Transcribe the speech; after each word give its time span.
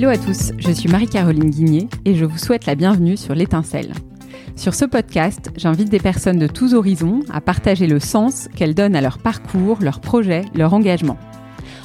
Hello 0.00 0.08
à 0.08 0.16
tous, 0.16 0.52
je 0.56 0.72
suis 0.72 0.88
Marie-Caroline 0.88 1.50
Guigné 1.50 1.86
et 2.06 2.14
je 2.14 2.24
vous 2.24 2.38
souhaite 2.38 2.64
la 2.64 2.74
bienvenue 2.74 3.18
sur 3.18 3.34
l'étincelle. 3.34 3.92
Sur 4.56 4.74
ce 4.74 4.86
podcast, 4.86 5.50
j'invite 5.56 5.90
des 5.90 5.98
personnes 5.98 6.38
de 6.38 6.46
tous 6.46 6.72
horizons 6.72 7.20
à 7.30 7.42
partager 7.42 7.86
le 7.86 8.00
sens 8.00 8.48
qu'elles 8.56 8.74
donnent 8.74 8.96
à 8.96 9.02
leur 9.02 9.18
parcours, 9.18 9.76
leurs 9.82 10.00
projets, 10.00 10.46
leur 10.54 10.72
engagement. 10.72 11.18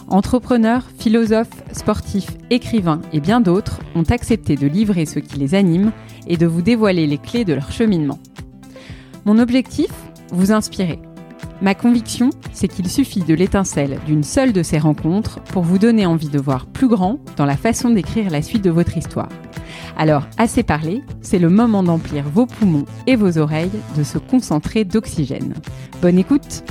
Entrepreneurs, 0.07 0.87
philosophes, 0.97 1.61
sportifs, 1.73 2.31
écrivains 2.51 3.01
et 3.11 3.19
bien 3.19 3.41
d'autres 3.41 3.81
ont 3.95 4.09
accepté 4.09 4.55
de 4.55 4.67
livrer 4.67 5.05
ce 5.05 5.19
qui 5.19 5.37
les 5.37 5.53
anime 5.53 5.91
et 6.25 6.37
de 6.37 6.47
vous 6.47 6.61
dévoiler 6.61 7.07
les 7.07 7.17
clés 7.17 7.43
de 7.43 7.53
leur 7.53 7.73
cheminement. 7.73 8.19
Mon 9.25 9.39
objectif 9.39 9.91
Vous 10.31 10.53
inspirer. 10.53 11.01
Ma 11.61 11.73
conviction, 11.73 12.29
c'est 12.53 12.67
qu'il 12.67 12.89
suffit 12.89 13.21
de 13.21 13.33
l'étincelle 13.33 13.99
d'une 14.05 14.23
seule 14.23 14.53
de 14.53 14.63
ces 14.63 14.77
rencontres 14.77 15.39
pour 15.41 15.63
vous 15.63 15.77
donner 15.77 16.05
envie 16.05 16.29
de 16.29 16.39
voir 16.39 16.65
plus 16.65 16.87
grand 16.87 17.19
dans 17.37 17.45
la 17.45 17.57
façon 17.57 17.89
d'écrire 17.89 18.29
la 18.29 18.41
suite 18.41 18.63
de 18.63 18.69
votre 18.69 18.97
histoire. 18.97 19.29
Alors, 19.97 20.27
assez 20.37 20.63
parlé, 20.63 21.03
c'est 21.21 21.39
le 21.39 21.49
moment 21.49 21.83
d'emplir 21.83 22.25
vos 22.27 22.45
poumons 22.45 22.85
et 23.07 23.15
vos 23.15 23.37
oreilles 23.37 23.71
de 23.97 24.03
se 24.03 24.17
concentrer 24.17 24.83
d'oxygène. 24.83 25.53
Bonne 26.01 26.19
écoute 26.19 26.63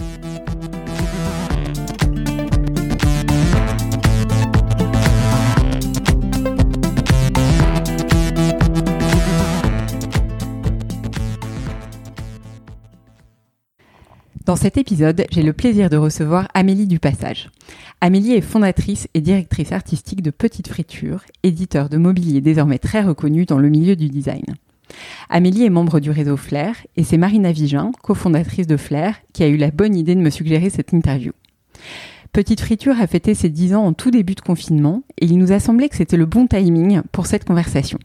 Dans 14.44 14.56
cet 14.56 14.76
épisode, 14.76 15.24
j'ai 15.30 15.42
le 15.42 15.54
plaisir 15.54 15.88
de 15.88 15.96
recevoir 15.96 16.48
Amélie 16.52 16.86
Dupassage. 16.86 17.48
Amélie 18.02 18.34
est 18.34 18.42
fondatrice 18.42 19.08
et 19.14 19.22
directrice 19.22 19.72
artistique 19.72 20.20
de 20.20 20.30
Petite 20.30 20.69
Friture, 20.69 21.22
éditeur 21.42 21.88
de 21.88 21.96
mobilier 21.96 22.42
désormais 22.42 22.78
très 22.78 23.00
reconnu 23.00 23.46
dans 23.46 23.58
le 23.58 23.70
milieu 23.70 23.96
du 23.96 24.10
design. 24.10 24.44
Amélie 25.30 25.64
est 25.64 25.70
membre 25.70 25.98
du 25.98 26.10
réseau 26.10 26.36
Flair 26.36 26.77
et 26.98 27.04
c'est 27.04 27.16
Marina 27.16 27.52
Vigin, 27.52 27.91
cofondatrice 28.02 28.66
de 28.66 28.77
Flair, 28.77 29.14
qui 29.32 29.44
a 29.44 29.48
eu 29.48 29.56
la 29.56 29.70
bonne 29.70 29.96
idée 29.96 30.14
de 30.14 30.20
me 30.20 30.28
suggérer 30.28 30.69
cette 30.69 30.92
interview. 30.92 31.32
Petite 32.34 32.60
Friture 32.60 33.00
a 33.00 33.06
fêté 33.06 33.32
ses 33.32 33.48
10 33.48 33.76
ans 33.76 33.86
en 33.86 33.92
tout 33.94 34.10
début 34.10 34.34
de 34.34 34.42
confinement 34.42 35.04
et 35.19 35.24
il 35.24 35.38
nous 35.38 35.52
a 35.52 35.58
semblé 35.58 35.88
que 35.88 35.97
c'était 35.97 36.19
le 36.19 36.26
bon 36.26 36.47
timing 36.47 37.00
pour 37.12 37.24
cette 37.24 37.47
conversation. 37.47 37.98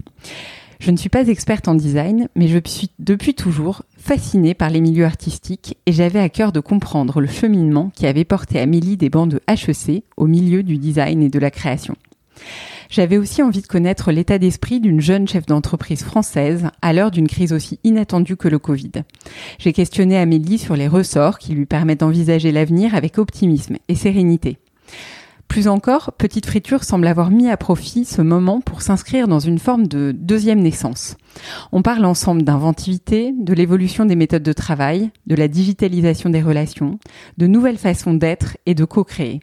Je 0.80 0.92
ne 0.92 0.98
suis 0.98 1.10
pas 1.10 1.28
experte 1.28 1.68
en 1.68 1.76
design, 1.76 2.30
mais 2.36 2.48
je 2.48 2.58
suis 2.66 2.90
depuis 3.00 3.34
toujours 3.34 3.84
fascinée 3.98 4.54
par 4.54 4.70
les 4.70 4.80
milieux 4.80 5.06
artistiques 5.06 5.78
et 5.86 5.92
j'avais 5.92 6.20
à 6.20 6.30
cœur 6.30 6.54
de 6.54 6.62
comprendre 6.62 7.20
le 7.20 7.28
cheminement 7.28 7.92
qui 7.94 8.08
avait 8.08 8.24
porté 8.24 8.60
Amélie 8.60 8.96
des 8.96 9.10
bancs 9.10 9.30
de 9.30 9.42
HEC 9.50 10.04
au 10.16 10.26
milieu 10.26 10.64
du 10.64 10.78
design 10.78 11.22
et 11.22 11.30
de 11.30 11.40
la 11.40 11.52
création. 11.52 11.96
J'avais 12.90 13.18
aussi 13.18 13.44
envie 13.44 13.62
de 13.62 13.68
connaître 13.68 14.12
l'état 14.12 14.40
d'esprit 14.40 14.80
d'une 14.80 15.02
jeune 15.02 15.28
chef 15.28 15.46
d'entreprise 15.46 16.02
française 16.02 16.70
à 16.82 16.94
l'heure 16.94 17.12
d'une 17.12 17.28
crise 17.28 17.52
aussi 17.52 17.80
inattendue 17.84 18.38
que 18.38 18.48
le 18.48 18.58
Covid. 18.58 19.04
J'ai 19.60 19.74
questionné 19.74 20.18
Amélie 20.18 20.58
sur 20.58 20.78
les 20.78 20.88
ressorts 20.88 21.40
qui 21.40 21.54
lui 21.54 21.66
permettent 21.66 22.00
d'envisager 22.00 22.54
l'avenir 22.54 22.96
avec 22.96 23.18
optimisme 23.18 23.76
et 23.90 23.96
sérénité. 23.96 24.58
Plus 25.50 25.68
encore, 25.68 26.14
Petite 26.14 26.46
Friture 26.46 26.84
semble 26.84 27.08
avoir 27.08 27.32
mis 27.32 27.50
à 27.50 27.58
profit 27.58 28.06
ce 28.06 28.22
moment 28.22 28.62
pour 28.62 28.84
s'inscrire 28.84 29.28
dans 29.28 29.40
une 29.40 29.58
forme 29.58 29.88
de 29.88 30.12
deuxième 30.16 30.60
naissance. 30.60 31.18
On 31.72 31.82
parle 31.82 32.06
ensemble 32.06 32.44
d'inventivité, 32.44 33.34
de 33.36 33.54
l'évolution 33.56 34.06
des 34.06 34.16
méthodes 34.16 34.44
de 34.44 34.54
travail, 34.54 35.10
de 35.26 35.34
la 35.34 35.48
digitalisation 35.48 36.30
des 36.30 36.44
relations, 36.44 37.00
de 37.40 37.48
nouvelles 37.48 37.80
façons 37.80 38.14
d'être 38.14 38.58
et 38.68 38.76
de 38.76 38.86
co-créer. 38.86 39.40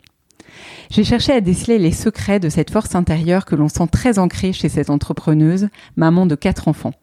J'ai 0.90 1.02
cherché 1.02 1.32
à 1.32 1.40
déceler 1.40 1.76
les 1.76 1.90
secrets 1.90 2.38
de 2.38 2.50
cette 2.50 2.70
force 2.70 2.94
intérieure 2.94 3.44
que 3.44 3.56
l'on 3.56 3.68
sent 3.68 3.88
très 3.90 4.20
ancrée 4.20 4.52
chez 4.52 4.68
cette 4.68 4.90
entrepreneuse, 4.90 5.68
maman 5.96 6.26
de 6.26 6.36
quatre 6.36 6.68
enfants. 6.68 6.94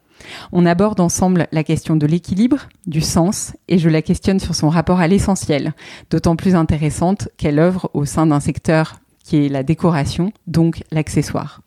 On 0.52 0.66
aborde 0.66 1.00
ensemble 1.00 1.48
la 1.52 1.64
question 1.64 1.96
de 1.96 2.06
l'équilibre, 2.06 2.68
du 2.88 3.02
sens, 3.02 3.54
et 3.68 3.78
je 3.78 3.90
la 3.90 4.02
questionne 4.02 4.40
sur 4.40 4.56
son 4.56 4.70
rapport 4.70 5.00
à 5.00 5.08
l'essentiel, 5.08 5.74
d'autant 6.10 6.36
plus 6.36 6.56
intéressante 6.56 7.30
qu'elle 7.38 7.60
œuvre 7.60 7.90
au 7.94 8.06
sein 8.06 8.28
d'un 8.28 8.40
secteur 8.40 8.96
qui 9.24 9.38
est 9.38 9.50
la 9.50 9.64
décoration, 9.64 10.32
donc 10.48 10.84
l'accessoire. 10.92 11.62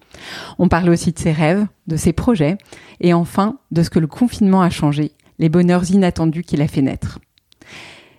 On 0.58 0.68
parle 0.68 0.90
aussi 0.90 1.12
de 1.12 1.18
ses 1.18 1.32
rêves, 1.32 1.66
de 1.86 1.96
ses 1.96 2.12
projets, 2.12 2.58
et 3.00 3.14
enfin 3.14 3.58
de 3.70 3.82
ce 3.82 3.90
que 3.90 3.98
le 3.98 4.06
confinement 4.06 4.62
a 4.62 4.70
changé, 4.70 5.12
les 5.38 5.48
bonheurs 5.48 5.90
inattendus 5.90 6.42
qu'il 6.42 6.62
a 6.62 6.68
fait 6.68 6.82
naître. 6.82 7.18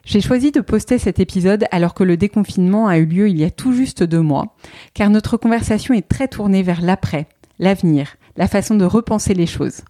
J'ai 0.06 0.22
choisi 0.22 0.52
de 0.52 0.62
poster 0.62 0.98
cet 0.98 1.20
épisode 1.20 1.66
alors 1.70 1.94
que 1.94 2.04
le 2.04 2.16
déconfinement 2.16 2.88
a 2.88 2.98
eu 2.98 3.06
lieu 3.06 3.30
il 3.30 3.38
y 3.38 3.44
a 3.44 3.52
tout 3.52 3.74
juste 3.74 4.04
deux 4.04 4.22
mois, 4.22 4.56
car 4.94 5.10
notre 5.10 5.36
conversation 5.36 5.94
est 5.94 6.08
très 6.08 6.30
tournée 6.30 6.64
vers 6.64 6.82
l'après, 6.82 7.28
l'avenir, 7.60 8.16
la 8.38 8.48
façon 8.48 8.76
de 8.76 8.86
repenser 8.86 9.34
les 9.34 9.48
choses. 9.48 9.82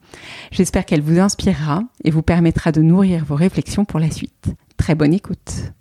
J'espère 0.52 0.86
qu'elle 0.86 1.02
vous 1.02 1.20
inspirera 1.20 1.82
et 2.04 2.12
vous 2.12 2.24
permettra 2.24 2.72
de 2.72 2.82
nourrir 2.82 3.26
vos 3.26 3.36
réflexions 3.36 3.86
pour 3.86 4.00
la 4.00 4.10
suite. 4.10 4.48
Très 4.78 4.96
bonne 4.96 5.14
écoute. 5.14 5.74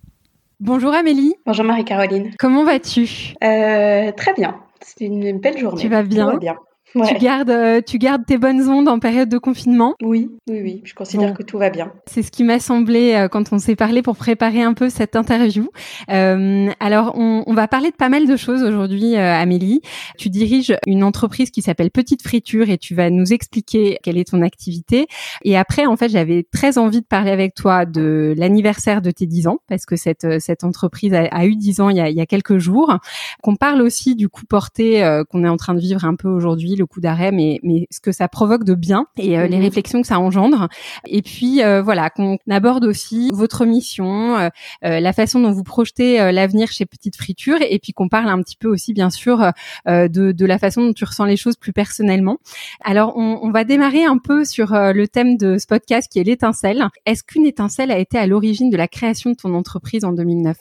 Bonjour 0.60 0.92
Amélie. 0.92 1.34
Bonjour 1.46 1.64
Marie-Caroline. 1.64 2.32
Comment 2.38 2.64
vas-tu? 2.64 3.34
Euh, 3.44 4.10
Très 4.12 4.34
bien. 4.34 4.56
C'est 4.80 5.04
une 5.04 5.38
belle 5.38 5.58
journée. 5.58 5.80
Tu 5.80 5.88
vas 5.88 6.02
bien, 6.02 6.36
bien. 6.36 6.56
Tu, 7.04 7.14
gardes, 7.18 7.50
euh, 7.50 7.80
tu 7.84 7.98
gardes 7.98 8.24
tes 8.26 8.38
bonnes 8.38 8.68
ondes 8.68 8.88
en 8.88 8.98
période 8.98 9.28
de 9.28 9.38
confinement 9.38 9.94
Oui, 10.02 10.30
oui, 10.48 10.60
oui. 10.62 10.80
Je 10.84 10.94
considère 10.94 11.34
que 11.34 11.42
tout 11.42 11.58
va 11.58 11.70
bien. 11.70 11.92
C'est 12.06 12.22
ce 12.22 12.30
qui 12.30 12.44
m'a 12.44 12.58
semblé 12.58 13.14
euh, 13.14 13.28
quand 13.28 13.52
on 13.52 13.58
s'est 13.58 13.76
parlé 13.76 14.02
pour 14.02 14.16
préparer 14.16 14.62
un 14.62 14.74
peu 14.74 14.88
cette 14.88 15.16
interview. 15.16 15.68
Euh, 16.10 16.70
alors, 16.80 17.12
on, 17.16 17.44
on, 17.46 17.54
va 17.54 17.68
parler 17.68 17.90
de 17.90 17.96
pas 17.96 18.08
mal 18.08 18.26
de 18.26 18.36
choses 18.36 18.62
aujourd'hui, 18.62 19.16
euh, 19.16 19.34
Amélie. 19.34 19.82
Tu 20.18 20.30
diriges 20.30 20.76
une 20.86 21.04
entreprise 21.04 21.50
qui 21.50 21.62
s'appelle 21.62 21.90
Petite 21.90 22.22
Friture 22.22 22.70
et 22.70 22.78
tu 22.78 22.94
vas 22.94 23.10
nous 23.10 23.32
expliquer 23.32 23.98
quelle 24.02 24.18
est 24.18 24.30
ton 24.30 24.42
activité. 24.42 25.06
Et 25.44 25.56
après, 25.56 25.86
en 25.86 25.96
fait, 25.96 26.08
j'avais 26.08 26.46
très 26.50 26.78
envie 26.78 27.00
de 27.00 27.06
parler 27.06 27.30
avec 27.30 27.54
toi 27.54 27.84
de 27.84 28.34
l'anniversaire 28.36 29.02
de 29.02 29.10
tes 29.10 29.26
10 29.26 29.48
ans 29.48 29.58
parce 29.68 29.84
que 29.84 29.96
cette, 29.96 30.40
cette 30.40 30.64
entreprise 30.64 31.12
a, 31.14 31.24
a 31.24 31.44
eu 31.44 31.56
10 31.56 31.80
ans 31.80 31.90
il 31.90 31.96
y 31.96 32.00
a, 32.00 32.08
il 32.08 32.16
y 32.16 32.20
a 32.20 32.26
quelques 32.26 32.58
jours. 32.58 32.96
Qu'on 33.42 33.56
parle 33.56 33.82
aussi 33.82 34.14
du 34.14 34.28
coup 34.28 34.46
porté 34.46 35.02
qu'on 35.30 35.44
est 35.44 35.48
en 35.48 35.56
train 35.56 35.74
de 35.74 35.80
vivre 35.80 36.04
un 36.04 36.14
peu 36.14 36.28
aujourd'hui 36.28 36.76
le 36.76 36.85
coup 36.86 37.00
d'arrêt, 37.00 37.32
mais, 37.32 37.60
mais 37.62 37.86
ce 37.90 38.00
que 38.00 38.12
ça 38.12 38.28
provoque 38.28 38.64
de 38.64 38.74
bien 38.74 39.06
et 39.18 39.38
euh, 39.38 39.46
les 39.46 39.56
mhm. 39.56 39.62
réflexions 39.62 40.02
que 40.02 40.06
ça 40.06 40.18
engendre. 40.18 40.68
Et 41.06 41.22
puis 41.22 41.62
euh, 41.62 41.82
voilà, 41.82 42.10
qu'on 42.10 42.38
aborde 42.50 42.84
aussi 42.84 43.30
votre 43.32 43.64
mission, 43.64 44.36
euh, 44.36 44.50
la 44.82 45.12
façon 45.12 45.40
dont 45.40 45.52
vous 45.52 45.62
projetez 45.62 46.16
l'avenir 46.32 46.70
chez 46.70 46.86
Petite 46.86 47.16
Friture, 47.16 47.58
et 47.60 47.78
puis 47.78 47.92
qu'on 47.92 48.08
parle 48.08 48.28
un 48.28 48.40
petit 48.42 48.56
peu 48.56 48.68
aussi, 48.68 48.92
bien 48.92 49.10
sûr, 49.10 49.52
de, 49.86 50.08
de 50.08 50.46
la 50.46 50.58
façon 50.58 50.82
dont 50.82 50.92
tu 50.92 51.04
ressens 51.04 51.24
les 51.24 51.36
choses 51.36 51.56
plus 51.56 51.72
personnellement. 51.72 52.38
Alors, 52.84 53.16
on, 53.16 53.38
on 53.42 53.50
va 53.50 53.64
démarrer 53.64 54.04
un 54.04 54.18
peu 54.18 54.44
sur 54.44 54.68
le 54.72 55.06
thème 55.06 55.36
de 55.36 55.58
ce 55.58 55.66
podcast 55.66 56.10
qui 56.10 56.18
est 56.18 56.24
l'étincelle. 56.24 56.86
Est-ce 57.04 57.22
qu'une 57.22 57.46
étincelle 57.46 57.90
a 57.90 57.98
été 57.98 58.18
à 58.18 58.26
l'origine 58.26 58.70
de 58.70 58.76
la 58.76 58.88
création 58.88 59.30
de 59.30 59.36
ton 59.36 59.54
entreprise 59.54 60.04
en 60.04 60.12
2009 60.12 60.56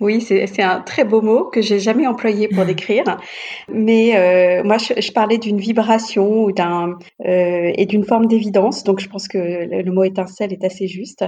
Oui, 0.00 0.20
c'est 0.20 0.62
un 0.62 0.80
très 0.80 1.04
beau 1.04 1.22
mot 1.22 1.44
que 1.44 1.60
j'ai 1.62 1.78
jamais 1.78 2.06
employé 2.06 2.48
pour 2.48 2.64
décrire. 2.66 3.04
Mais 3.72 4.62
moi, 4.64 4.78
je, 4.78 5.00
je 5.00 5.12
parlais 5.12 5.38
d'une 5.38 5.58
vibration 5.68 6.44
ou 6.44 6.52
d'un 6.52 6.98
euh, 7.24 7.72
et 7.74 7.86
d'une 7.86 8.04
forme 8.04 8.26
d'évidence. 8.26 8.84
Donc 8.84 9.00
je 9.00 9.08
pense 9.08 9.28
que 9.28 9.38
le, 9.38 9.92
mot 9.92 10.04
étincelle 10.04 10.52
est 10.52 10.64
assez 10.64 10.86
juste. 10.86 11.24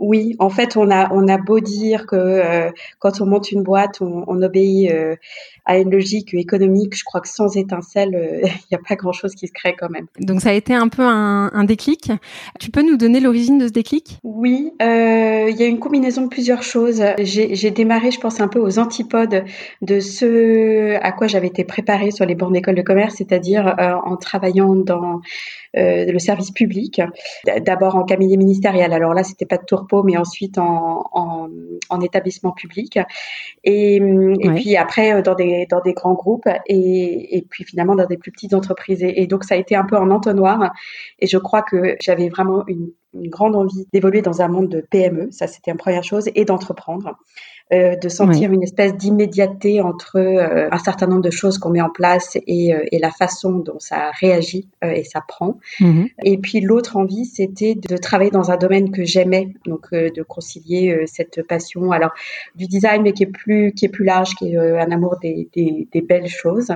Oui, 0.00 0.36
en 0.38 0.50
fait, 0.50 0.76
on 0.76 0.90
a 0.90 1.12
on 1.12 1.28
a 1.28 1.38
beau 1.38 1.60
dire 1.60 2.06
que 2.06 2.16
euh, 2.16 2.70
quand 2.98 3.20
on 3.20 3.26
monte 3.26 3.52
une 3.52 3.62
boîte, 3.62 4.00
on, 4.00 4.24
on 4.26 4.42
obéit 4.42 4.90
euh, 4.90 5.16
à 5.64 5.78
une 5.78 5.90
logique 5.90 6.34
économique. 6.34 6.96
Je 6.96 7.04
crois 7.04 7.20
que 7.20 7.28
sans 7.28 7.56
étincelle, 7.56 8.40
il 8.42 8.66
n'y 8.72 8.76
a 8.76 8.80
pas 8.86 8.96
grand 8.96 9.12
chose 9.12 9.34
qui 9.34 9.46
se 9.46 9.52
crée 9.52 9.74
quand 9.78 9.90
même. 9.90 10.06
Donc 10.20 10.40
ça 10.40 10.50
a 10.50 10.54
été 10.54 10.74
un 10.74 10.88
peu 10.88 11.02
un, 11.02 11.50
un 11.52 11.64
déclic. 11.64 12.10
Tu 12.58 12.70
peux 12.70 12.82
nous 12.82 12.96
donner 12.96 13.20
l'origine 13.20 13.58
de 13.58 13.68
ce 13.68 13.72
déclic? 13.72 14.18
Oui, 14.24 14.72
il 14.80 15.56
y 15.56 15.62
a 15.62 15.66
une 15.66 15.78
combinaison 15.78 16.22
de 16.22 16.28
plusieurs 16.28 16.62
choses. 16.62 17.02
J'ai 17.18 17.70
démarré, 17.70 18.10
je 18.10 18.18
pense, 18.18 18.40
un 18.40 18.48
peu 18.48 18.58
aux 18.58 18.78
antipodes 18.78 19.44
de 19.82 20.00
ce 20.00 20.96
à 21.00 21.12
quoi 21.12 21.26
j'avais 21.26 21.46
été 21.46 21.64
préparée 21.64 22.10
sur 22.10 22.26
les 22.26 22.34
bornes 22.34 22.54
d'école 22.54 22.74
de 22.74 22.82
commerce, 22.82 23.16
c'est-à-dire 23.16 23.57
euh, 23.66 23.96
en 24.04 24.16
travaillant 24.16 24.74
dans 24.74 25.20
euh, 25.76 26.04
le 26.06 26.18
service 26.18 26.50
public, 26.50 27.00
d'abord 27.60 27.96
en 27.96 28.04
cabinet 28.04 28.36
ministériel. 28.36 28.92
Alors 28.92 29.14
là, 29.14 29.24
c'était 29.24 29.46
pas 29.46 29.58
de 29.58 29.64
tourpeau, 29.64 30.02
mais 30.02 30.16
ensuite 30.16 30.58
en, 30.58 31.04
en, 31.12 31.48
en 31.90 32.00
établissement 32.00 32.52
public, 32.52 32.98
et, 33.64 33.96
et 33.96 34.50
puis 34.54 34.76
après 34.76 35.14
euh, 35.14 35.22
dans 35.22 35.34
des 35.34 35.66
dans 35.66 35.80
des 35.80 35.92
grands 35.92 36.14
groupes, 36.14 36.48
et, 36.66 37.36
et 37.36 37.42
puis 37.42 37.64
finalement 37.64 37.96
dans 37.96 38.06
des 38.06 38.18
plus 38.18 38.32
petites 38.32 38.54
entreprises. 38.54 39.02
Et, 39.02 39.22
et, 39.22 39.26
donc 39.26 39.44
ça 39.44 39.54
a 39.54 39.58
été 39.58 39.74
un 39.76 39.84
peu 39.84 39.96
en 39.96 40.10
entonnoir. 40.10 40.72
Et 41.18 41.26
je 41.26 41.38
crois 41.38 41.62
que 41.62 41.96
j'avais 42.00 42.28
vraiment 42.28 42.64
une, 42.66 42.90
une 43.14 43.28
grande 43.28 43.56
envie 43.56 43.86
d'évoluer 43.92 44.22
dans 44.22 44.42
un 44.42 44.48
monde 44.48 44.68
de 44.68 44.80
PME, 44.80 45.30
ça 45.30 45.46
c'était 45.46 45.70
une 45.70 45.76
première 45.76 46.04
chose, 46.04 46.30
et 46.34 46.44
d'entreprendre. 46.44 47.16
Euh, 47.70 47.96
de 47.96 48.08
sentir 48.08 48.50
une 48.50 48.62
espèce 48.62 48.96
d'immédiateté 48.96 49.82
entre 49.82 50.16
euh, 50.16 50.70
un 50.72 50.78
certain 50.78 51.06
nombre 51.06 51.20
de 51.20 51.30
choses 51.30 51.58
qu'on 51.58 51.68
met 51.68 51.82
en 51.82 51.90
place 51.90 52.38
et, 52.46 52.72
euh, 52.72 52.82
et, 52.92 52.98
la 52.98 53.10
façon 53.10 53.58
dont 53.58 53.78
ça 53.78 54.10
réagit 54.18 54.70
et 54.82 55.04
ça 55.04 55.20
prend. 55.28 55.58
Mm-hmm. 55.78 56.08
Et 56.24 56.38
puis 56.38 56.62
l'autre 56.62 56.96
envie, 56.96 57.26
c'était 57.26 57.74
de 57.74 57.98
travailler 57.98 58.30
dans 58.30 58.50
un 58.50 58.56
domaine 58.56 58.90
que 58.90 59.04
j'aimais, 59.04 59.52
donc 59.66 59.92
de 59.92 60.22
concilier 60.22 61.04
cette 61.06 61.46
passion, 61.46 61.92
alors 61.92 62.12
du 62.54 62.66
design, 62.66 63.02
mais 63.02 63.12
qui 63.12 63.24
est 63.24 63.26
plus 63.26 63.72
qui 63.74 63.84
est 63.84 63.90
plus 63.90 64.04
large, 64.06 64.34
qui 64.36 64.54
est 64.54 64.56
un 64.56 64.90
amour 64.90 65.18
des, 65.20 65.50
des, 65.54 65.88
des 65.92 66.00
belles 66.00 66.28
choses. 66.28 66.70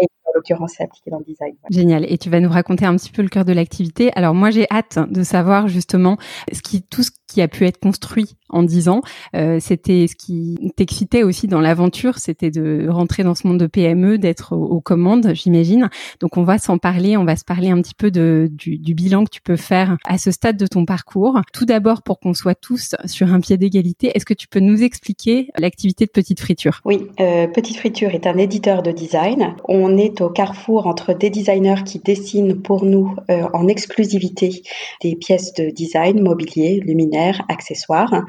Et 0.00 0.06
l'occurrence, 0.34 0.74
c'est 0.76 0.84
appliqué 0.84 1.10
dans 1.10 1.18
le 1.18 1.24
design. 1.24 1.54
Génial. 1.70 2.04
Et 2.08 2.18
tu 2.18 2.30
vas 2.30 2.40
nous 2.40 2.50
raconter 2.50 2.84
un 2.84 2.96
petit 2.96 3.10
peu 3.10 3.22
le 3.22 3.28
cœur 3.28 3.44
de 3.44 3.52
l'activité. 3.52 4.10
Alors 4.16 4.34
moi, 4.34 4.50
j'ai 4.50 4.66
hâte 4.70 4.98
de 5.10 5.22
savoir 5.22 5.68
justement 5.68 6.16
ce 6.52 6.60
qui, 6.62 6.82
tout 6.82 7.02
ce 7.02 7.10
qui 7.32 7.40
a 7.40 7.48
pu 7.48 7.66
être 7.66 7.78
construit 7.78 8.36
en 8.50 8.62
10 8.62 8.88
ans. 8.88 9.00
Euh, 9.34 9.58
c'était 9.60 10.06
ce 10.06 10.14
qui 10.14 10.72
t'excitait 10.76 11.22
aussi 11.22 11.48
dans 11.48 11.60
l'aventure, 11.60 12.18
c'était 12.18 12.50
de 12.50 12.86
rentrer 12.88 13.24
dans 13.24 13.34
ce 13.34 13.46
monde 13.46 13.58
de 13.58 13.66
PME, 13.66 14.18
d'être 14.18 14.54
aux, 14.54 14.80
commandes, 14.80 15.32
j'imagine. 15.34 15.88
Donc 16.20 16.36
on 16.36 16.42
va 16.42 16.58
s'en 16.58 16.78
parler, 16.78 17.16
on 17.16 17.24
va 17.24 17.36
se 17.36 17.44
parler 17.44 17.70
un 17.70 17.80
petit 17.80 17.94
peu 17.94 18.10
de, 18.10 18.50
du, 18.50 18.78
du, 18.78 18.94
bilan 18.94 19.24
que 19.24 19.30
tu 19.30 19.40
peux 19.40 19.56
faire 19.56 19.96
à 20.04 20.18
ce 20.18 20.30
stade 20.30 20.56
de 20.56 20.66
ton 20.66 20.84
parcours. 20.84 21.40
Tout 21.52 21.64
d'abord, 21.64 22.02
pour 22.02 22.20
qu'on 22.20 22.34
soit 22.34 22.54
tous 22.54 22.94
sur 23.06 23.32
un 23.32 23.40
pied 23.40 23.56
d'égalité, 23.56 24.12
est-ce 24.14 24.26
que 24.26 24.34
tu 24.34 24.48
peux 24.48 24.60
nous 24.60 24.82
expliquer 24.82 25.48
l'activité 25.56 26.04
de 26.04 26.10
Petite 26.10 26.40
Friture? 26.40 26.80
Oui, 26.84 27.06
euh, 27.20 27.46
Petite 27.46 27.78
Friture 27.78 28.10
est 28.10 28.26
un 28.26 28.36
éditeur 28.36 28.82
de 28.82 28.90
design. 28.90 29.54
On 29.66 29.96
est 29.96 30.20
au 30.22 30.30
carrefour 30.30 30.86
entre 30.86 31.12
des 31.12 31.30
designers 31.30 31.84
qui 31.84 31.98
dessinent 31.98 32.60
pour 32.62 32.84
nous 32.84 33.14
euh, 33.30 33.48
en 33.52 33.68
exclusivité 33.68 34.62
des 35.02 35.16
pièces 35.16 35.52
de 35.54 35.70
design, 35.70 36.22
mobilier, 36.22 36.80
luminaires, 36.80 37.42
accessoires 37.48 38.24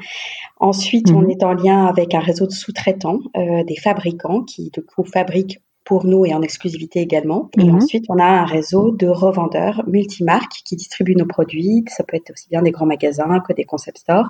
Ensuite, 0.58 1.10
on 1.10 1.22
mhm. 1.22 1.30
est 1.30 1.42
en 1.42 1.52
lien 1.52 1.86
avec 1.86 2.14
un 2.14 2.20
réseau 2.20 2.46
de 2.46 2.52
sous-traitants, 2.52 3.20
euh, 3.36 3.64
des 3.64 3.76
fabricants 3.76 4.42
qui 4.42 4.70
du 4.70 4.82
coup 4.82 5.04
fabriquent 5.04 5.60
pour 5.84 6.06
nous 6.06 6.24
et 6.24 6.34
en 6.34 6.42
exclusivité 6.42 7.00
également. 7.00 7.50
Et 7.58 7.64
mhm. 7.64 7.76
ensuite, 7.76 8.06
on 8.08 8.18
a 8.18 8.24
un 8.24 8.44
réseau 8.44 8.92
de 8.92 9.06
revendeurs 9.06 9.82
multimarques 9.86 10.62
qui 10.64 10.76
distribuent 10.76 11.16
nos 11.16 11.26
produits. 11.26 11.84
Ça 11.88 12.04
peut 12.04 12.16
être 12.16 12.30
aussi 12.30 12.48
bien 12.48 12.62
des 12.62 12.70
grands 12.70 12.86
magasins 12.86 13.40
que 13.46 13.52
des 13.52 13.64
concept 13.64 13.98
stores 13.98 14.28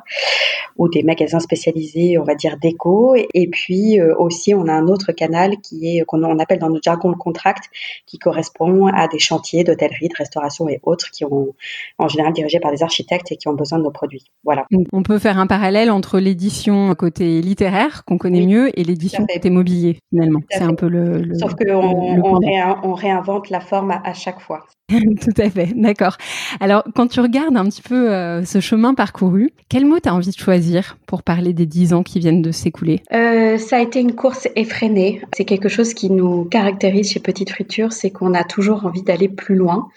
ou 0.77 0.89
des 0.89 1.05
magasins 1.05 1.39
spécialisés, 1.39 2.19
on 2.19 2.25
va 2.25 2.35
dire 2.35 2.57
déco. 2.61 3.15
Et 3.35 3.49
puis 3.49 4.01
euh, 4.01 4.15
aussi, 4.19 4.55
on 4.55 4.67
a 4.67 4.73
un 4.73 4.89
autre 4.89 5.13
canal 5.13 5.59
qui 5.63 5.97
est 5.99 6.05
qu'on 6.05 6.25
on 6.25 6.39
appelle 6.39 6.59
dans 6.59 6.71
notre 6.71 6.83
jargon 6.83 7.11
le 7.11 7.17
contract, 7.17 7.65
qui 8.07 8.19
correspond 8.19 8.89
à 8.89 9.07
des 9.07 9.21
chantiers 9.21 9.63
d'hôtellerie, 9.63 10.09
de 10.09 10.17
restauration 10.17 10.69
et 10.69 10.81
autres 10.83 11.11
qui 11.13 11.25
ont 11.25 11.55
en 11.99 12.09
général 12.09 12.33
dirigés 12.33 12.59
par 12.59 12.73
des 12.73 12.83
architectes 12.83 13.31
et 13.31 13.37
qui 13.37 13.47
ont 13.47 13.55
besoin 13.55 13.79
de 13.79 13.85
nos 13.85 13.93
produits. 13.93 14.25
Voilà. 14.43 14.67
On 14.93 15.03
peut 15.03 15.19
faire 15.19 15.39
un 15.39 15.47
parallèle 15.47 15.91
entre 15.91 16.19
l'édition 16.19 16.93
côté 16.97 17.41
littéraire 17.41 18.05
qu'on 18.05 18.19
connaît 18.19 18.45
mieux 18.45 18.77
et 18.79 18.83
l'édition 18.83 19.25
côté 19.27 19.51
mobilier 19.51 19.99
finalement. 20.11 20.41
C'est 20.51 20.63
un 20.63 20.75
peu 20.75 20.89
le, 20.89 21.19
le 21.19 21.44
Sauf 21.45 21.55
qu'on 21.55 22.81
on, 22.83 22.95
réinvente 22.95 23.51
la 23.51 23.61
forme 23.61 23.91
à, 23.91 24.15
chaque 24.15 24.41
fois. 24.41 24.65
Tout 24.89 25.43
à 25.43 25.49
fait, 25.49 25.73
d'accord. 25.75 26.17
Alors, 26.61 26.85
quand 26.95 27.07
tu 27.07 27.21
regardes 27.21 27.57
un 27.57 27.65
petit 27.65 27.83
peu 27.83 28.13
euh, 28.13 28.45
ce 28.45 28.61
chemin 28.61 28.95
parcouru, 28.95 29.51
quel 29.71 29.87
mot 29.87 29.99
tu 29.99 30.09
as 30.09 30.15
envie 30.15 30.31
de 30.31 30.39
choisir 30.39 30.99
pour 31.07 31.23
parler 31.23 31.55
des 31.55 31.65
dix 31.65 31.95
ans 31.95 32.03
qui 32.03 32.19
viennent 32.19 32.43
de 32.43 32.53
s'écouler? 32.53 33.01
Euh, 33.13 33.57
Ça 33.57 33.79
a 33.79 33.81
été 33.81 34.01
une 34.01 34.15
course 34.15 34.47
effrénée. 34.57 35.23
C'est 35.35 35.47
quelque 35.47 35.71
chose 35.71 35.95
qui 35.95 36.11
nous 36.11 36.45
caractérise 36.45 37.11
chez 37.11 37.21
Petite 37.21 37.51
Friture, 37.51 37.93
c'est 37.93 38.11
qu'on 38.11 38.35
a 38.35 38.45
toujours 38.45 38.85
envie 38.85 39.03
d'aller 39.03 39.29
plus 39.29 39.57
loin. 39.57 39.89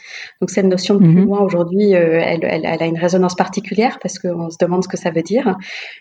Donc, 0.42 0.50
cette 0.50 0.66
notion 0.66 0.96
de 0.96 1.00
plus 1.00 1.22
mhm. 1.22 1.26
loin, 1.26 1.42
aujourd'hui, 1.42 1.94
euh, 1.94 2.22
elle, 2.24 2.44
elle, 2.44 2.66
elle, 2.66 2.82
a 2.82 2.86
une 2.86 2.98
résonance 2.98 3.36
particulière 3.36 4.00
parce 4.02 4.20
qu'on 4.20 4.50
se 4.50 4.58
demande 4.58 4.84
ce 4.84 4.88
que 4.88 4.98
ça 4.98 5.12
veut 5.12 5.22
dire. 5.22 5.58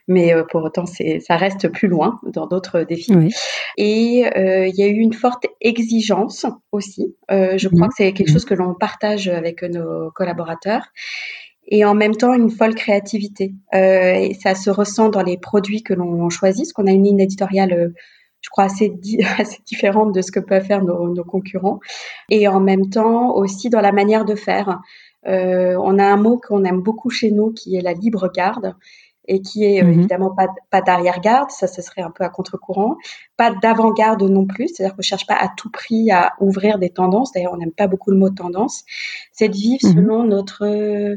Mais 0.06 0.32
pour 0.50 0.62
autant, 0.62 0.84
ça 0.86 1.36
reste 1.36 1.68
plus 1.68 1.88
loin 1.88 2.20
dans 2.32 2.46
d'autres 2.46 2.82
défis. 2.82 3.12
Et 3.76 4.20
il 4.20 4.74
y 4.74 4.82
a 4.82 4.86
eu 4.86 4.98
une 4.98 5.12
forte 5.12 5.35
exigence 5.60 6.46
aussi. 6.72 7.14
Euh, 7.30 7.58
je 7.58 7.68
crois 7.68 7.86
mhm. 7.86 7.88
que 7.88 7.94
c'est 7.96 8.12
quelque 8.12 8.30
chose 8.30 8.44
que 8.44 8.54
l'on 8.54 8.74
partage 8.74 9.28
avec 9.28 9.62
nos 9.62 10.10
collaborateurs. 10.10 10.86
Et 11.68 11.84
en 11.84 11.94
même 11.94 12.14
temps, 12.14 12.32
une 12.34 12.50
folle 12.50 12.74
créativité. 12.74 13.54
Euh, 13.74 14.14
et 14.14 14.34
ça 14.34 14.54
se 14.54 14.70
ressent 14.70 15.08
dans 15.08 15.22
les 15.22 15.36
produits 15.36 15.82
que 15.82 15.94
l'on 15.94 16.30
choisit, 16.30 16.64
parce 16.64 16.72
qu'on 16.72 16.86
a 16.86 16.92
une 16.92 17.04
ligne 17.04 17.20
éditoriale, 17.20 17.72
euh, 17.72 17.88
je 18.40 18.50
crois, 18.50 18.64
assez, 18.64 18.92
assez 19.38 19.58
différente 19.66 20.12
de 20.12 20.22
ce 20.22 20.30
que 20.30 20.40
peuvent 20.40 20.64
faire 20.64 20.84
nos, 20.84 21.12
nos, 21.12 21.24
concurrents. 21.24 21.80
Et 22.30 22.46
en 22.46 22.60
même 22.60 22.88
temps, 22.88 23.34
aussi 23.34 23.68
dans 23.68 23.80
la 23.80 23.92
manière 23.92 24.24
de 24.24 24.34
faire. 24.34 24.80
on 25.24 25.98
a 25.98 26.04
un 26.04 26.16
mot 26.16 26.38
qu'on 26.38 26.62
aime 26.64 26.82
beaucoup 26.82 27.10
chez 27.10 27.32
nous, 27.32 27.52
qui 27.52 27.76
est 27.76 27.82
la 27.82 27.94
libre 27.94 28.30
garde 28.32 28.76
et 29.28 29.40
qui 29.40 29.64
est 29.64 29.82
euh, 29.82 29.86
mhm. 29.86 29.92
évidemment 29.92 30.34
pas, 30.34 30.48
pas 30.70 30.80
d'arrière-garde, 30.80 31.50
ça 31.50 31.66
ce 31.66 31.82
serait 31.82 32.02
un 32.02 32.10
peu 32.10 32.24
à 32.24 32.28
contre-courant, 32.28 32.96
pas 33.36 33.52
d'avant-garde 33.62 34.22
non 34.22 34.46
plus, 34.46 34.68
c'est-à-dire 34.68 34.96
qu'on 34.96 35.02
cherche 35.02 35.26
pas 35.26 35.34
à 35.34 35.48
tout 35.56 35.70
prix 35.70 36.10
à 36.10 36.32
ouvrir 36.40 36.78
des 36.78 36.90
tendances, 36.90 37.32
d'ailleurs 37.32 37.52
on 37.52 37.58
n'aime 37.58 37.72
pas 37.72 37.86
beaucoup 37.86 38.10
le 38.10 38.16
mot 38.16 38.30
tendance, 38.30 38.84
c'est 39.32 39.48
de 39.48 39.54
vivre 39.56 39.86
mhm. 39.86 39.92
selon 39.94 40.24
notre 40.24 41.16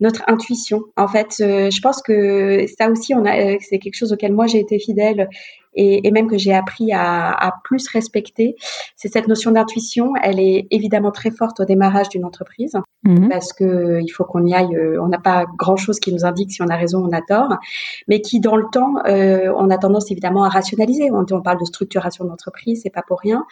notre 0.00 0.22
intuition. 0.26 0.82
En 0.96 1.08
fait, 1.08 1.36
euh, 1.40 1.70
je 1.70 1.80
pense 1.80 2.02
que 2.02 2.66
ça 2.78 2.90
aussi 2.90 3.14
on 3.14 3.24
a 3.24 3.38
euh, 3.38 3.56
c'est 3.60 3.78
quelque 3.78 3.96
chose 3.96 4.12
auquel 4.12 4.32
moi 4.32 4.46
j'ai 4.46 4.58
été 4.60 4.78
fidèle 4.78 5.28
et, 5.78 6.06
et 6.06 6.10
même 6.10 6.26
que 6.26 6.36
j'ai 6.36 6.52
appris 6.52 6.92
à, 6.92 7.30
à, 7.30 7.54
plus 7.62 7.88
respecter, 7.88 8.56
c'est 8.96 9.08
cette 9.08 9.28
notion 9.28 9.52
d'intuition. 9.52 10.12
Elle 10.20 10.40
est 10.40 10.66
évidemment 10.72 11.12
très 11.12 11.30
forte 11.30 11.60
au 11.60 11.64
démarrage 11.64 12.08
d'une 12.08 12.24
entreprise 12.24 12.74
mhm. 13.04 13.28
parce 13.28 13.52
que 13.52 14.00
il 14.02 14.08
faut 14.08 14.24
qu'on 14.24 14.44
y 14.44 14.54
aille. 14.54 14.74
Euh, 14.74 15.00
on 15.00 15.08
n'a 15.08 15.18
pas 15.18 15.46
grand 15.56 15.76
chose 15.76 16.00
qui 16.00 16.12
nous 16.12 16.24
indique 16.24 16.50
si 16.50 16.62
on 16.62 16.68
a 16.68 16.76
raison 16.76 17.04
ou 17.04 17.08
on 17.08 17.12
a 17.12 17.22
tort, 17.22 17.56
mais 18.08 18.20
qui 18.20 18.40
dans 18.40 18.56
le 18.56 18.66
temps, 18.72 18.94
euh, 19.06 19.52
on 19.56 19.70
a 19.70 19.78
tendance 19.78 20.10
évidemment 20.10 20.42
à 20.42 20.48
rationaliser. 20.48 21.10
On, 21.12 21.24
on 21.30 21.40
parle 21.40 21.60
de 21.60 21.64
structuration 21.64 22.24
d'entreprise, 22.24 22.80
c'est 22.82 22.90
pas 22.90 23.02
pour 23.06 23.20
rien. 23.20 23.46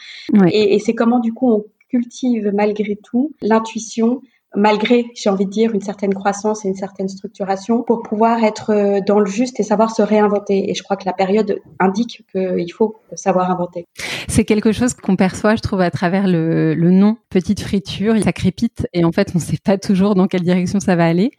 Et, 0.48 0.74
et 0.74 0.78
c'est 0.80 0.94
comment 0.94 1.20
du 1.20 1.32
coup 1.32 1.50
on 1.50 1.64
cultive 1.88 2.50
malgré 2.52 2.96
tout 2.96 3.32
l'intuition 3.40 4.20
malgré, 4.56 5.06
j'ai 5.14 5.30
envie 5.30 5.44
de 5.44 5.50
dire, 5.50 5.74
une 5.74 5.80
certaine 5.80 6.14
croissance 6.14 6.64
et 6.64 6.68
une 6.68 6.74
certaine 6.74 7.08
structuration, 7.08 7.82
pour 7.82 8.02
pouvoir 8.02 8.42
être 8.42 8.72
euh, 8.72 9.00
dans 9.06 9.20
le 9.20 9.26
juste 9.26 9.60
et 9.60 9.62
savoir 9.62 9.94
se 9.94 10.02
réinventer. 10.02 10.70
Et 10.70 10.74
je 10.74 10.82
crois 10.82 10.96
que 10.96 11.04
la 11.04 11.12
période 11.12 11.60
indique 11.78 12.24
qu'il 12.32 12.72
faut 12.72 12.96
savoir 13.14 13.50
inventer. 13.50 13.86
C'est 14.28 14.44
quelque 14.44 14.72
chose 14.72 14.94
qu'on 14.94 15.16
perçoit, 15.16 15.56
je 15.56 15.62
trouve, 15.62 15.80
à 15.80 15.90
travers 15.90 16.26
le, 16.26 16.74
le, 16.74 16.90
nom 16.90 17.16
Petite 17.30 17.60
Friture. 17.60 18.20
Ça 18.22 18.32
crépite 18.32 18.86
et 18.92 19.04
en 19.04 19.12
fait, 19.12 19.30
on 19.34 19.38
ne 19.38 19.42
sait 19.42 19.58
pas 19.62 19.78
toujours 19.78 20.14
dans 20.14 20.26
quelle 20.26 20.42
direction 20.42 20.80
ça 20.80 20.96
va 20.96 21.06
aller. 21.06 21.30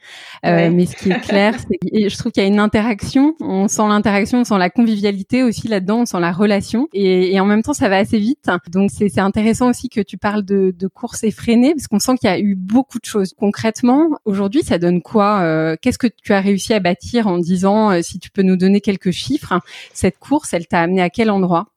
Euh, 0.46 0.70
mais 0.72 0.86
ce 0.86 0.96
qui 0.96 1.12
est 1.12 1.20
clair, 1.20 1.56
c'est 1.94 2.10
je 2.10 2.18
trouve 2.18 2.32
qu'il 2.32 2.44
y 2.44 2.46
a 2.46 2.50
une 2.50 2.60
interaction. 2.60 3.36
On 3.40 3.68
sent 3.68 3.88
l'interaction, 3.88 4.40
on 4.40 4.44
sent 4.44 4.58
la 4.58 4.70
convivialité 4.70 5.44
aussi 5.44 5.68
là-dedans, 5.68 6.02
on 6.02 6.06
sent 6.06 6.20
la 6.20 6.32
relation. 6.32 6.88
Et, 6.94 7.34
et, 7.34 7.40
en 7.40 7.46
même 7.46 7.64
temps, 7.64 7.74
ça 7.74 7.90
va 7.90 7.98
assez 7.98 8.20
vite. 8.20 8.50
Donc, 8.72 8.92
c'est 8.92 9.20
intéressant 9.20 9.70
aussi 9.70 9.90
que 9.90 10.02
tu 10.02 10.18
parles 10.18 10.44
de, 10.44 10.74
de 10.78 10.88
course 10.88 11.24
effrénée 11.24 11.74
parce 11.74 11.88
qu'on 11.88 12.00
sent 12.00 12.16
qu'il 12.20 12.30
y 12.30 12.34
a 12.34 12.40
eu 12.40 12.56
beaucoup 12.56 13.00
de 13.00 13.07
Concrètement, 13.38 14.10
aujourd'hui, 14.26 14.64
ça 14.64 14.78
donne 14.78 15.02
quoi 15.02 15.42
euh, 15.42 15.76
Qu'est-ce 15.82 15.98
que 15.98 16.08
tu 16.08 16.34
as 16.34 16.42
réussi 16.42 16.74
à 16.74 16.80
bâtir 16.80 17.28
en 17.28 17.38
disant, 17.38 17.92
euh, 17.92 18.02
si 18.02 18.20
tu 18.20 18.30
peux 18.30 18.42
nous 18.42 18.58
donner 18.58 18.82
quelques 18.82 19.12
chiffres, 19.12 19.54
cette 19.94 20.18
course, 20.18 20.54
elle 20.54 20.68
t'a 20.68 20.82
amené 20.82 21.02
à 21.02 21.10
quel 21.10 21.30
endroit? 21.30 21.68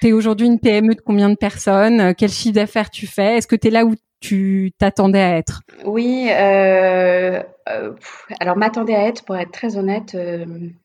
Tu 0.00 0.08
es 0.08 0.12
aujourd'hui 0.12 0.46
une 0.46 0.60
PME 0.60 0.94
de 0.94 1.00
combien 1.00 1.30
de 1.30 1.34
personnes? 1.34 2.14
Quel 2.14 2.30
chiffre 2.30 2.54
d'affaires 2.54 2.90
tu 2.90 3.06
fais? 3.06 3.38
Est-ce 3.38 3.46
que 3.46 3.56
tu 3.56 3.68
es 3.68 3.70
là 3.70 3.84
où 3.84 3.94
tu 4.20 4.72
t'attendais 4.78 5.20
à 5.20 5.36
être? 5.36 5.62
Oui, 5.84 6.28
euh, 6.30 7.42
alors 8.40 8.56
m'attendais 8.56 8.94
à 8.94 9.08
être, 9.08 9.24
pour 9.24 9.36
être 9.36 9.50
très 9.50 9.76
honnête. 9.76 10.16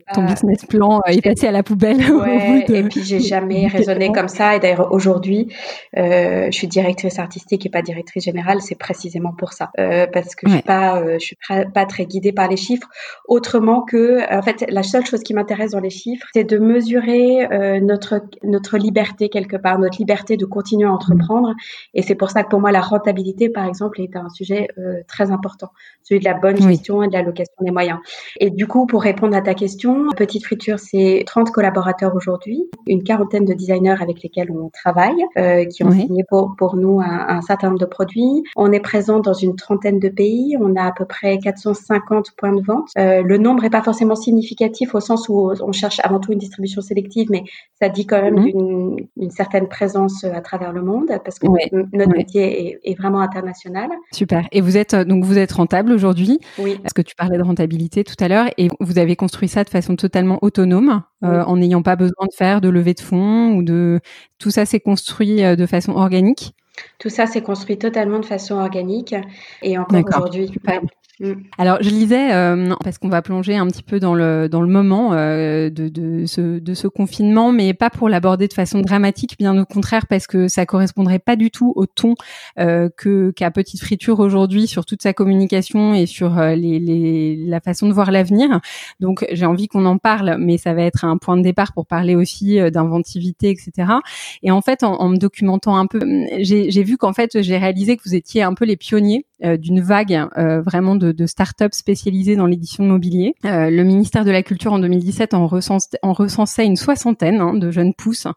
Euh, 0.10 0.14
Ton 0.16 0.24
business 0.24 0.66
plan 0.66 1.02
est 1.06 1.22
passé 1.22 1.48
à 1.48 1.52
la 1.52 1.64
poubelle. 1.64 1.98
Ouais, 2.14 2.66
Et 2.70 2.84
puis 2.84 3.04
j'ai 3.04 3.20
jamais 3.34 3.68
raisonné 3.68 4.12
comme 4.12 4.28
ça. 4.28 4.56
Et 4.56 4.60
d'ailleurs 4.60 4.92
aujourd'hui, 4.92 5.50
je 5.96 6.50
suis 6.52 6.68
directrice 6.68 7.20
artistique 7.20 7.66
et 7.66 7.70
pas 7.70 7.82
directrice 7.82 8.24
générale. 8.24 8.62
C'est 8.62 8.76
précisément 8.76 9.34
pour 9.34 9.54
ça, 9.54 9.72
parce 9.76 10.36
que 10.36 10.48
je 10.48 10.54
suis 10.54 10.62
pas, 10.62 11.04
je 11.14 11.26
suis 11.26 11.38
pas 11.74 11.86
très 11.86 12.06
guidée 12.06 12.32
par 12.32 12.48
les 12.48 12.58
chiffres. 12.58 12.88
Autrement 13.28 13.82
que, 13.82 14.22
en 14.34 14.42
fait, 14.42 14.66
la 14.70 14.84
seule 14.84 15.06
chose 15.06 15.22
qui 15.22 15.34
m'intéresse 15.34 15.72
dans 15.72 15.80
les 15.80 15.90
chiffres, 15.90 16.26
c'est 16.34 16.44
de 16.44 16.58
mesurer 16.58 17.48
notre 17.82 18.22
notre 18.44 18.78
liberté 18.78 19.30
quelque 19.30 19.58
part, 19.58 19.80
notre 19.80 19.98
liberté 19.98 20.38
de 20.38 20.46
continuer 20.46 20.88
à 20.88 20.92
entreprendre. 20.92 21.54
Et 21.94 22.02
c'est 22.02 22.16
pour 22.16 22.30
ça 22.30 22.44
que 22.44 22.50
pour 22.50 22.60
moi 22.60 22.72
la 22.72 22.82
rentabilité, 22.82 23.50
par 23.50 23.66
exemple, 23.66 24.02
est 24.02 24.16
un 24.16 24.30
sujet 24.30 24.68
très 25.08 25.32
important, 25.32 25.70
celui 26.04 26.20
de 26.20 26.26
la 26.26 26.36
bonne 26.36 26.58
et 26.58 27.08
de 27.08 27.14
l'allocation 27.14 27.54
des 27.62 27.72
moyens. 27.72 28.00
Et 28.40 28.50
du 28.50 28.68
coup, 28.68 28.86
pour 28.86 29.02
répondre 29.02 29.36
à 29.36 29.42
ta 29.42 29.54
question, 29.54 29.93
Petite 30.16 30.46
Friture, 30.46 30.80
c'est 30.80 31.24
30 31.26 31.52
collaborateurs 31.52 32.16
aujourd'hui, 32.16 32.64
une 32.88 33.04
quarantaine 33.04 33.46
de 33.46 33.54
designers 33.54 33.96
avec 34.00 34.22
lesquels 34.24 34.52
on 34.52 34.70
travaille, 34.70 35.24
euh, 35.38 35.66
qui 35.66 35.84
ont 35.84 35.92
signé 35.92 36.24
pour, 36.30 36.56
pour 36.58 36.76
nous 36.76 37.02
un, 37.02 37.42
certain 37.42 37.68
nombre 37.68 37.80
de 37.80 37.86
produits. 37.86 38.44
On 38.56 38.72
est 38.72 38.80
présent 38.80 39.20
dans 39.20 39.34
une 39.34 39.56
trentaine 39.56 40.00
de 40.00 40.10
pays, 40.10 40.56
on 40.60 40.76
a 40.76 40.84
à 40.84 40.92
peu 40.92 41.06
près 41.06 41.38
450 41.40 42.32
points 42.38 42.54
de 42.54 42.62
vente. 42.62 42.90
Euh, 42.98 43.22
le 43.24 43.38
nombre 43.38 43.64
n'est 43.64 43.70
pas 43.70 43.82
forcément 43.82 44.16
significatif 44.16 44.96
au 44.96 45.00
sens 45.00 45.28
où 45.30 45.52
on 45.62 45.72
cherche 45.72 46.00
avant 46.04 46.20
tout 46.20 46.32
une 46.32 46.40
distribution 46.40 46.82
sélective, 46.82 47.28
mais 47.30 47.44
ça 47.82 47.90
dit 47.90 48.06
quand 48.06 48.22
même 48.22 48.40
mhm. 48.40 48.98
une, 49.18 49.32
certaine 49.32 49.68
présence 49.68 50.24
à 50.24 50.42
travers 50.42 50.74
le 50.74 50.84
monde 50.84 51.08
parce 51.26 51.40
que 51.40 51.48
notre 51.72 52.16
métier 52.16 52.68
est, 52.68 52.80
est, 52.84 52.98
vraiment 52.98 53.20
international. 53.20 53.90
Super. 54.12 54.48
Et 54.52 54.62
vous 54.62 54.78
êtes 54.78 54.96
donc 54.96 55.24
vous 55.24 55.38
êtes 55.38 55.52
rentable 55.52 55.92
aujourd'hui. 55.92 56.40
Oui. 56.60 56.78
Parce 56.82 56.94
que 56.94 57.02
tu 57.02 57.16
parlais 57.16 57.38
de 57.38 57.44
rentabilité 57.44 58.04
tout 58.04 58.16
à 58.20 58.28
l'heure 58.28 58.46
et 58.58 58.70
vous 58.80 59.00
avez 59.00 59.16
construit 59.16 59.48
ça 59.48 59.64
de 59.64 59.70
façon 59.70 59.83
totalement 59.96 60.40
autonome, 60.42 61.04
euh, 61.24 61.44
en 61.44 61.58
n'ayant 61.58 61.82
pas 61.82 61.96
besoin 61.96 62.26
de 62.28 62.34
faire 62.34 62.62
de 62.62 62.70
levée 62.70 62.94
de 62.94 63.00
fonds 63.00 63.56
ou 63.56 63.64
de 63.64 64.00
tout 64.40 64.52
ça 64.52 64.66
s'est 64.66 64.80
construit 64.80 65.44
euh, 65.44 65.56
de 65.56 65.66
façon 65.66 65.94
organique. 65.94 66.56
Tout 67.00 67.10
ça 67.10 67.28
s'est 67.28 67.42
construit 67.42 67.78
totalement 67.78 68.20
de 68.20 68.26
façon 68.26 68.56
organique 68.56 69.16
et 69.62 69.78
encore 69.78 70.04
aujourd'hui. 70.08 70.52
Mm. 71.20 71.34
Alors, 71.60 71.78
je 71.82 71.90
lisais, 71.90 72.34
euh, 72.34 72.74
parce 72.84 72.98
qu'on 72.98 73.10
va 73.10 73.22
plonger 73.22 73.56
un 73.56 73.68
petit 73.68 73.84
peu 73.84 74.00
dans 74.00 74.16
le, 74.16 74.50
dans 74.50 74.62
le 74.62 74.68
moment 74.68 75.14
euh, 75.14 75.70
de, 75.70 75.88
de, 75.88 76.26
ce, 76.26 76.88
confinement, 76.88 77.52
mais 77.52 77.74
pas 77.74 77.90
pour 77.90 78.10
l'aborder 78.10 78.48
de 78.48 78.54
façon 78.54 78.82
dramatique, 78.82 79.38
bien 79.38 79.58
au 79.60 79.66
contraire, 79.66 80.08
parce 80.08 80.26
que 80.26 80.48
ça 80.48 80.66
correspondrait 80.66 81.20
pas 81.20 81.36
du 81.36 81.52
tout 81.52 81.72
au 81.76 81.86
ton 81.86 82.16
euh, 82.60 82.90
que 82.98 83.32
qu'a 83.32 83.52
Petite 83.52 83.82
Friture 83.82 84.20
aujourd'hui 84.20 84.68
sur 84.68 84.86
toute 84.86 85.04
sa 85.04 85.14
communication 85.14 85.94
et 85.94 86.08
sur 86.08 86.40
euh, 86.40 86.56
les, 86.56 87.36
la 87.36 87.60
façon 87.60 87.88
de 87.88 87.94
voir 87.94 88.12
l'avenir. 88.12 88.60
Donc, 89.00 89.26
j'ai 89.32 89.46
envie 89.46 89.68
qu'on 89.68 89.86
en 89.86 89.98
parle, 89.98 90.38
mais 90.40 90.58
ça 90.58 90.74
va 90.74 90.82
être 90.82 91.06
un 91.06 91.18
point 91.18 91.38
de 91.38 91.44
départ 91.44 91.74
pour 91.74 91.86
parler 91.86 92.16
aussi 92.16 92.60
euh, 92.60 92.72
d'inventivité, 92.72 93.50
etc. 93.50 93.94
Et 94.42 94.50
en 94.50 94.62
fait, 94.62 94.84
en, 94.84 94.96
en 95.00 95.10
me 95.10 95.18
documentant 95.18 95.78
un 95.78 95.86
peu, 95.86 96.00
j'ai 96.40 96.84
vu 96.84 96.98
qu'en 96.98 97.14
fait, 97.14 97.42
j'ai 97.42 97.58
réalisé 97.58 97.98
que 97.98 98.04
vous 98.04 98.16
étiez 98.16 98.42
un 98.42 98.56
peu 98.56 98.66
les 98.66 98.78
pionniers 98.78 99.26
d'une 99.44 99.82
vague 99.82 100.28
vraiment 100.66 100.96
de, 100.96 101.12
de 101.12 101.26
start-up 101.26 101.74
spécialisées 101.74 102.36
dans 102.36 102.46
l'édition 102.46 102.84
de 102.84 102.90
mobilier. 102.90 103.36
Euh, 103.46 103.70
le 103.70 103.84
ministère 103.84 104.26
de 104.26 104.32
la 104.32 104.44
Culture 104.44 104.74
en 104.74 104.80
2017 104.80 105.34
en, 105.34 105.44
en 105.44 106.14
recensait 106.14 106.66
une 106.66 106.76
soixantaine 106.76 107.42
hein, 107.42 107.54
de 107.54 107.72
jeunes 107.72 107.94
pousses 107.94 108.28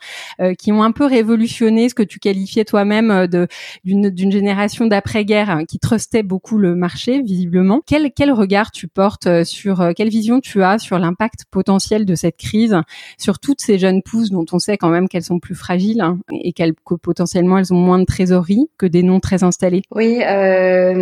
euh, 0.41 0.55
qui 0.55 0.73
ont 0.73 0.83
un 0.83 0.93
peu 0.93 1.07
révolutionné 1.07 1.89
ce 1.89 1.95
que 1.95 2.03
tu 2.03 2.19
qualifiais 2.19 2.65
toi-même 2.65 3.11
euh, 3.11 3.27
de 3.27 3.49
d'une 3.85 4.33
génération 4.33 4.87
d'après-guerre 4.87 5.51
hein, 5.51 5.65
qui 5.65 5.79
trustait 5.79 6.23
beaucoup 6.23 6.59
le 6.59 6.75
marché 6.75 7.23
visiblement. 7.23 7.83
Quel 7.87 8.11
quel 8.15 8.33
regard 8.33 8.71
tu 8.71 8.89
portes 8.89 9.45
sur 9.45 9.93
quelle 9.95 10.09
vision 10.09 10.41
tu 10.41 10.63
as 10.63 10.79
sur 10.79 10.99
l'impact 10.99 11.45
potentiel 11.51 12.05
de 12.05 12.15
cette 12.15 12.37
crise 12.37 12.77
sur 13.19 13.39
toutes 13.39 13.61
ces 13.61 13.79
jeunes 13.79 14.03
pousses 14.03 14.31
dont 14.31 14.47
on 14.53 14.59
sait 14.59 14.77
quand 14.77 14.89
même 14.89 15.09
qu'elles 15.09 15.23
sont 15.23 15.39
plus 15.39 15.55
fragiles 15.55 16.01
hein, 16.01 16.19
et 16.31 16.53
qu'elles 16.53 16.75
que 16.85 16.95
potentiellement 16.95 17.59
elles 17.59 17.73
ont 17.73 17.79
moins 17.79 17.99
de 17.99 18.05
trésorerie 18.05 18.69
que 18.79 18.87
des 18.87 19.03
noms 19.03 19.21
très 19.21 19.45
installés? 19.45 19.83
Oui, 19.95 20.21
euh, 20.23 20.96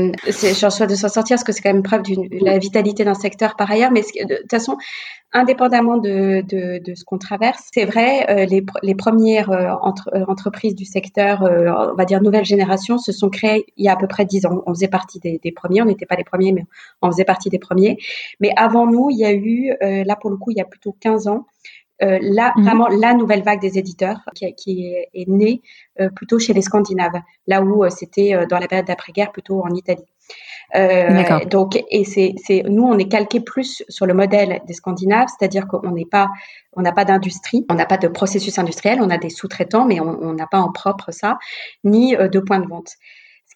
j'en 0.59 0.71
souhaite 0.71 0.91
de 0.91 0.95
s'en 0.95 1.09
sortir 1.09 1.37
parce 1.37 1.45
que 1.45 1.53
c'est 1.53 1.63
quand 1.63 1.73
même 1.73 1.83
preuve 1.83 2.03
de 2.03 2.45
la 2.45 2.59
vitalité 2.59 3.05
d'un 3.05 3.15
secteur 3.15 3.57
par 3.57 3.71
ailleurs. 3.71 3.91
Mais 3.91 4.03
de, 4.03 4.37
toute 4.37 4.51
façon, 4.51 4.77
indépendamment 5.33 5.97
de, 5.99 6.43
de, 6.47 6.95
ce 6.95 7.05
qu'on 7.05 7.19
traverse, 7.19 7.69
c'est 7.73 7.85
vrai, 7.85 8.27
euh, 8.31 8.47
les, 8.47 8.65
les, 8.83 8.95
premières 8.95 9.51
euh, 9.51 9.73
entre, 9.83 10.09
euh, 10.15 10.25
entreprises 10.29 10.75
du 10.75 10.85
secteur, 10.85 11.43
on 11.43 11.95
va 11.95 12.05
dire 12.05 12.23
nouvelle 12.23 12.45
génération, 12.45 12.99
se 12.99 13.13
sont 13.13 13.31
créées 13.31 13.67
il 13.77 13.85
y 13.85 13.89
a 13.89 13.93
à 13.93 13.97
peu 13.97 14.07
près 14.07 14.25
dix 14.25 14.47
ans. 14.47 14.63
On 14.67 14.75
faisait 14.75 14.89
partie 14.89 15.19
des, 15.19 15.41
des 15.43 15.53
premiers, 15.53 15.83
on 15.83 15.87
n'était 15.87 16.07
pas 16.07 16.17
les 16.17 16.25
premiers, 16.25 16.53
mais 16.53 16.65
on 17.03 17.11
faisait 17.11 17.25
partie 17.25 17.51
des 17.51 17.59
premiers. 17.59 17.99
Mais 18.41 18.53
avant 18.57 18.87
nous, 18.87 19.11
il 19.11 19.19
y 19.19 19.25
a 19.25 19.33
eu, 19.33 19.73
là 19.81 20.17
pour 20.17 20.31
le 20.31 20.37
coup, 20.37 20.51
il 20.51 20.57
y 20.57 20.61
a 20.61 20.65
plutôt 20.65 20.97
15 21.01 21.29
ans, 21.29 21.47
euh, 22.03 22.19
là, 22.21 22.53
mhm. 22.57 22.65
vraiment, 22.65 22.89
la 22.89 23.15
nouvelle 23.15 23.43
vague 23.43 23.61
des 23.61 23.79
éditeurs 23.79 24.19
qui, 24.35 24.53
qui 24.55 24.87
est, 24.87 25.09
est, 25.15 25.29
née 25.29 25.63
euh, 26.01 26.09
plutôt 26.11 26.39
chez 26.39 26.53
les 26.53 26.63
Scandinaves, 26.63 27.21
là 27.47 27.63
où 27.63 27.85
euh, 27.85 27.91
c'était 27.91 28.47
dans 28.49 28.59
la 28.59 28.67
période 28.67 28.87
d'après-guerre 28.87 29.31
plutôt 29.31 29.63
en 29.63 29.71
Italie. 29.75 30.03
donc, 31.51 31.81
et 31.91 32.05
c'est, 32.05 32.35
c'est, 32.45 32.65
nous, 32.65 32.83
on 32.83 32.99
est 32.99 33.09
calqué 33.09 33.41
plus 33.41 33.85
sur 33.89 34.07
le 34.07 34.15
modèle 34.15 34.61
des 34.67 34.75
Scandinaves, 34.75 35.29
c'est-à-dire 35.39 35.69
qu'on 35.69 35.93
n'est 35.93 36.07
pas, 36.07 36.29
on 36.73 36.83
n'a 36.83 36.93
pas 36.93 37.05
d'industrie, 37.05 37.65
on 37.71 37.75
n'a 37.75 37.87
pas 37.87 37.99
de 37.99 38.09
processus 38.09 38.59
industriel, 38.59 39.01
on 39.01 39.11
a 39.11 39.19
des 39.19 39.31
sous-traitants, 39.31 39.87
mais 39.87 40.01
on 40.01 40.33
n'a 40.33 40.47
pas 40.47 40.59
en 40.59 40.73
propre 40.73 41.13
ça, 41.13 41.39
ni 41.85 42.17
de 42.17 42.41
points 42.41 42.59
de 42.59 42.67
vente 42.67 42.95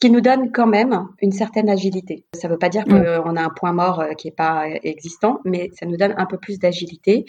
ce 0.01 0.07
qui 0.07 0.13
nous 0.13 0.21
donne 0.21 0.53
quand 0.53 0.69
même 0.69 1.09
une 1.21 1.33
certaine 1.33 1.69
agilité. 1.69 2.25
Ça 2.33 2.47
ne 2.47 2.53
veut 2.53 2.59
pas 2.59 2.69
dire 2.69 2.87
mm. 2.87 3.23
qu'on 3.23 3.35
a 3.35 3.43
un 3.43 3.51
point 3.51 3.73
mort 3.73 4.01
euh, 4.01 4.13
qui 4.13 4.29
n'est 4.29 4.35
pas 4.35 4.67
existant, 4.85 5.41
mais 5.45 5.71
ça 5.73 5.87
nous 5.87 5.97
donne 5.97 6.15
un 6.17 6.27
peu 6.27 6.39
plus 6.39 6.61
d'agilité 6.61 7.25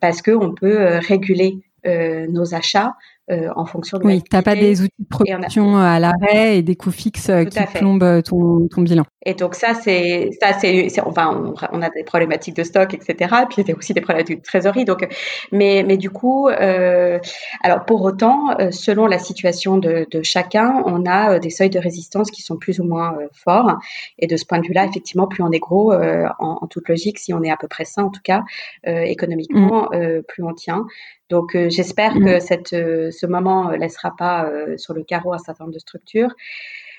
parce 0.00 0.22
qu'on 0.22 0.54
peut 0.54 0.80
euh, 0.80 0.98
réguler 0.98 1.58
euh, 1.86 2.26
nos 2.26 2.54
achats 2.54 2.94
euh, 3.30 3.48
en 3.56 3.66
fonction 3.66 3.98
de 3.98 4.04
Oui, 4.04 4.22
tu 4.22 4.36
n'as 4.36 4.42
pas 4.42 4.54
des 4.54 4.82
outils 4.82 4.92
de 4.98 5.08
production 5.08 5.76
à 5.76 5.98
l'arrêt 5.98 6.58
et 6.58 6.62
des 6.62 6.76
coûts 6.76 6.90
fixes 6.90 7.30
qui 7.50 7.58
plombent 7.74 8.22
ton, 8.22 8.68
ton, 8.68 8.82
bilan. 8.82 9.04
Et 9.24 9.34
donc 9.34 9.54
ça, 9.54 9.74
c'est 9.74 10.30
ça, 10.40 10.52
c'est 10.52 11.00
enfin, 11.00 11.54
on, 11.72 11.78
on, 11.78 11.82
a 11.82 11.90
des 11.90 12.04
problématiques 12.04 12.54
de 12.54 12.62
stock, 12.62 12.94
etc. 12.94 13.34
Puis 13.48 13.62
il 13.62 13.68
y 13.68 13.72
a 13.72 13.76
aussi 13.76 13.92
des 13.92 14.00
problématiques 14.00 14.38
de 14.38 14.44
trésorerie. 14.44 14.84
Donc, 14.84 15.08
mais 15.50 15.84
mais 15.86 15.96
du 15.96 16.10
coup, 16.10 16.48
euh, 16.48 17.18
alors 17.62 17.84
pour 17.84 18.02
autant, 18.02 18.58
euh, 18.60 18.70
selon 18.70 19.06
la 19.06 19.18
situation 19.18 19.78
de, 19.78 20.06
de 20.10 20.22
chacun, 20.22 20.82
on 20.86 21.04
a 21.06 21.34
euh, 21.34 21.38
des 21.38 21.50
seuils 21.50 21.70
de 21.70 21.78
résistance 21.78 22.30
qui 22.30 22.42
sont 22.42 22.56
plus 22.56 22.80
ou 22.80 22.84
moins 22.84 23.16
forts. 23.32 23.78
Et 24.18 24.26
de 24.26 24.36
ce 24.36 24.44
point 24.44 24.58
de 24.60 24.66
vue-là, 24.66 24.84
effectivement, 24.84 25.26
plus 25.26 25.42
on 25.42 25.50
est 25.50 25.58
gros, 25.58 25.92
en, 25.92 26.36
en, 26.38 26.66
toute 26.66 26.88
logique, 26.88 27.18
si 27.18 27.32
on 27.32 27.42
est 27.42 27.50
à 27.50 27.56
peu 27.56 27.68
près 27.68 27.84
sain, 27.84 28.04
en 28.04 28.10
tout 28.10 28.20
cas, 28.22 28.44
économiquement, 28.84 29.88
mmh. 29.92 30.22
plus 30.28 30.42
on 30.42 30.54
tient. 30.54 30.86
Donc 31.28 31.56
j'espère 31.68 32.14
mmh. 32.14 32.24
que 32.24 32.40
cette 32.40 32.76
ce 33.16 33.26
moment 33.26 33.70
euh, 33.70 33.76
laissera 33.76 34.14
pas 34.16 34.46
euh, 34.46 34.76
sur 34.76 34.94
le 34.94 35.02
carreau 35.02 35.32
un 35.32 35.38
certain 35.38 35.64
nombre 35.64 35.74
de 35.74 35.78
structures. 35.78 36.34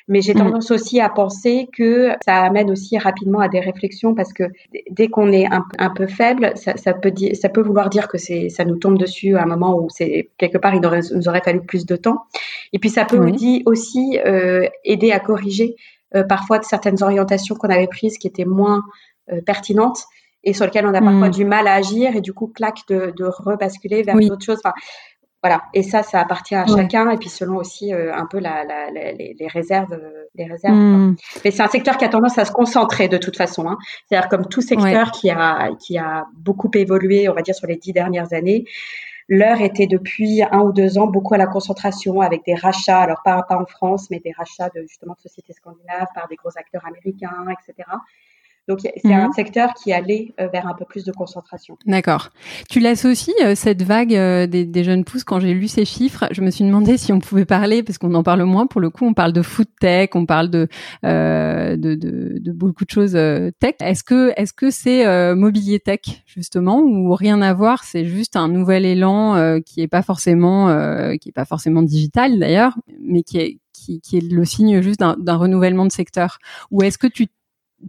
Mais 0.09 0.21
j'ai 0.21 0.33
mm. 0.33 0.37
tendance 0.37 0.71
aussi 0.71 1.01
à 1.01 1.09
penser 1.09 1.67
que 1.73 2.11
ça 2.25 2.43
amène 2.43 2.71
aussi 2.71 2.97
rapidement 2.97 3.39
à 3.39 3.49
des 3.49 3.59
réflexions 3.59 4.15
parce 4.15 4.31
que 4.31 4.43
dès 4.89 5.09
qu'on 5.09 5.31
est 5.33 5.47
un, 5.51 5.89
peu 5.89 6.07
faible, 6.07 6.53
ça, 6.55 6.93
peut 6.93 7.13
ça 7.33 7.49
peut 7.49 7.61
vouloir 7.61 7.89
dire 7.89 8.07
que 8.07 8.17
c'est, 8.17 8.47
ça 8.47 8.63
nous 8.63 8.77
tombe 8.77 8.97
dessus 8.97 9.35
à 9.35 9.43
un 9.43 9.45
moment 9.45 9.77
où 9.77 9.89
c'est 9.89 10.29
quelque 10.37 10.57
part 10.57 10.73
il 10.73 10.81
nous 10.81 11.27
aurait, 11.27 11.41
fallu 11.41 11.61
plus 11.61 11.85
de 11.85 11.97
temps. 11.97 12.23
Et 12.71 12.79
puis 12.79 12.89
ça 12.89 13.03
peut 13.03 13.19
aussi 13.65 14.19
euh, 14.25 14.67
aider 14.85 15.11
à 15.11 15.19
corriger 15.19 15.75
parfois 16.29 16.61
certaines 16.61 17.03
orientations 17.03 17.55
qu'on 17.55 17.67
avait 17.67 17.87
prises 17.87 18.17
qui 18.17 18.27
étaient 18.27 18.45
moins 18.45 18.83
pertinentes 19.45 20.05
et 20.47 20.53
sur 20.53 20.63
lesquelles 20.63 20.85
on 20.85 20.93
a 20.93 21.01
parfois 21.01 21.27
mm. 21.27 21.31
du 21.31 21.43
mal 21.43 21.67
à 21.67 21.73
agir 21.73 22.15
et 22.15 22.21
du 22.21 22.33
coup 22.33 22.47
claque 22.47 22.87
de, 22.87 23.13
de 23.17 23.25
rebasculer 23.25 24.01
vers 24.03 24.15
d'autres 24.15 24.45
choses. 24.45 24.59
Enfin, 24.63 24.73
voilà. 25.43 25.63
Et 25.73 25.83
ça, 25.83 26.03
ça 26.03 26.19
appartient 26.19 26.55
à 26.55 26.65
chacun 26.65 27.09
et 27.11 27.17
puis 27.17 27.29
selon 27.29 27.57
aussi 27.57 27.93
euh, 27.93 28.13
un 28.13 28.25
peu 28.25 28.39
la, 28.39 28.63
la, 28.63 28.89
les, 28.91 29.35
les, 29.39 29.47
réserves, 29.47 29.93
euh, 29.93 30.25
les 30.35 30.45
réserves. 30.45 30.75
Hmm. 30.75 31.15
Mais 31.45 31.51
c'est 31.51 31.61
un 31.61 31.67
secteur 31.67 31.97
qui 31.97 32.05
a 32.05 32.09
tendance 32.09 32.37
à 32.37 32.45
se 32.45 32.51
concentrer 32.51 33.07
de 33.07 33.17
toute 33.17 33.37
façon. 33.37 33.67
Hein. 33.69 33.77
C'est-à-dire 34.07 34.29
comme 34.29 34.47
tout 34.47 34.61
secteur 34.61 35.11
qui 35.11 35.29
a 35.29 35.69
qui 35.79 35.97
a 35.97 36.25
beaucoup 36.35 36.71
évolué, 36.73 37.29
on 37.29 37.33
va 37.33 37.41
dire 37.41 37.55
sur 37.55 37.67
les 37.67 37.77
dix 37.77 37.93
dernières 37.93 38.33
années. 38.33 38.65
L'heure 39.29 39.59
était 39.59 39.87
depuis 39.87 40.41
un 40.41 40.61
ou 40.61 40.71
deux 40.71 40.97
ans 40.97 41.07
beaucoup 41.07 41.33
à 41.33 41.37
la 41.37 41.47
concentration 41.47 42.21
avec 42.21 42.45
des 42.45 42.55
rachats, 42.55 43.01
alors 43.01 43.21
pas, 43.23 43.43
pas 43.43 43.57
en 43.57 43.65
France, 43.65 44.09
mais 44.09 44.19
des 44.21 44.31
rachats 44.31 44.69
de 44.73 44.81
justement 44.83 45.15
de 45.15 45.19
sociétés 45.19 45.51
scandinaves 45.51 46.07
par 46.15 46.29
des 46.29 46.37
gros 46.37 46.51
acteurs 46.55 46.85
américains, 46.85 47.45
etc. 47.51 47.89
Donc 48.67 48.79
c'est 48.81 49.13
un 49.13 49.27
mhm. 49.27 49.33
secteur 49.33 49.73
qui 49.73 49.93
allait 49.93 50.33
euh, 50.41 50.47
vers 50.51 50.67
un 50.67 50.73
peu 50.73 50.83
plus 50.83 51.05
de 51.05 51.13
concentration. 51.13 51.77
D'accord. 51.85 52.31
Tu 52.69 52.81
l'associes 52.81 53.33
euh, 53.41 53.55
cette 53.55 53.81
vague 53.81 54.13
euh, 54.13 54.45
des, 54.45 54.83
jeunes 54.83 55.05
pousses? 55.05 55.23
Quand 55.23 55.39
j'ai 55.39 55.53
lu 55.53 55.69
ces 55.69 55.85
chiffres, 55.85 56.25
je 56.31 56.41
me 56.41 56.51
suis 56.51 56.65
demandé 56.65 56.97
si 56.97 57.13
on 57.13 57.19
pouvait 57.19 57.45
parler 57.45 57.81
parce 57.81 57.97
qu'on 57.97 58.13
en 58.13 58.23
parle 58.23 58.43
moins 58.43 58.67
pour 58.67 58.81
le 58.81 58.89
coup, 58.89 59.05
on 59.05 59.13
parle 59.13 59.31
de 59.31 59.41
food 59.41 59.67
tech, 59.79 60.09
on 60.15 60.25
parle 60.25 60.49
de 60.49 60.67
de, 61.03 61.95
de, 61.95 62.51
beaucoup 62.51 62.83
de 62.83 62.89
choses 62.89 63.13
tech. 63.59 63.75
Est-ce 63.79 64.03
que 64.03 64.33
est-ce 64.35 64.51
que 64.51 64.69
c'est 64.69 65.33
mobilier 65.35 65.79
tech 65.79 66.01
justement 66.25 66.79
ou 66.79 67.13
rien 67.13 67.41
à 67.41 67.53
voir, 67.53 67.83
c'est 67.83 68.05
juste 68.05 68.35
un 68.35 68.49
nouvel 68.49 68.85
élan 68.85 69.59
qui 69.65 69.81
est 69.81 69.87
pas 69.87 70.01
forcément 70.01 70.67
qui 71.17 71.29
est 71.29 71.33
pas 71.33 71.45
forcément 71.45 71.81
digital 71.81 72.39
d'ailleurs, 72.39 72.77
mais 72.99 73.23
qui 73.23 73.37
est 73.37 73.59
qui, 73.73 74.01
qui, 74.01 74.17
est 74.17 74.31
le 74.31 74.43
signe 74.43 74.81
juste 74.81 74.99
d'un 74.99 75.35
renouvellement 75.35 75.85
de 75.85 75.91
secteur 75.91 76.39
Ou 76.71 76.81
est-ce 76.83 76.97
que 76.97 77.07
tu 77.07 77.27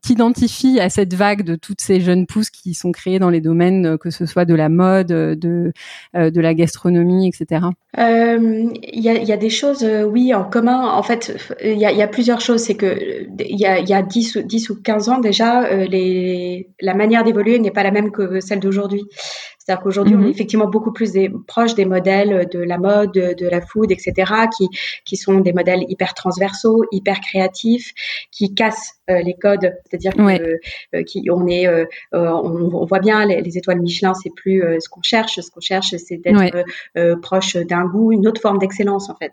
t'identifies 0.02 0.80
à 0.80 0.90
cette 0.90 1.14
vague 1.14 1.42
de 1.42 1.54
toutes 1.54 1.80
ces 1.80 2.00
jeunes 2.00 2.26
pousses 2.26 2.50
qui 2.50 2.74
sont 2.74 2.92
créées 2.92 3.18
dans 3.18 3.30
les 3.30 3.40
domaines, 3.40 3.86
euh, 3.86 3.96
que 3.96 4.10
ce 4.10 4.26
soit 4.26 4.44
de 4.44 4.54
la 4.54 4.68
mode, 4.68 5.12
euh, 5.12 5.34
de, 5.34 5.72
euh, 6.14 6.30
de 6.30 6.40
la 6.40 6.54
gastronomie, 6.54 7.28
etc. 7.28 7.66
Il 7.96 8.80
y, 8.92 9.32
a, 9.32 9.36
des 9.36 9.50
choses, 9.50 9.84
oui, 10.06 10.34
en 10.34 10.44
commun. 10.44 10.88
En 10.88 11.02
fait, 11.02 11.36
il 11.62 11.78
y 11.78 11.84
a, 11.84 12.08
plusieurs 12.08 12.40
choses. 12.40 12.62
C'est 12.62 12.74
que 12.74 13.26
il 13.40 13.58
y 13.58 13.66
a, 13.66 13.80
y 13.80 13.94
a 13.94 14.02
10, 14.02 14.38
10 14.38 14.70
ou 14.70 14.80
15 14.80 15.08
ans 15.08 15.18
déjà, 15.18 15.68
la 15.70 16.94
manière 16.94 17.24
d'évoluer 17.24 17.58
n'est 17.58 17.70
pas 17.70 17.82
la 17.82 17.90
même 17.90 18.10
que 18.10 18.40
celle 18.40 18.60
d'aujourd'hui. 18.60 19.04
C'est-à-dire 19.68 19.82
qu'aujourd'hui, 19.82 20.14
on 20.14 20.20
est 20.20 20.24
mhm. 20.24 20.30
effectivement 20.30 20.66
beaucoup 20.66 20.92
plus 20.92 21.12
des, 21.12 21.30
proche 21.46 21.74
des 21.74 21.84
modèles 21.84 22.48
de 22.50 22.58
la 22.58 22.78
mode, 22.78 23.12
de 23.12 23.48
la 23.48 23.60
food, 23.60 23.92
etc., 23.92 24.14
qui, 24.56 24.66
qui 25.04 25.16
sont 25.16 25.40
des 25.40 25.52
modèles 25.52 25.84
hyper 25.88 26.14
transversaux, 26.14 26.84
hyper 26.90 27.20
créatifs, 27.20 27.92
qui 28.30 28.54
cassent 28.54 28.94
euh, 29.10 29.20
les 29.20 29.34
codes. 29.34 29.74
C'est-à-dire 29.84 30.14
qu'on 30.14 30.28
euh, 30.28 31.02
qui, 31.02 31.28
on 31.30 31.46
est, 31.48 31.66
euh, 31.66 31.84
on, 32.12 32.86
voit 32.86 32.98
bien 32.98 33.26
les, 33.26 33.58
étoiles 33.58 33.80
Michelin, 33.80 34.14
c'est 34.14 34.32
plus 34.34 34.62
ce 34.80 34.88
qu'on 34.88 35.02
cherche. 35.02 35.38
Ce 35.38 35.50
qu'on 35.50 35.60
cherche, 35.60 35.94
c'est 35.96 36.16
d'être 36.16 37.20
proche 37.20 37.56
d'un 37.56 37.84
goût, 37.84 38.12
une 38.12 38.26
autre 38.26 38.40
forme 38.40 38.58
d'excellence 38.58 39.10
en 39.10 39.16
fait, 39.16 39.32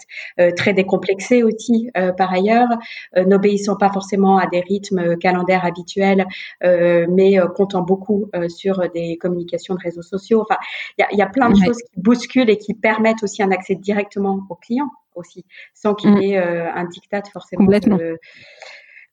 très 0.55 0.73
décomplexé 0.73 1.43
aussi 1.43 1.89
par 2.17 2.33
ailleurs, 2.33 2.67
n'obéissant 3.15 3.75
pas 3.75 3.91
forcément 3.91 4.37
à 4.37 4.47
des 4.47 4.61
rythmes 4.61 5.17
calendaires 5.17 5.65
habituels, 5.65 6.25
mais 6.61 7.37
comptant 7.55 7.81
beaucoup 7.81 8.29
sur 8.47 8.89
des 8.93 9.17
communications 9.17 9.75
de 9.75 9.81
réseaux 9.81 10.01
sociaux 10.01 10.24
Enfin, 10.33 10.57
il 10.97 11.17
y 11.17 11.21
a, 11.21 11.27
plein 11.27 11.49
de 11.49 11.57
choses 11.63 11.77
qui 11.77 11.99
bousculent 11.99 12.49
et 12.49 12.57
qui 12.57 12.73
permettent 12.73 13.23
aussi 13.23 13.43
un 13.43 13.51
accès 13.51 13.75
directement 13.75 14.39
aux 14.49 14.55
clients 14.55 14.89
aussi, 15.15 15.45
sans 15.73 15.93
qu'il 15.93 16.09
y 16.09 16.13
mm. 16.13 16.21
ait 16.21 16.37
euh, 16.37 16.73
un 16.73 16.85
diktat 16.85 17.23
forcément 17.31 17.65
de, 17.65 18.19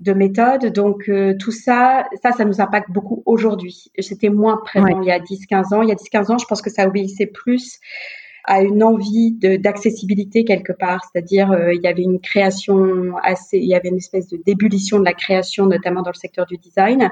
de, 0.01 0.13
méthode. 0.13 0.73
Donc 0.73 1.09
euh, 1.09 1.35
tout 1.39 1.53
ça, 1.53 2.07
ça, 2.23 2.33
ça 2.33 2.45
nous 2.45 2.61
impacte 2.61 2.91
beaucoup 2.91 3.23
aujourd'hui. 3.27 3.91
C'était 3.99 4.31
moins 4.31 4.57
présent 4.57 5.01
il 5.01 5.07
y 5.07 5.13
a 5.13 5.19
10-15 5.19 5.75
ans. 5.75 5.83
Il 5.83 5.89
y 5.89 5.93
a 5.93 5.97
10-15 5.97 6.33
ans, 6.33 6.39
je 6.39 6.47
pense 6.47 6.63
que 6.63 6.71
ça 6.71 6.87
obéissait 6.87 7.27
plus 7.27 7.79
à 8.45 8.63
une 8.63 8.83
envie 8.83 9.33
d'accessibilité 9.33 10.45
quelque 10.45 10.73
part, 10.73 11.01
c'est-à-dire 11.05 11.57
il 11.73 11.81
y 11.81 11.87
avait 11.87 12.03
une 12.03 12.21
création 12.21 13.17
assez, 13.23 13.59
il 13.59 13.67
y 13.67 13.75
avait 13.75 13.89
une 13.89 13.97
espèce 13.97 14.29
de 14.29 14.39
d'ébullition 14.45 14.99
de 14.99 15.05
la 15.05 15.15
création, 15.15 15.67
notamment 15.67 16.03
dans 16.03 16.11
le 16.11 16.19
secteur 16.19 16.47
du 16.47 16.57
design, 16.57 17.11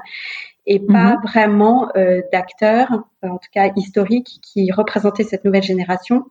et 0.65 0.79
pas 0.79 1.15
mhm. 1.15 1.21
vraiment 1.23 1.89
d'acteurs, 2.31 3.03
en 3.23 3.37
tout 3.37 3.49
cas 3.53 3.71
historiques, 3.75 4.39
qui 4.41 4.71
représentaient 4.71 5.23
cette 5.23 5.45
nouvelle 5.45 5.63
génération 5.63 6.25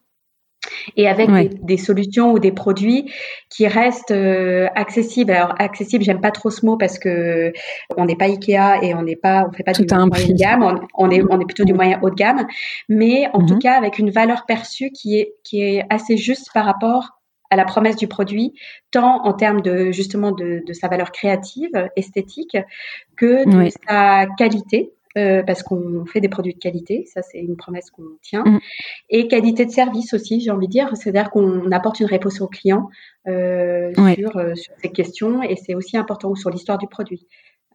et 0.97 1.09
avec 1.09 1.31
des, 1.65 1.77
solutions 1.77 2.33
ou 2.33 2.39
des 2.39 2.53
produits 2.53 3.13
qui 3.49 3.67
restent 3.67 4.11
euh, 4.11 4.69
accessibles. 4.75 5.33
Alors 5.33 5.55
accessible, 5.59 6.05
j'aime 6.05 6.21
pas 6.21 6.31
trop 6.31 6.51
ce 6.51 6.65
mot 6.65 6.77
parce 6.77 6.99
que 6.99 7.53
on 7.97 8.05
n'est 8.05 8.17
pas 8.17 8.27
Ikea 8.27 8.83
et 8.83 8.95
on 8.95 9.03
n'est 9.03 9.17
pas, 9.17 9.47
on 9.49 9.53
fait 9.53 9.63
pas 9.63 9.73
du 9.73 9.87
moyen 9.87 10.29
de 10.29 10.33
gamme, 10.35 10.81
on, 10.95 11.11
est 11.11 11.23
on 11.31 11.41
est 11.41 11.45
plutôt 11.45 11.65
du 11.65 11.75
moyen 11.75 11.99
haut 12.03 12.11
de 12.11 12.15
gamme, 12.15 12.47
mais 12.89 13.29
en 13.33 13.45
tout 13.45 13.55
mhm. 13.55 13.61
cas 13.61 13.77
avec 13.77 13.99
une 13.99 14.11
valeur 14.11 14.47
perçue 14.47 14.91
qui 14.91 15.19
est 15.19 15.35
qui 15.45 15.63
est 15.63 15.85
assez 15.91 16.17
juste 16.17 16.51
par 16.53 16.65
rapport 16.65 17.21
à 17.51 17.57
la 17.57 17.65
promesse 17.65 17.97
du 17.97 18.07
produit, 18.07 18.55
tant 18.93 19.25
en 19.25 19.33
termes 19.33 19.61
de 19.61 19.91
justement 19.91 20.31
de, 20.31 20.63
de 20.65 20.73
sa 20.73 20.89
valeur 20.89 21.11
créative, 21.11 21.91
esthétique, 21.97 22.57
que 23.17 23.45
de 23.49 23.71
sa 23.87 24.27
qualité. 24.39 24.93
Euh, 25.19 25.43
parce 25.43 25.65
qu'on 25.65 26.07
fait 26.07 26.21
des 26.21 26.29
produits 26.29 26.55
de 26.55 26.61
qualité, 26.61 27.05
ça 27.13 27.21
c'est 27.23 27.41
une 27.41 27.57
promesse 27.57 27.91
qu'on 27.91 28.05
tient, 28.23 28.45
mm. 28.45 28.61
et 29.09 29.27
qualité 29.27 29.67
de 29.67 29.73
service 29.73 30.15
aussi, 30.15 30.41
j'ai 30.41 30.53
envie 30.53 30.69
de 30.69 30.73
dire, 30.73 30.97
c'est-à-dire 30.97 31.31
qu'on 31.31 31.69
apporte 31.73 31.99
une 31.99 32.07
réponse 32.07 32.41
au 32.41 32.47
client 32.47 32.89
euh, 33.27 33.93
sur, 33.93 34.37
euh, 34.37 34.55
sur, 34.55 34.73
ces 34.81 34.93
questions, 34.93 35.43
et 35.43 35.57
c'est 35.57 35.75
aussi 35.75 35.97
important 35.97 36.37
sur 36.37 36.49
l'histoire 36.51 36.79
du 36.79 36.87
produit. 36.87 37.27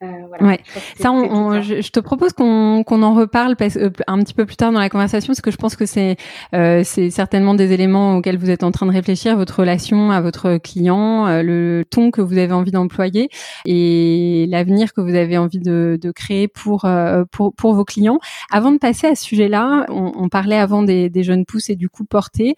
Euh, 0.04 0.08
voilà, 0.28 0.44
ouais. 0.44 0.60
Ça, 1.00 1.14
on, 1.14 1.62
Je, 1.62 1.90
te 1.90 2.02
propose 2.02 2.34
qu'on 2.34 2.84
en 2.84 3.14
reparle 3.14 3.56
parce, 3.56 3.78
euh, 3.78 3.90
un 4.08 4.22
petit 4.22 4.34
peu 4.34 4.46
plus 4.46 4.58
tard 4.58 4.74
dans 4.74 4.80
la 4.80 4.90
conversation, 4.90 5.28
parce 5.28 5.40
que 5.40 5.52
je 5.52 5.56
pense 5.56 5.78
que 5.78 5.86
c'est 5.86 6.18
euh, 6.54 6.82
c'est 6.84 7.10
certainement 7.10 7.54
des 7.54 7.72
éléments 7.72 8.18
auxquels 8.18 8.38
vous 8.38 8.50
êtes 8.50 8.64
en 8.64 8.72
train 8.72 8.88
de 8.88 8.92
réfléchir, 8.92 9.38
votre 9.38 9.60
relation 9.60 10.12
à 10.12 10.20
votre 10.20 10.58
client, 10.58 11.28
euh, 11.28 11.44
le 11.44 11.86
ton 11.90 12.12
que 12.12 12.20
vous 12.20 12.38
avez 12.38 12.52
envie 12.52 12.72
d'employer 12.72 13.30
et 13.66 14.48
l'avenir 14.50 14.94
que 14.94 15.00
vous 15.00 15.16
avez 15.16 15.38
envie 15.38 15.60
de, 15.60 15.98
de 16.02 16.12
créer 16.12 16.50
pour, 16.50 16.84
euh, 16.84 17.24
pour 17.32 17.54
pour 17.54 17.74
vos 17.74 17.86
clients. 17.86 18.20
Avant 18.52 18.74
de 18.74 18.78
passer 18.78 19.08
à 19.08 19.16
ce 19.16 19.24
sujet-là, 19.24 19.86
on, 19.88 20.12
on, 20.18 20.28
parlait 20.28 20.58
avant 20.58 20.84
des, 20.84 21.10
des, 21.10 21.24
jeunes 21.24 21.46
pousses 21.46 21.70
et 21.70 21.78
du 21.78 21.88
coup 21.88 22.04
porté. 22.04 22.56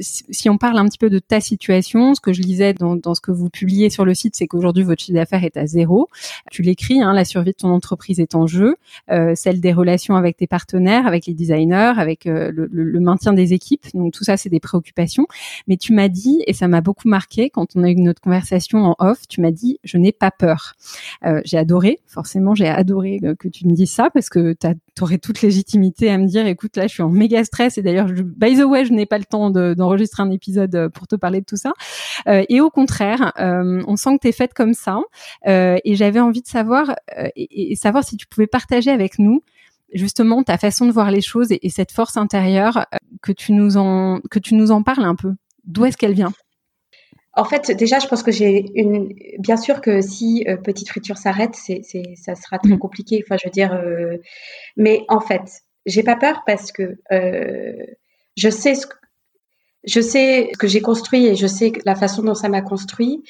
Si, 0.00 0.24
si, 0.30 0.48
on 0.48 0.56
parle 0.56 0.78
un 0.78 0.86
petit 0.86 0.98
peu 0.98 1.10
de 1.10 1.18
ta 1.18 1.40
situation, 1.40 2.14
ce 2.14 2.22
que 2.22 2.32
je 2.32 2.40
lisais 2.40 2.72
dans, 2.72 2.96
dans 2.96 3.14
ce 3.14 3.20
que 3.20 3.30
vous 3.30 3.50
publiez 3.50 3.90
sur 3.90 4.06
le 4.06 4.14
site, 4.14 4.36
c'est 4.36 4.46
qu'aujourd'hui 4.46 4.84
votre 4.84 5.02
chiffre 5.02 5.18
d'affaires 5.18 5.44
est 5.44 5.58
à 5.58 5.66
zéro. 5.66 6.08
Tu 6.50 6.62
Hein, 6.90 7.12
la 7.12 7.24
survie 7.24 7.50
de 7.50 7.56
ton 7.56 7.68
entreprise 7.68 8.20
est 8.20 8.34
en 8.34 8.46
jeu, 8.46 8.76
euh, 9.10 9.34
celle 9.34 9.60
des 9.60 9.72
relations 9.72 10.16
avec 10.16 10.36
tes 10.36 10.46
partenaires, 10.46 11.06
avec 11.06 11.26
les 11.26 11.34
designers, 11.34 11.92
avec 11.96 12.26
euh, 12.26 12.50
le, 12.54 13.00
maintien 13.00 13.32
des 13.32 13.52
équipes. 13.52 13.86
Donc 13.94 14.12
tout 14.12 14.24
ça, 14.24 14.36
c'est 14.36 14.48
des 14.48 14.60
préoccupations. 14.60 15.26
Mais 15.66 15.76
tu 15.76 15.92
m'as 15.92 16.08
dit, 16.08 16.42
et 16.46 16.52
ça 16.52 16.68
m'a 16.68 16.80
beaucoup 16.80 17.08
marqué 17.08 17.50
quand 17.50 17.76
on 17.76 17.84
a 17.84 17.90
eu 17.90 17.96
notre 17.96 18.20
conversation 18.20 18.84
en 18.84 18.96
off, 18.98 19.28
tu 19.28 19.40
m'as 19.40 19.50
dit, 19.50 19.78
je 19.84 19.98
n'ai 19.98 20.12
pas 20.12 20.30
peur. 20.30 20.74
Euh, 21.24 21.40
j'ai 21.44 21.58
adoré, 21.58 21.98
forcément, 22.06 22.54
j'ai 22.54 22.68
adoré 22.68 23.20
que 23.38 23.48
tu 23.48 23.66
me 23.66 23.72
dises 23.72 23.92
ça 23.92 24.10
parce 24.10 24.28
que 24.28 24.54
tu 24.54 24.66
aurais 25.02 25.18
toute 25.18 25.42
légitimité 25.42 26.10
à 26.10 26.18
me 26.18 26.26
dire, 26.26 26.46
écoute, 26.46 26.76
là, 26.76 26.86
je 26.86 26.94
suis 26.94 27.02
en 27.02 27.08
méga 27.08 27.44
stress 27.44 27.78
et 27.78 27.82
d'ailleurs, 27.82 28.06
by 28.06 28.56
the 28.56 28.64
way, 28.64 28.84
je 28.84 28.92
n'ai 28.92 29.06
pas 29.06 29.18
le 29.18 29.24
temps 29.24 29.50
d'enregistrer 29.50 30.22
un 30.22 30.30
épisode 30.30 30.88
pour 30.94 31.06
te 31.06 31.16
parler 31.16 31.40
de 31.40 31.46
tout 31.46 31.56
ça. 31.56 31.72
et 32.26 32.60
au 32.60 32.70
contraire, 32.70 33.32
on 33.38 33.96
sent 33.96 34.16
que 34.16 34.22
tu 34.22 34.28
es 34.28 34.32
faite 34.32 34.54
comme 34.54 34.74
ça. 34.74 35.00
et 35.46 35.94
j'avais 35.94 36.20
envie 36.20 36.42
de 36.42 36.46
savoir 36.46 36.94
euh, 37.18 37.28
et, 37.36 37.76
savoir 37.76 38.04
si 38.04 38.16
tu 38.16 38.26
pouvais 38.26 38.46
partager 38.46 38.90
avec 38.90 39.18
nous 39.18 39.42
justement 39.92 40.42
ta 40.42 40.58
façon 40.58 40.86
de 40.86 40.92
voir 40.92 41.10
les 41.10 41.20
choses 41.20 41.48
et, 41.50 41.70
cette 41.70 41.92
force 41.92 42.16
intérieure 42.16 42.78
euh, 42.78 42.96
que 43.22 43.32
tu 43.32 43.52
nous 43.52 43.76
en 43.76 44.20
que 44.30 44.38
tu 44.38 44.54
nous 44.54 44.70
en 44.70 44.82
parles 44.82 45.04
un 45.04 45.14
peu. 45.14 45.34
D'où 45.64 45.84
est-ce 45.84 45.96
qu'elle 45.96 46.14
vient? 46.14 46.32
En 47.38 47.44
fait, 47.44 47.70
déjà, 47.70 47.98
je 47.98 48.06
pense 48.06 48.22
que 48.22 48.32
j'ai 48.32 48.66
une. 48.74 49.14
Bien 49.38 49.56
sûr 49.56 49.80
que 49.80 50.00
si 50.00 50.44
euh, 50.48 50.56
Petite 50.56 50.88
Friture 50.88 51.16
s'arrête, 51.16 51.54
c'est, 51.54 51.82
ça 52.16 52.34
sera 52.34 52.58
très 52.58 52.74
mm. 52.74 52.78
compliqué. 52.78 53.24
Enfin, 53.24 53.36
je 53.40 53.46
veux 53.46 53.52
dire. 53.52 53.80
Mais 54.76 55.04
en 55.08 55.20
fait, 55.20 55.62
j'ai 55.86 56.02
pas 56.02 56.16
peur 56.16 56.42
parce 56.46 56.72
que 56.72 56.98
je 57.10 58.50
sais 58.50 58.74
ce, 58.74 58.86
je 59.84 60.00
sais 60.00 60.50
ce 60.52 60.58
que 60.58 60.66
j'ai 60.66 60.80
construit 60.80 61.26
et 61.26 61.34
je 61.34 61.46
sais 61.46 61.72
la 61.84 61.94
façon 61.94 62.22
dont 62.22 62.34
ça 62.34 62.48
m'a 62.48 62.62
construit. 62.62 63.22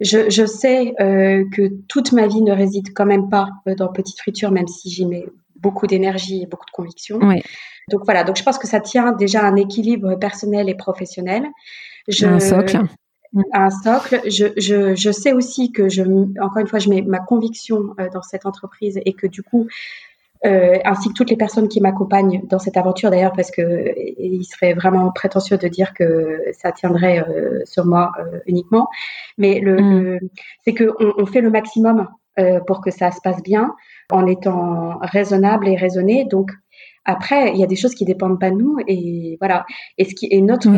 Je, 0.00 0.30
je 0.30 0.46
sais 0.46 0.94
euh, 1.00 1.44
que 1.52 1.68
toute 1.88 2.12
ma 2.12 2.26
vie 2.26 2.42
ne 2.42 2.52
réside 2.52 2.92
quand 2.94 3.06
même 3.06 3.28
pas 3.28 3.48
euh, 3.68 3.74
dans 3.74 3.88
Petite 3.88 4.18
Friture, 4.18 4.50
même 4.50 4.68
si 4.68 4.90
j'y 4.90 5.06
mets 5.06 5.26
beaucoup 5.56 5.86
d'énergie 5.86 6.42
et 6.42 6.46
beaucoup 6.46 6.66
de 6.66 6.70
conviction. 6.70 7.18
Donc 7.88 8.00
voilà, 8.04 8.24
donc 8.24 8.36
je 8.36 8.42
pense 8.42 8.58
que 8.58 8.66
ça 8.66 8.80
tient 8.80 9.12
déjà 9.12 9.42
à 9.42 9.46
un 9.46 9.56
équilibre 9.56 10.16
personnel 10.16 10.68
et 10.68 10.74
professionnel. 10.74 11.44
Je, 12.08 12.26
un 12.26 12.40
socle. 12.40 12.80
Un 13.52 13.70
socle. 13.70 14.20
Je, 14.24 14.46
je, 14.56 14.94
je, 14.94 15.10
sais 15.10 15.32
aussi 15.32 15.72
que 15.72 15.88
je, 15.88 16.02
encore 16.40 16.58
une 16.58 16.66
fois, 16.66 16.78
je 16.78 16.88
mets 16.88 17.02
ma 17.02 17.18
conviction 17.18 17.94
euh, 17.98 18.08
dans 18.12 18.22
cette 18.22 18.46
entreprise 18.46 19.00
et 19.04 19.12
que 19.12 19.26
du 19.26 19.42
coup, 19.42 19.66
euh, 20.44 20.78
ainsi 20.84 21.08
que 21.08 21.14
toutes 21.14 21.30
les 21.30 21.36
personnes 21.36 21.68
qui 21.68 21.80
m'accompagnent 21.80 22.42
dans 22.48 22.58
cette 22.58 22.76
aventure 22.76 23.10
d'ailleurs, 23.10 23.32
parce 23.32 23.50
que 23.50 23.94
il 24.18 24.44
serait 24.44 24.74
vraiment 24.74 25.10
prétentieux 25.10 25.56
de 25.56 25.68
dire 25.68 25.94
que 25.94 26.42
ça 26.52 26.72
tiendrait 26.72 27.24
euh, 27.26 27.60
sur 27.64 27.86
moi 27.86 28.12
euh, 28.18 28.38
uniquement. 28.46 28.88
Mais 29.38 29.60
le, 29.60 29.80
mm. 29.80 30.20
c'est 30.64 30.74
que 30.74 30.92
on, 31.00 31.26
fait 31.26 31.40
le 31.40 31.50
maximum 31.50 32.08
pour 32.66 32.82
que 32.82 32.90
ça 32.90 33.10
se 33.12 33.20
passe 33.22 33.42
bien, 33.42 33.74
en 34.10 34.26
étant 34.26 34.98
raisonnable 35.00 35.68
et 35.68 35.76
raisonné. 35.76 36.26
Donc 36.26 36.50
après, 37.06 37.52
il 37.52 37.56
y 37.58 37.64
a 37.64 37.66
des 37.66 37.76
choses 37.76 37.94
qui 37.94 38.04
dépendent 38.04 38.38
pas 38.38 38.50
de 38.50 38.56
nous 38.56 38.76
et 38.86 39.36
voilà. 39.40 39.64
Et 39.96 40.04
ce 40.04 40.14
qui 40.14 40.28
est 40.30 40.40
notre 40.40 40.68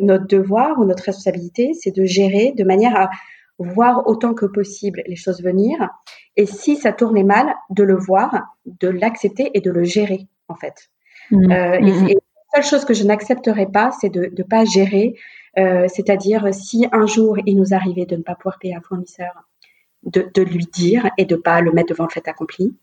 notre 0.00 0.26
devoir 0.26 0.78
ou 0.78 0.84
notre 0.84 1.04
responsabilité, 1.04 1.72
c'est 1.74 1.94
de 1.94 2.04
gérer 2.04 2.52
de 2.56 2.64
manière 2.64 2.96
à 2.96 3.10
voir 3.58 4.06
autant 4.06 4.34
que 4.34 4.46
possible 4.46 5.02
les 5.06 5.16
choses 5.16 5.42
venir. 5.42 5.88
Et 6.36 6.46
si 6.46 6.76
ça 6.76 6.92
tournait 6.92 7.24
mal, 7.24 7.54
de 7.70 7.82
le 7.82 7.96
voir, 7.96 8.56
de 8.66 8.88
l'accepter 8.88 9.50
et 9.54 9.60
de 9.60 9.70
le 9.70 9.84
gérer, 9.84 10.26
en 10.48 10.54
fait. 10.54 10.90
Mmh. 11.30 11.52
Euh, 11.52 11.80
mmh. 11.80 12.08
Et, 12.08 12.14
la 12.54 12.62
seule 12.62 12.70
chose 12.70 12.84
que 12.84 12.94
je 12.94 13.04
n'accepterai 13.04 13.66
pas, 13.66 13.90
c'est 14.00 14.08
de 14.08 14.32
ne 14.36 14.42
pas 14.42 14.64
gérer. 14.64 15.14
Euh, 15.58 15.86
c'est-à-dire, 15.88 16.54
si 16.54 16.86
un 16.92 17.06
jour 17.06 17.38
il 17.44 17.56
nous 17.56 17.74
arrivait 17.74 18.06
de 18.06 18.16
ne 18.16 18.22
pas 18.22 18.34
pouvoir 18.34 18.58
payer 18.58 18.74
un 18.74 18.80
fournisseur, 18.80 19.32
de, 20.04 20.30
de 20.32 20.42
lui 20.42 20.66
dire 20.72 21.10
et 21.18 21.24
de 21.24 21.36
pas 21.36 21.60
le 21.60 21.72
mettre 21.72 21.90
devant 21.90 22.04
le 22.04 22.10
fait 22.10 22.28
accompli. 22.28 22.74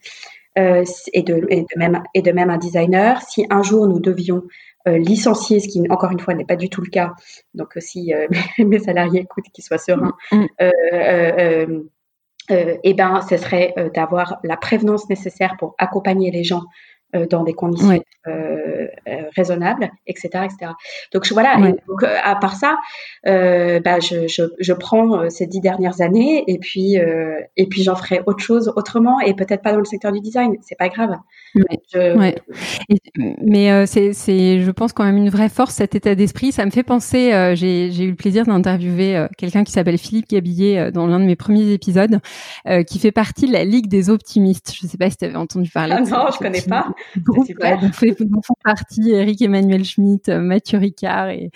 Euh, 0.60 0.84
et, 1.14 1.24
de, 1.24 1.48
et, 1.50 1.62
de, 1.62 1.80
même, 1.80 2.04
et 2.14 2.22
de 2.22 2.32
même 2.32 2.52
un 2.52 2.58
designer. 2.58 3.20
Si 3.24 3.46
un 3.50 3.64
jour 3.64 3.88
nous 3.88 4.00
devions 4.00 4.44
euh, 4.88 5.00
licencier, 5.00 5.60
ce 5.60 5.68
qui 5.68 5.82
encore 5.90 6.12
une 6.12 6.20
fois 6.20 6.36
n'est 6.36 6.46
pas 6.46 6.56
du 6.56 6.70
tout 6.70 6.82
le 6.82 6.90
cas. 6.90 7.14
Donc 7.56 7.76
euh, 7.76 7.80
si 7.80 8.14
euh, 8.14 8.28
mes 8.60 8.80
salariés 8.80 9.22
écoutent, 9.22 9.50
qu'ils 9.52 9.64
soient 9.64 9.80
sereins. 9.80 10.14
Mm. 10.32 10.46
eh 12.50 12.94
ben, 12.94 13.22
ce 13.22 13.38
serait 13.38 13.74
d'avoir 13.96 14.40
la 14.44 14.58
prévenance 14.58 15.10
nécessaire 15.10 15.56
pour 15.58 15.74
accompagner 15.78 16.30
les 16.30 16.44
gens 16.44 16.64
dans 17.30 17.44
des 17.44 17.54
conditions 17.54 18.02
raisonnables, 19.36 19.90
etc., 20.08 20.46
etc. 20.46 20.72
Donc 21.14 21.28
voilà. 21.32 21.58
donc, 21.58 22.04
à 22.04 22.36
part 22.36 22.56
ça, 22.56 22.78
bah, 23.24 24.00
je, 24.00 24.28
je, 24.28 24.44
je, 24.60 24.74
prends 24.74 25.30
ces 25.30 25.48
dix 25.48 25.62
dernières 25.62 26.02
années 26.02 26.44
et 26.48 26.60
puis 26.60 26.98
et 27.58 27.68
puis 27.68 27.84
j'en 27.84 27.96
ferai 27.96 28.22
autre 28.26 28.44
chose 28.44 28.74
autrement 28.76 29.20
et 29.20 29.34
peut-être 29.34 29.62
pas 29.62 29.72
dans 29.72 29.80
le 29.80 29.86
secteur 29.86 30.12
du 30.12 30.20
design. 30.20 30.56
C'est 30.62 30.78
pas 30.78 30.90
grave. 30.90 31.18
Ouais. 31.56 32.36
mais 33.42 33.72
euh, 33.72 33.86
c'est, 33.86 34.14
c'est, 34.14 34.62
je 34.62 34.72
pense 34.72 34.94
quand 34.94 35.04
même 35.04 35.18
une 35.18 35.30
vraie 35.30 35.50
force 35.50 35.76
cet 35.76 35.96
état 35.96 36.16
d'esprit. 36.16 36.52
Ça 36.52 36.66
me 36.66 36.72
fait 36.72 36.84
penser. 36.84 37.32
Euh, 37.34 37.56
j'ai, 37.56 37.92
j'ai 37.92 38.06
eu 38.06 38.10
le 38.10 38.16
plaisir 38.16 38.46
d'interviewer 38.46 39.16
euh, 39.16 39.28
quelqu'un 39.38 39.64
qui 39.64 39.72
s'appelle 39.72 39.98
Philippe 39.98 40.30
Gabillet 40.30 40.92
dans 40.92 41.08
l'un 41.08 41.20
de 41.20 41.26
mes 41.26 41.36
premiers 41.36 41.72
épisodes, 41.72 42.20
qui 42.88 43.00
fait 43.00 43.12
partie 43.12 43.48
de 43.48 43.54
la 43.54 43.64
Ligue 43.64 43.88
des 43.88 44.10
optimistes. 44.10 44.74
Je 44.76 44.86
ne 44.86 44.90
sais 44.90 44.98
pas 44.98 45.10
si 45.10 45.18
tu 45.18 45.26
avais 45.26 45.36
entendu 45.36 45.70
parler. 45.70 45.96
Ah 45.98 46.02
non, 46.02 46.28
je 46.32 46.38
connais 46.38 46.62
pas. 46.62 46.88
Super. 47.46 47.80
Donc, 47.80 47.94
font 47.94 48.56
partie 48.64 49.12
Eric 49.12 49.42
Emmanuel 49.42 49.84
Schmitt, 49.86 50.30
Mathieu 50.30 50.78
Ricard 50.78 51.30
et 51.30 51.52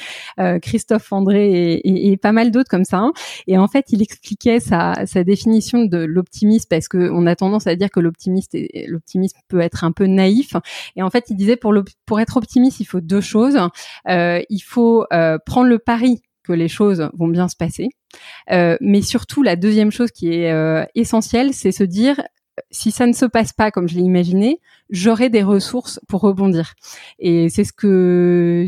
Christophe 0.62 1.12
André 1.12 1.50
et, 1.50 1.88
et, 1.88 2.12
et, 2.12 2.18
pas 2.18 2.32
mal 2.32 2.52
d'autres 2.52 2.70
comme 2.70 2.86
ça. 2.86 2.98
Hein. 2.98 3.14
Et 3.48 3.58
en 3.58 3.68
fait, 3.68 3.86
il 3.90 4.02
expliquait 4.02 4.60
sa, 4.60 5.06
sa 5.06 5.24
définition 5.24 5.86
de 5.86 5.98
l'optimisme 5.98 6.68
parce 6.70 6.88
que 6.88 7.10
on 7.12 7.26
a 7.28 7.36
tendance 7.36 7.68
à 7.68 7.76
dire 7.76 7.90
que 7.90 8.00
l'optimiste 8.00 8.58
l'optimisme 8.88 9.40
peut 9.48 9.60
être 9.60 9.84
un 9.84 9.92
peu 9.92 10.06
naïf. 10.06 10.56
Et 10.96 11.04
en 11.04 11.10
fait, 11.10 11.26
il 11.30 11.36
disait 11.36 11.56
pour, 11.56 11.74
pour 12.06 12.20
être 12.20 12.38
optimiste, 12.38 12.80
il 12.80 12.86
faut 12.86 13.02
deux 13.02 13.22
choses. 13.22 13.58
Euh, 14.08 14.42
il 14.50 14.60
faut 14.60 15.06
euh, 15.14 15.38
prendre 15.46 15.70
le 15.70 15.80
pari 15.80 16.22
que 16.44 16.54
les 16.54 16.68
choses 16.68 17.10
vont 17.14 17.28
bien 17.28 17.48
se 17.48 17.56
passer. 17.56 17.90
Euh, 18.52 18.78
mais 18.80 19.02
surtout, 19.02 19.44
la 19.44 19.56
deuxième 19.56 19.92
chose 19.92 20.12
qui 20.12 20.34
est 20.34 20.52
euh, 20.52 20.86
essentielle, 20.96 21.54
c'est 21.54 21.72
se 21.72 21.84
dire 21.84 22.22
si 22.72 22.92
ça 22.92 23.08
ne 23.08 23.14
se 23.14 23.26
passe 23.26 23.54
pas 23.54 23.72
comme 23.72 23.88
je 23.88 23.96
l'ai 23.96 24.02
imaginé, 24.02 24.60
j'aurai 24.90 25.30
des 25.30 25.44
ressources 25.44 26.00
pour 26.08 26.22
rebondir. 26.22 26.74
Et 27.20 27.50
c'est 27.50 27.64
ce 27.64 27.74
que 27.74 28.68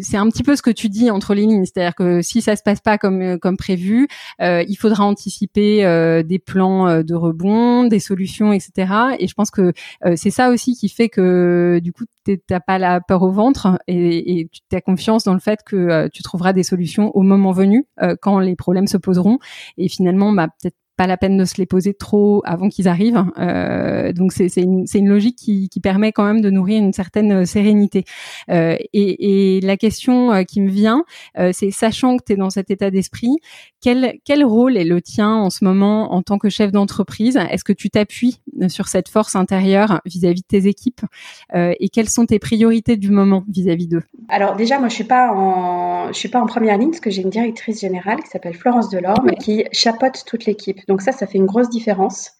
c'est 0.00 0.16
un 0.16 0.28
petit 0.28 0.42
peu 0.42 0.56
ce 0.56 0.62
que 0.62 0.70
tu 0.70 0.88
dis 0.88 1.10
entre 1.12 1.32
les 1.32 1.42
lignes, 1.42 1.64
c'est-à-dire 1.64 1.94
que 1.94 2.22
si 2.22 2.42
ça 2.42 2.56
se 2.56 2.62
passe 2.62 2.80
pas 2.80 2.98
comme 2.98 3.38
comme 3.38 3.56
prévu, 3.56 4.08
il 4.40 4.76
faudra 4.76 5.04
anticiper 5.04 6.22
des 6.24 6.38
plans 6.38 7.02
de 7.02 7.14
rebond, 7.14 7.84
des 7.84 8.00
solutions, 8.00 8.52
etc. 8.52 8.92
Et 9.18 9.28
je 9.28 9.34
pense 9.34 9.50
que 9.50 9.72
c'est 10.16 10.30
ça 10.30 10.50
aussi 10.50 10.74
qui 10.74 10.88
fait 10.88 11.08
que 11.08 11.80
du 11.82 11.92
coup 11.92 12.04
t'as 12.46 12.60
pas 12.60 12.78
la 12.78 13.00
peur 13.00 13.22
au 13.22 13.30
ventre 13.30 13.78
et, 13.86 14.40
et 14.40 14.50
tu 14.50 14.80
confiance 14.82 15.24
dans 15.24 15.34
le 15.34 15.40
fait 15.40 15.60
que 15.64 16.08
tu 16.08 16.22
trouveras 16.22 16.52
des 16.52 16.64
solutions 16.64 17.16
au 17.16 17.22
moment 17.22 17.52
venu 17.52 17.86
quand 18.20 18.40
les 18.40 18.56
problèmes 18.56 18.88
se 18.88 18.96
poseront. 18.96 19.38
Et 19.78 19.88
finalement, 19.88 20.32
bah, 20.32 20.48
peut-être 20.60 20.76
pas 21.00 21.06
la 21.06 21.16
peine 21.16 21.38
de 21.38 21.46
se 21.46 21.54
les 21.56 21.64
poser 21.64 21.94
trop 21.94 22.42
avant 22.44 22.68
qu'ils 22.68 22.86
arrivent. 22.86 23.24
Euh, 23.38 24.12
donc 24.12 24.32
c'est 24.32 24.54
une, 24.58 24.84
une, 24.92 25.08
logique 25.08 25.36
qui, 25.36 25.70
qui, 25.70 25.80
permet 25.80 26.12
quand 26.12 26.24
même 26.24 26.42
de 26.42 26.50
nourrir 26.50 26.78
une 26.78 26.92
certaine 26.92 27.32
euh, 27.32 27.44
sérénité. 27.46 28.04
Euh, 28.50 28.76
et, 28.92 29.56
et, 29.56 29.60
la 29.62 29.78
question 29.78 30.44
qui 30.44 30.60
me 30.60 30.68
vient, 30.68 31.04
euh, 31.38 31.52
c'est 31.54 31.70
sachant 31.70 32.18
que 32.18 32.24
tu 32.26 32.32
es 32.34 32.36
dans 32.36 32.50
cet 32.50 32.70
état 32.70 32.90
d'esprit, 32.90 33.34
quel, 33.80 34.18
quel 34.26 34.44
rôle 34.44 34.76
est 34.76 34.84
le 34.84 35.00
tien 35.00 35.30
en 35.30 35.48
ce 35.48 35.64
moment 35.64 36.12
en 36.12 36.20
tant 36.20 36.36
que 36.36 36.50
chef 36.50 36.70
d'entreprise? 36.70 37.38
Est-ce 37.50 37.64
que 37.64 37.72
tu 37.72 37.88
t'appuies 37.88 38.42
sur 38.68 38.88
cette 38.88 39.08
force 39.08 39.36
intérieure 39.36 40.02
vis-à-vis 40.04 40.42
de 40.42 40.46
tes 40.46 40.66
équipes? 40.66 41.00
Et 41.54 41.88
quelles 41.88 42.10
sont 42.10 42.26
tes 42.26 42.38
priorités 42.38 42.98
du 42.98 43.10
moment 43.10 43.44
vis-à-vis 43.48 43.88
d'eux? 43.88 44.02
Alors 44.28 44.54
déjà, 44.54 44.78
moi 44.78 44.88
je 44.88 44.94
suis 44.94 45.04
pas 45.04 45.32
en 45.32 46.12
je 46.12 46.18
suis 46.18 46.28
pas 46.28 46.40
en 46.40 46.46
première 46.46 46.76
ligne 46.76 46.90
parce 46.90 47.00
que 47.00 47.10
j'ai 47.10 47.22
une 47.22 47.30
directrice 47.30 47.80
générale 47.80 48.20
qui 48.22 48.28
s'appelle 48.28 48.54
Florence 48.54 48.90
Delorme 48.90 49.30
qui 49.40 49.64
chapeaute 49.72 50.24
toute 50.26 50.44
l'équipe. 50.44 50.80
Donc 50.90 51.02
ça, 51.02 51.12
ça 51.12 51.28
fait 51.28 51.38
une 51.38 51.46
grosse 51.46 51.70
différence. 51.70 52.32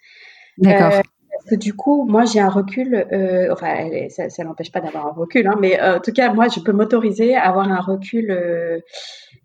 D'accord. 0.58 0.92
Euh, 0.92 1.00
parce 1.32 1.50
que 1.50 1.54
du 1.54 1.72
coup, 1.72 2.04
moi, 2.04 2.24
j'ai 2.24 2.40
un 2.40 2.48
recul. 2.48 3.06
Euh, 3.12 3.52
enfin, 3.52 3.88
ça, 4.08 4.28
ça 4.28 4.42
n'empêche 4.42 4.72
pas 4.72 4.80
d'avoir 4.80 5.06
un 5.06 5.12
recul, 5.12 5.46
hein, 5.46 5.54
mais 5.60 5.80
euh, 5.80 5.98
en 5.98 6.00
tout 6.00 6.10
cas, 6.12 6.32
moi, 6.32 6.48
je 6.48 6.58
peux 6.58 6.72
m'autoriser 6.72 7.36
à 7.36 7.48
avoir 7.48 7.70
un 7.70 7.80
recul 7.80 8.32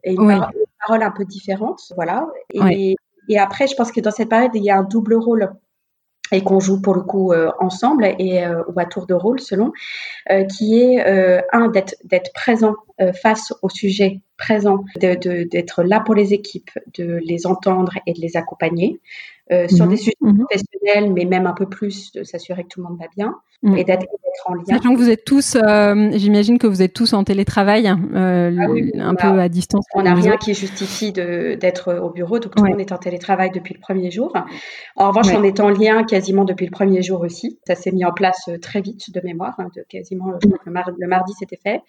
et 0.03 0.11
une, 0.11 0.43
parole, 0.79 1.03
un 1.03 1.11
peu 1.11 1.23
différente, 1.23 1.81
voilà. 1.95 2.27
Et, 2.51 2.95
et 3.29 3.39
après, 3.39 3.67
je 3.67 3.75
pense 3.75 3.91
que 3.91 4.01
dans 4.01 4.09
cette 4.09 4.29
période, 4.29 4.51
il 4.55 4.63
y 4.63 4.71
a 4.71 4.77
un 4.77 4.83
double 4.83 5.13
rôle 5.13 5.53
et 6.31 6.41
qu'on 6.41 6.59
joue 6.59 6.81
pour 6.81 6.95
le 6.95 7.01
coup 7.01 7.33
ensemble 7.59 8.05
et 8.05 8.43
ou 8.47 8.79
à 8.79 8.85
tour 8.85 9.05
de 9.05 9.13
rôle 9.13 9.39
selon, 9.39 9.71
qui 10.49 10.81
est 10.81 11.45
un 11.53 11.67
d'être 11.69 11.95
d'être 12.03 12.33
présent 12.33 12.73
face 13.21 13.53
au 13.61 13.69
sujet 13.69 14.21
présent, 14.37 14.83
d'être 14.99 15.83
là 15.83 15.99
pour 15.99 16.15
les 16.15 16.33
équipes, 16.33 16.71
de 16.97 17.19
les 17.23 17.45
entendre 17.45 17.93
et 18.07 18.13
de 18.13 18.21
les 18.21 18.37
accompagner 18.37 18.99
euh, 19.51 19.67
sur 19.67 19.85
mhm. 19.85 19.91
des 19.91 19.97
sujets 19.97 20.17
mhm. 20.21 20.39
professionnels, 20.39 21.13
mais 21.13 21.25
même 21.25 21.45
un 21.45 21.53
peu 21.53 21.67
plus, 21.67 22.11
de 22.13 22.23
s'assurer 22.23 22.63
que 22.63 22.69
tout 22.69 22.81
le 22.81 22.87
monde 22.87 22.97
va 22.99 23.05
bien 23.15 23.35
mhm. 23.61 23.77
et 23.77 23.83
d'être 23.83 24.07
en 24.47 24.55
lien. 24.55 24.63
Sachant 24.67 24.95
que 24.95 24.97
vous 24.97 25.09
êtes 25.09 25.23
tous, 25.23 25.55
euh, 25.55 26.09
j'imagine 26.13 26.57
que 26.57 26.65
vous 26.65 26.81
êtes 26.81 26.93
tous 26.93 27.13
en 27.13 27.23
télétravail, 27.23 27.87
hein, 27.87 27.99
euh, 28.15 28.57
ah 28.97 29.07
un 29.07 29.13
peu 29.13 29.39
à 29.39 29.47
distance. 29.47 29.85
On 29.93 30.01
n'a 30.01 30.15
rien 30.15 30.37
qui 30.37 30.55
justifie 30.55 31.11
d'être 31.11 31.93
au 31.93 32.09
bureau, 32.09 32.39
donc 32.39 32.55
tout 32.55 32.63
le 32.63 32.71
monde 32.71 32.81
est 32.81 32.91
en 32.91 32.97
télétravail 32.97 33.51
depuis 33.51 33.75
le 33.75 33.79
premier 33.79 34.09
jour. 34.09 34.33
En 34.95 35.09
revanche, 35.09 35.27
on 35.35 35.43
est 35.43 35.59
en 35.59 35.69
lien 35.69 36.03
quasiment 36.05 36.43
depuis 36.43 36.65
le 36.65 36.71
premier 36.71 37.03
jour 37.03 37.21
aussi. 37.21 37.59
Ça 37.67 37.75
s'est 37.75 37.91
mis 37.91 38.03
en 38.03 38.13
place 38.13 38.49
très 38.63 38.81
vite 38.81 39.13
de 39.13 39.21
mémoire, 39.23 39.53
hein, 39.59 39.67
de 39.75 39.85
quasiment 39.87 40.33
le 40.65 41.07
mardi 41.07 41.33
c'était 41.37 41.59
fait. 41.61 41.81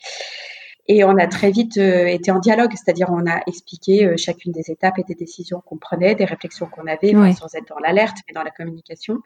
Et 0.88 1.04
on 1.04 1.16
a 1.16 1.26
très 1.26 1.50
vite 1.50 1.78
euh, 1.78 2.06
été 2.06 2.30
en 2.30 2.38
dialogue, 2.38 2.72
c'est-à-dire 2.72 3.08
on 3.10 3.26
a 3.26 3.40
expliqué 3.46 4.04
euh, 4.04 4.14
chacune 4.16 4.52
des 4.52 4.70
étapes 4.70 4.98
et 4.98 5.02
des 5.02 5.14
décisions 5.14 5.60
qu'on 5.64 5.76
prenait, 5.76 6.14
des 6.14 6.24
réflexions 6.24 6.66
qu'on 6.66 6.86
avait, 6.86 7.12
sans 7.34 7.54
être 7.54 7.68
dans 7.68 7.78
l'alerte, 7.78 8.18
mais 8.28 8.34
dans 8.34 8.42
la 8.42 8.50
communication. 8.50 9.18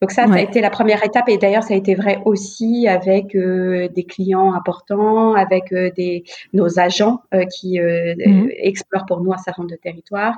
Donc 0.00 0.10
ça, 0.10 0.26
ça 0.26 0.34
a 0.34 0.40
été 0.40 0.60
la 0.60 0.70
première 0.70 1.04
étape. 1.04 1.28
Et 1.28 1.38
d'ailleurs, 1.38 1.62
ça 1.62 1.74
a 1.74 1.76
été 1.76 1.94
vrai 1.94 2.18
aussi 2.24 2.86
avec 2.88 3.34
euh, 3.34 3.88
des 3.88 4.04
clients 4.04 4.52
importants, 4.52 5.34
avec 5.34 5.72
des 5.72 6.24
nos 6.52 6.78
agents 6.78 7.22
qui 7.50 7.78
mmh. 7.78 8.48
explorent 8.56 9.06
pour 9.06 9.20
nous 9.20 9.32
un 9.32 9.38
certain 9.38 9.62
nombre 9.62 9.72
de 9.72 9.80
territoires 9.80 10.34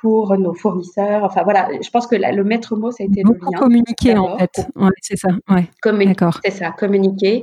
pour 0.00 0.36
nos 0.38 0.54
fournisseurs. 0.54 1.24
Enfin 1.24 1.42
voilà, 1.42 1.68
je 1.82 1.90
pense 1.90 2.06
que 2.06 2.16
le 2.16 2.44
maître 2.44 2.76
mot, 2.76 2.90
ça 2.90 3.02
a 3.02 3.06
été 3.06 3.22
Beaucoup 3.22 3.46
le 3.46 3.52
lien. 3.52 3.58
Communiquer 3.58 4.16
en 4.16 4.38
fait, 4.38 4.66
ouais, 4.76 4.90
c'est 5.00 5.16
ça. 5.16 5.28
Ouais. 5.48 5.68
D'accord. 6.06 6.40
C'est 6.44 6.52
ça, 6.52 6.70
communiquer 6.70 7.42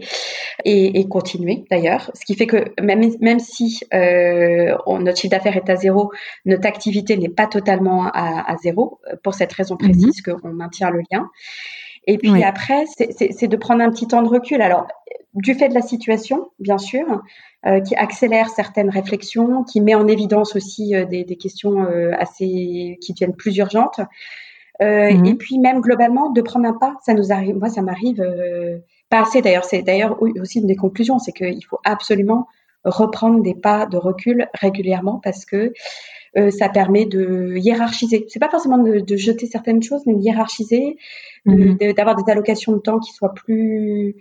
et, 0.64 1.00
et 1.00 1.08
continuer 1.08 1.66
d'ailleurs. 1.70 2.12
Ce 2.14 2.26
qui 2.26 2.36
fait 2.36 2.48
que 2.48 2.74
même, 2.82 3.04
même 3.20 3.40
si 3.40 3.82
euh, 3.94 4.76
on, 4.86 5.00
notre 5.00 5.20
chiffre 5.20 5.32
d'affaires 5.32 5.58
est 5.58 5.70
à 5.70 5.76
zéro, 5.76 6.12
notre 6.46 6.68
activité 6.68 7.18
n'est 7.18 7.30
pas 7.30 7.48
totalement 7.48 8.06
à, 8.06 8.52
à, 8.52 8.56
zéro 8.58 9.00
pour 9.24 9.34
cette 9.34 9.52
raison 9.54 9.78
précise 9.78 10.22
mm 10.26 10.40
qu'on 10.40 10.54
maintient 10.54 10.90
le 10.90 11.02
lien. 11.12 11.30
Et 12.08 12.18
puis 12.18 12.44
après, 12.44 12.86
c'est 12.88 13.48
de 13.48 13.58
prendre 13.58 13.82
un 13.82 13.90
petit 13.90 14.08
temps 14.08 14.22
de 14.22 14.28
recul. 14.28 14.62
Alors, 14.62 14.88
du 15.34 15.54
fait 15.54 15.70
de 15.70 15.74
la 15.74 15.82
situation, 15.82 16.50
bien 16.60 16.78
sûr, 16.78 17.06
euh, 17.12 17.18
qui 17.84 17.96
accélère 17.96 18.50
certaines 18.50 18.90
réflexions, 18.90 19.64
qui 19.64 19.82
met 19.82 19.96
en 19.96 20.08
évidence 20.08 20.56
aussi 20.56 20.96
euh, 20.96 21.06
des, 21.06 21.26
questions 21.36 21.84
euh, 21.84 22.12
assez 22.18 22.98
qui 23.02 23.14
deviennent 23.14 23.36
plus 23.36 23.58
urgentes. 23.58 24.00
Mhm. 24.82 25.26
Et 25.26 25.36
puis 25.36 25.58
même 25.58 25.80
globalement, 25.80 26.32
de 26.32 26.42
prendre 26.42 26.68
un 26.68 26.74
pas, 26.74 26.96
ça 27.02 27.14
nous 27.14 27.32
arrive. 27.32 27.56
Moi, 27.56 27.70
ça 27.70 27.82
m'arrive 27.82 28.22
pas 29.10 29.22
assez. 29.22 29.42
D'ailleurs, 29.42 29.64
c'est 29.64 29.82
d'ailleurs 29.82 30.22
aussi 30.22 30.60
une 30.60 30.68
des 30.68 30.76
conclusions, 30.76 31.18
c'est 31.18 31.32
qu'il 31.32 31.64
faut 31.64 31.80
absolument 31.86 32.48
reprendre 32.84 33.42
des 33.42 33.56
pas 33.56 33.86
de 33.86 33.96
recul 33.96 34.50
régulièrement 34.54 35.22
parce 35.24 35.46
que 35.46 35.72
ça 36.50 36.68
permet 36.68 37.06
de 37.06 37.56
hiérarchiser. 37.56 38.26
C'est 38.28 38.40
pas 38.40 38.50
forcément 38.50 38.78
de, 38.80 39.16
jeter 39.16 39.48
certaines 39.48 39.82
choses, 39.82 40.02
mais 40.06 40.14
de 40.14 40.20
hiérarchiser, 40.20 40.98
mhm. 41.46 41.78
d'avoir 41.96 42.18
des 42.18 42.30
allocations 42.30 42.74
de 42.74 42.80
temps 42.80 43.00
qui 43.00 43.14
soient 43.14 43.34
plus 43.34 44.10
euh, 44.10 44.14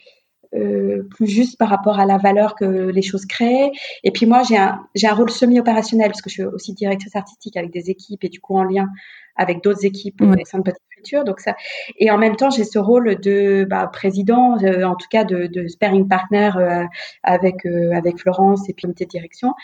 plus 1.11 1.27
juste 1.27 1.59
par 1.59 1.69
rapport 1.69 1.99
à 1.99 2.07
la 2.07 2.19
valeur 2.19 2.55
que 2.55 2.65
les 2.65 3.03
choses 3.03 3.27
créent. 3.27 3.73
Et 4.05 4.11
puis 4.11 4.27
moi, 4.27 4.43
j'ai 4.43 4.57
un, 4.57 4.87
j'ai 4.95 5.07
un 5.09 5.15
rôle 5.15 5.31
semi-opérationnel 5.31 6.09
parce 6.09 6.23
que 6.23 6.31
je 6.31 6.35
suis 6.35 6.45
aussi 6.45 6.75
directrice 6.75 7.17
artistique 7.17 7.57
avec 7.57 7.71
des 7.73 7.91
équipes 7.91 8.23
et 8.25 8.29
du 8.29 8.41
coup 8.41 8.57
en 8.57 8.65
lien 8.65 8.89
avec 9.37 9.65
d'autres 9.65 9.85
équipes 9.85 10.21
au 10.23 10.33
sein 10.45 10.59
de 10.59 10.63
Petite 10.63 10.83
Future. 10.91 11.25
Donc 11.25 11.41
ça, 11.41 11.57
et 11.99 12.11
en 12.11 12.19
même 12.19 12.37
temps, 12.37 12.51
j'ai 12.51 12.63
ce 12.63 12.79
rôle 12.79 13.19
de 13.21 13.67
bah, 13.69 13.89
président, 13.93 14.57
euh, 14.63 14.85
en 14.85 14.95
tout 14.95 15.09
cas 15.11 15.25
de, 15.25 15.49
de 15.49 15.67
sparring 15.67 16.07
partner 16.07 16.51
euh, 16.57 16.85
avec 17.25 17.67
avec 17.67 18.19
Florence 18.19 18.69
et 18.69 18.75
puis 18.75 18.83
comité 18.83 19.07
de 19.07 19.11
direction. 19.11 19.55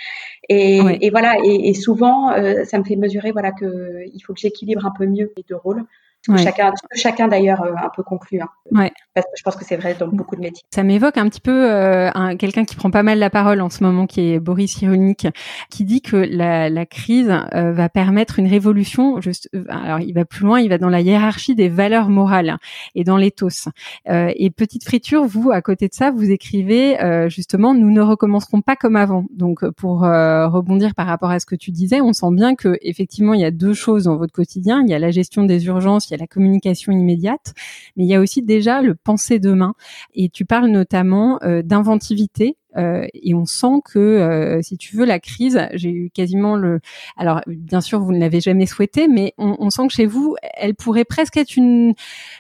Et, 0.49 0.81
et 1.01 1.11
voilà. 1.11 1.37
Et, 1.45 1.69
et 1.69 1.75
souvent, 1.75 2.33
ça 2.65 2.79
me 2.79 2.85
fait 2.85 2.97
mesurer 2.97 3.31
voilà 3.31 3.53
que 3.53 4.05
il 4.13 4.21
faut 4.21 4.35
que 4.35 4.41
j'équilibre 4.41 4.85
un 4.85 4.93
peu 4.97 5.07
mieux 5.07 5.33
les 5.37 5.45
deux 5.49 5.57
rôles 5.57 5.85
Chacun, 6.27 6.73
chacun 6.95 7.29
d'ailleurs 7.29 7.63
euh, 7.63 7.73
un 7.83 7.89
peu 7.95 8.03
conclu. 8.03 8.41
Hein. 8.41 8.49
Ouais. 8.73 8.93
Parce 9.15 9.27
que 9.27 9.33
je 9.39 9.43
pense 9.43 9.57
que 9.57 9.65
c'est 9.65 9.77
vrai 9.77 9.97
dans 9.99 10.09
beaucoup 10.09 10.37
de 10.37 10.43
métiers. 10.43 10.63
Ça 10.71 10.83
m'évoque 10.83 11.17
un 11.17 11.29
petit 11.29 11.41
peu 11.41 11.71
euh, 11.71 12.11
quelqu'un 12.39 12.65
qui 12.65 12.77
prend 12.77 12.91
pas 12.91 13.03
mal 13.03 13.19
la 13.19 13.31
parole 13.31 13.63
en 13.63 13.71
ce 13.71 13.83
moment, 13.83 14.07
qui 14.07 14.33
est 14.33 14.39
Boris 14.39 14.77
Cyrulnik, 14.77 15.29
qui 15.71 15.85
dit 15.85 16.03
que 16.03 16.17
la, 16.17 16.69
la 16.69 16.85
crise 16.85 17.33
euh, 17.55 17.73
va 17.73 17.89
permettre 17.89 18.39
une 18.39 18.49
révolution. 18.49 19.21
Juste, 19.21 19.49
alors 19.71 20.01
il 20.01 20.13
va 20.13 20.27
plus 20.27 20.45
loin, 20.45 20.61
il 20.61 20.69
va 20.69 20.77
dans 20.77 20.91
la 20.91 21.01
hiérarchie 21.01 21.55
des 21.55 21.71
valeurs 21.71 22.11
morales 22.11 22.59
et 22.95 23.03
dans 23.03 23.17
l'éthos. 23.17 23.69
et 24.07 24.51
petite 24.51 24.85
friture, 24.85 25.25
vous 25.25 25.51
à 25.51 25.63
côté 25.63 25.89
de 25.89 25.95
ça, 25.95 26.11
vous 26.11 26.31
écrivez 26.31 26.99
justement, 27.29 27.73
nous 27.73 27.91
ne 27.91 28.03
recommencerons 28.03 28.61
pas 28.61 28.77
comme 28.77 28.97
avant. 28.97 29.25
Donc 29.35 29.69
pour 29.71 30.01
rebondir 30.01 30.95
par 30.95 31.07
rapport 31.07 31.31
à 31.31 31.41
ce 31.41 31.47
que 31.47 31.57
tu 31.57 31.71
disais, 31.71 32.01
on 32.01 32.13
sent 32.13 32.33
bien 32.33 32.55
que 32.55 32.79
effectivement 32.83 33.35
il 33.35 33.41
y 33.41 33.45
a 33.45 33.51
deux 33.51 33.75
choses 33.75 34.05
dans 34.05 34.17
votre 34.17 34.33
quotidien. 34.33 34.83
Il 34.83 34.91
y 34.91 34.95
a 34.95 34.99
la 34.99 35.11
gestion 35.11 35.45
des 35.45 35.67
urgences 35.67 36.10
il 36.11 36.15
y 36.15 36.17
a 36.17 36.19
la 36.19 36.27
communication 36.27 36.93
immédiate, 36.93 37.55
mais 37.97 38.05
il 38.05 38.09
y 38.09 38.15
a 38.15 38.21
aussi 38.21 38.43
déjà 38.43 38.83
le 38.83 38.95
penser 38.95 39.39
demain. 39.39 39.75
Et 40.15 40.29
tu 40.29 40.45
parles 40.45 40.69
notamment 40.69 41.39
euh, 41.43 41.63
d'inventivité 41.63 42.57
euh, 42.77 43.07
et 43.15 43.35
on 43.35 43.47
sent 43.47 43.81
que, 43.85 43.99
euh, 43.99 44.63
si 44.63 44.77
tu 44.79 44.97
veux, 44.97 45.05
la 45.05 45.19
crise, 45.19 45.61
j'ai 45.75 45.91
eu 45.91 46.11
quasiment 46.11 46.57
le. 46.57 46.81
Alors, 47.17 47.41
bien 47.47 47.81
sûr, 47.81 48.01
vous 48.01 48.13
ne 48.13 48.19
l'avez 48.19 48.41
jamais 48.41 48.67
souhaité, 48.67 49.09
mais 49.09 49.35
on, 49.39 49.71
sent 49.71 49.89
que 49.89 49.93
chez 49.93 50.07
vous, 50.07 50.37
elle 50.55 50.75
pourrait 50.75 51.05
presque 51.05 51.37
être 51.37 51.57
une 51.57 51.95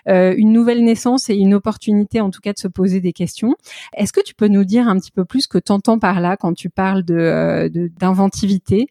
euh, 0.08 0.34
une 0.36 0.52
nouvelle 0.52 0.84
naissance 0.84 1.30
et 1.30 1.34
une 1.34 1.54
opportunité, 1.54 2.20
en 2.20 2.30
tout 2.30 2.40
cas, 2.40 2.52
de 2.52 2.58
se 2.58 2.68
poser 2.68 3.00
des 3.00 3.12
questions. 3.12 3.56
Est-ce 3.96 4.12
que 4.12 4.20
tu 4.20 4.34
peux 4.34 4.48
nous 4.48 4.64
dire 4.64 4.88
un 4.88 4.98
petit 4.98 5.12
peu 5.12 5.24
plus 5.24 5.46
que 5.46 5.58
tu 5.58 5.72
entends 5.72 5.98
par 5.98 6.20
là 6.20 6.36
quand 6.36 6.54
tu 6.54 6.70
parles 6.70 7.04
de 7.04 7.70
d'inventivité? 7.98 8.86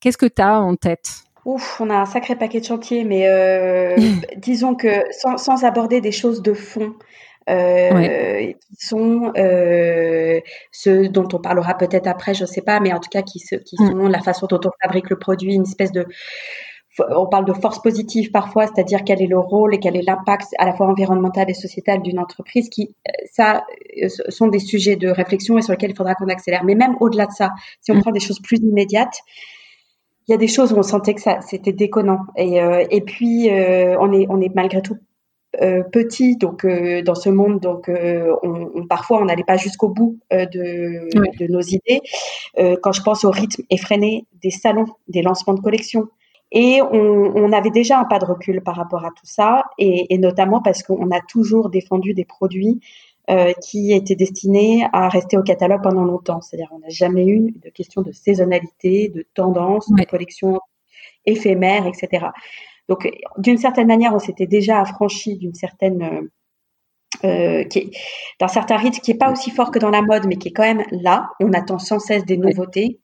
Qu'est-ce 0.00 0.18
que 0.18 0.26
tu 0.26 0.42
as 0.42 0.60
en 0.60 0.76
tête? 0.76 1.24
Ouf, 1.44 1.80
on 1.80 1.90
a 1.90 1.94
un 1.94 2.06
sacré 2.06 2.36
paquet 2.36 2.60
de 2.60 2.64
chantiers, 2.64 3.04
mais 3.04 3.26
euh, 3.28 3.96
disons 4.36 4.74
que 4.74 5.04
sans, 5.10 5.36
sans, 5.36 5.64
aborder 5.64 6.00
des 6.00 6.12
choses 6.12 6.40
de 6.40 6.54
fond, 6.54 6.94
euh, 7.50 8.52
qui 8.52 8.76
sont 8.78 9.32
euh, 9.36 10.40
ceux 10.70 11.08
dont 11.08 11.26
on 11.32 11.38
parlera 11.38 11.76
peut-être 11.76 12.06
après, 12.06 12.34
je 12.34 12.44
sais 12.44 12.62
pas, 12.62 12.78
mais 12.78 12.92
en 12.92 13.00
tout 13.00 13.10
cas 13.10 13.22
qui, 13.22 13.40
qui 13.40 13.76
mm. 13.78 13.90
sont 13.90 14.08
la 14.08 14.20
façon 14.20 14.46
dont 14.46 14.60
on 14.64 14.70
fabrique 14.80 15.10
le 15.10 15.18
produit, 15.18 15.54
une 15.54 15.62
espèce 15.62 15.90
de 15.90 16.06
on 16.98 17.26
parle 17.26 17.46
de 17.46 17.54
force 17.54 17.80
positive 17.80 18.30
parfois, 18.30 18.66
c'est-à-dire 18.66 19.00
quel 19.02 19.22
est 19.22 19.26
le 19.26 19.38
rôle 19.38 19.74
et 19.74 19.78
quel 19.78 19.96
est 19.96 20.02
l'impact 20.02 20.48
à 20.58 20.66
la 20.66 20.74
fois 20.74 20.86
environnemental 20.86 21.48
et 21.48 21.54
sociétal 21.54 22.02
d'une 22.02 22.18
entreprise, 22.18 22.68
qui 22.68 22.94
ça 23.32 23.64
sont 24.28 24.48
des 24.48 24.58
sujets 24.58 24.96
de 24.96 25.08
réflexion 25.08 25.56
et 25.56 25.62
sur 25.62 25.72
lesquels 25.72 25.92
il 25.92 25.96
faudra 25.96 26.14
qu'on 26.14 26.28
accélère. 26.28 26.64
Mais 26.64 26.74
même 26.74 26.96
au-delà 27.00 27.24
de 27.24 27.32
ça, 27.32 27.50
si 27.80 27.90
on 27.92 27.96
mm. 27.96 28.02
prend 28.02 28.12
des 28.12 28.20
choses 28.20 28.40
plus 28.40 28.58
immédiates, 28.58 29.22
il 30.28 30.32
y 30.32 30.34
a 30.34 30.38
des 30.38 30.48
choses 30.48 30.72
où 30.72 30.76
on 30.76 30.82
sentait 30.82 31.14
que 31.14 31.20
ça 31.20 31.40
c'était 31.42 31.72
déconnant. 31.72 32.20
Et, 32.36 32.62
euh, 32.62 32.84
et 32.90 33.00
puis 33.00 33.50
euh, 33.50 33.96
on 34.00 34.12
est 34.12 34.26
on 34.28 34.40
est 34.40 34.54
malgré 34.54 34.82
tout 34.82 34.96
euh, 35.60 35.82
petit, 35.82 36.36
donc 36.36 36.64
euh, 36.64 37.02
dans 37.02 37.14
ce 37.14 37.28
monde, 37.28 37.60
donc 37.60 37.90
euh, 37.90 38.34
on, 38.42 38.86
parfois 38.86 39.20
on 39.20 39.26
n'allait 39.26 39.44
pas 39.44 39.58
jusqu'au 39.58 39.90
bout 39.90 40.18
de, 40.30 41.10
de, 41.38 41.46
nos 41.52 41.60
idées. 41.60 42.00
quand 42.82 42.92
je 42.92 43.02
pense 43.02 43.24
au 43.24 43.30
rythme 43.30 43.62
effréné 43.68 44.26
des 44.42 44.50
salons, 44.50 44.86
des 45.08 45.20
lancements 45.20 45.52
de 45.52 45.60
collections, 45.60 46.08
et 46.52 46.80
on, 46.80 47.32
on, 47.36 47.52
avait 47.52 47.70
déjà 47.70 47.98
un 47.98 48.04
pas 48.04 48.18
de 48.18 48.24
recul 48.24 48.62
par 48.62 48.76
rapport 48.76 49.04
à 49.04 49.10
tout 49.10 49.26
ça, 49.26 49.64
et, 49.76 50.14
et 50.14 50.16
notamment 50.16 50.62
parce 50.62 50.82
qu'on 50.82 51.10
a 51.10 51.20
toujours 51.20 51.68
défendu 51.68 52.14
des 52.14 52.24
produits 52.24 52.80
euh, 53.32 53.52
qui 53.62 53.92
étaient 53.92 54.14
destinés 54.14 54.86
à 54.92 55.08
rester 55.08 55.38
au 55.38 55.42
catalogue 55.42 55.82
pendant 55.82 56.04
longtemps. 56.04 56.42
C'est-à-dire, 56.42 56.68
on 56.72 56.80
n'a 56.80 56.90
jamais 56.90 57.26
eu 57.26 57.52
de 57.64 57.70
question 57.70 58.02
de 58.02 58.12
saisonnalité, 58.12 59.08
de 59.08 59.26
tendance, 59.32 59.90
de 59.90 60.04
collection 60.04 60.60
éphémère, 61.24 61.86
etc. 61.86 62.26
Donc, 62.90 63.08
d'une 63.38 63.56
certaine 63.56 63.86
manière, 63.86 64.12
on 64.14 64.18
s'était 64.18 64.46
déjà 64.46 64.80
affranchi 64.82 65.38
d'une 65.38 65.54
certaine 65.54 66.30
euh, 67.24 67.64
euh 67.64 67.64
d'un 68.38 68.48
certain 68.48 68.76
rythme 68.76 69.00
qui 69.00 69.12
est 69.12 69.18
pas 69.18 69.32
aussi 69.32 69.50
fort 69.50 69.70
que 69.70 69.78
dans 69.78 69.90
la 69.90 70.02
mode, 70.02 70.26
mais 70.26 70.36
qui 70.36 70.48
est 70.48 70.52
quand 70.52 70.62
même 70.64 70.84
là. 70.90 71.30
On 71.40 71.54
attend 71.54 71.78
sans 71.78 72.00
cesse 72.00 72.26
des 72.26 72.36
nouveautés. 72.36 73.00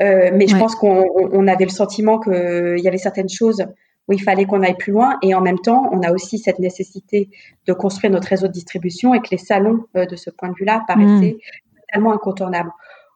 Euh, 0.00 0.30
mais 0.32 0.46
je 0.46 0.56
pense 0.56 0.76
qu'on 0.76 1.06
on 1.32 1.48
avait 1.48 1.64
le 1.64 1.70
sentiment 1.70 2.20
qu'il 2.20 2.78
y 2.78 2.86
avait 2.86 2.98
certaines 2.98 3.30
choses 3.30 3.64
où 4.08 4.12
il 4.12 4.22
fallait 4.22 4.44
qu'on 4.44 4.62
aille 4.62 4.76
plus 4.76 4.92
loin. 4.92 5.18
Et 5.22 5.34
en 5.34 5.40
même 5.40 5.58
temps, 5.58 5.88
on 5.92 6.02
a 6.02 6.12
aussi 6.12 6.38
cette 6.38 6.58
nécessité 6.58 7.28
de 7.66 7.72
construire 7.72 8.12
notre 8.12 8.28
réseau 8.28 8.46
de 8.46 8.52
distribution 8.52 9.14
et 9.14 9.20
que 9.20 9.28
les 9.30 9.38
salons, 9.38 9.84
euh, 9.96 10.06
de 10.06 10.16
ce 10.16 10.30
point 10.30 10.48
de 10.48 10.54
vue-là, 10.54 10.82
paraissaient 10.86 11.36
mmh. 11.36 11.92
tellement 11.92 12.12
incontournables. 12.12 12.70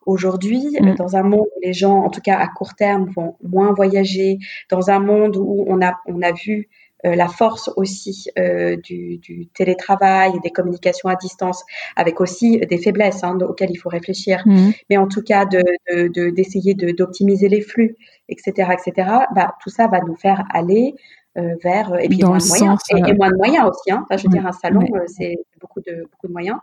Aujourd'hui, 0.06 0.76
mm. 0.80 0.94
dans 0.94 1.16
un 1.16 1.22
monde 1.22 1.46
où 1.56 1.60
les 1.62 1.72
gens, 1.72 1.98
en 1.98 2.10
tout 2.10 2.22
cas 2.22 2.38
à 2.38 2.48
court 2.48 2.74
terme, 2.74 3.10
vont 3.14 3.36
moins 3.42 3.72
voyager, 3.72 4.38
dans 4.70 4.90
un 4.90 4.98
monde 4.98 5.36
où 5.36 5.64
on 5.68 5.82
a, 5.82 5.98
on 6.06 6.22
a 6.22 6.32
vu 6.32 6.68
euh, 6.68 6.79
la 7.04 7.28
force 7.28 7.70
aussi 7.76 8.26
euh, 8.38 8.76
du, 8.76 9.18
du, 9.18 9.46
télétravail 9.48 10.32
et 10.36 10.40
des 10.40 10.50
communications 10.50 11.08
à 11.08 11.16
distance, 11.16 11.64
avec 11.96 12.20
aussi 12.20 12.58
des 12.58 12.78
faiblesses 12.78 13.24
hein, 13.24 13.38
auxquelles 13.40 13.70
il 13.70 13.76
faut 13.76 13.88
réfléchir, 13.88 14.42
mm. 14.46 14.70
mais 14.90 14.96
en 14.96 15.08
tout 15.08 15.22
cas 15.22 15.46
d'essayer 15.46 16.74
de, 16.74 16.90
d'optimiser 16.90 17.48
les 17.48 17.60
flux, 17.60 17.96
etc., 18.28 18.72
etc. 18.72 19.10
Bah, 19.34 19.54
tout 19.62 19.70
ça 19.70 19.86
va 19.86 20.00
nous 20.00 20.16
faire 20.16 20.44
aller 20.52 20.94
euh, 21.38 21.54
vers 21.62 21.94
et 22.00 22.08
puis 22.08 22.22
moins 22.24 22.38
de 22.38 22.46
moyens 22.46 22.80
et, 22.90 23.14
moins 23.14 23.30
de 23.30 23.36
moyens 23.36 23.68
aussi. 23.68 23.90
Hein. 23.90 24.04
Enfin, 24.04 24.16
je 24.16 24.24
veux 24.24 24.30
dire, 24.30 24.46
un 24.46 24.52
salon, 24.52 24.84
c'est 25.06 25.36
beaucoup 25.60 25.80
de 25.80 26.08
beaucoup 26.10 26.26
de 26.26 26.32
moyens. 26.32 26.58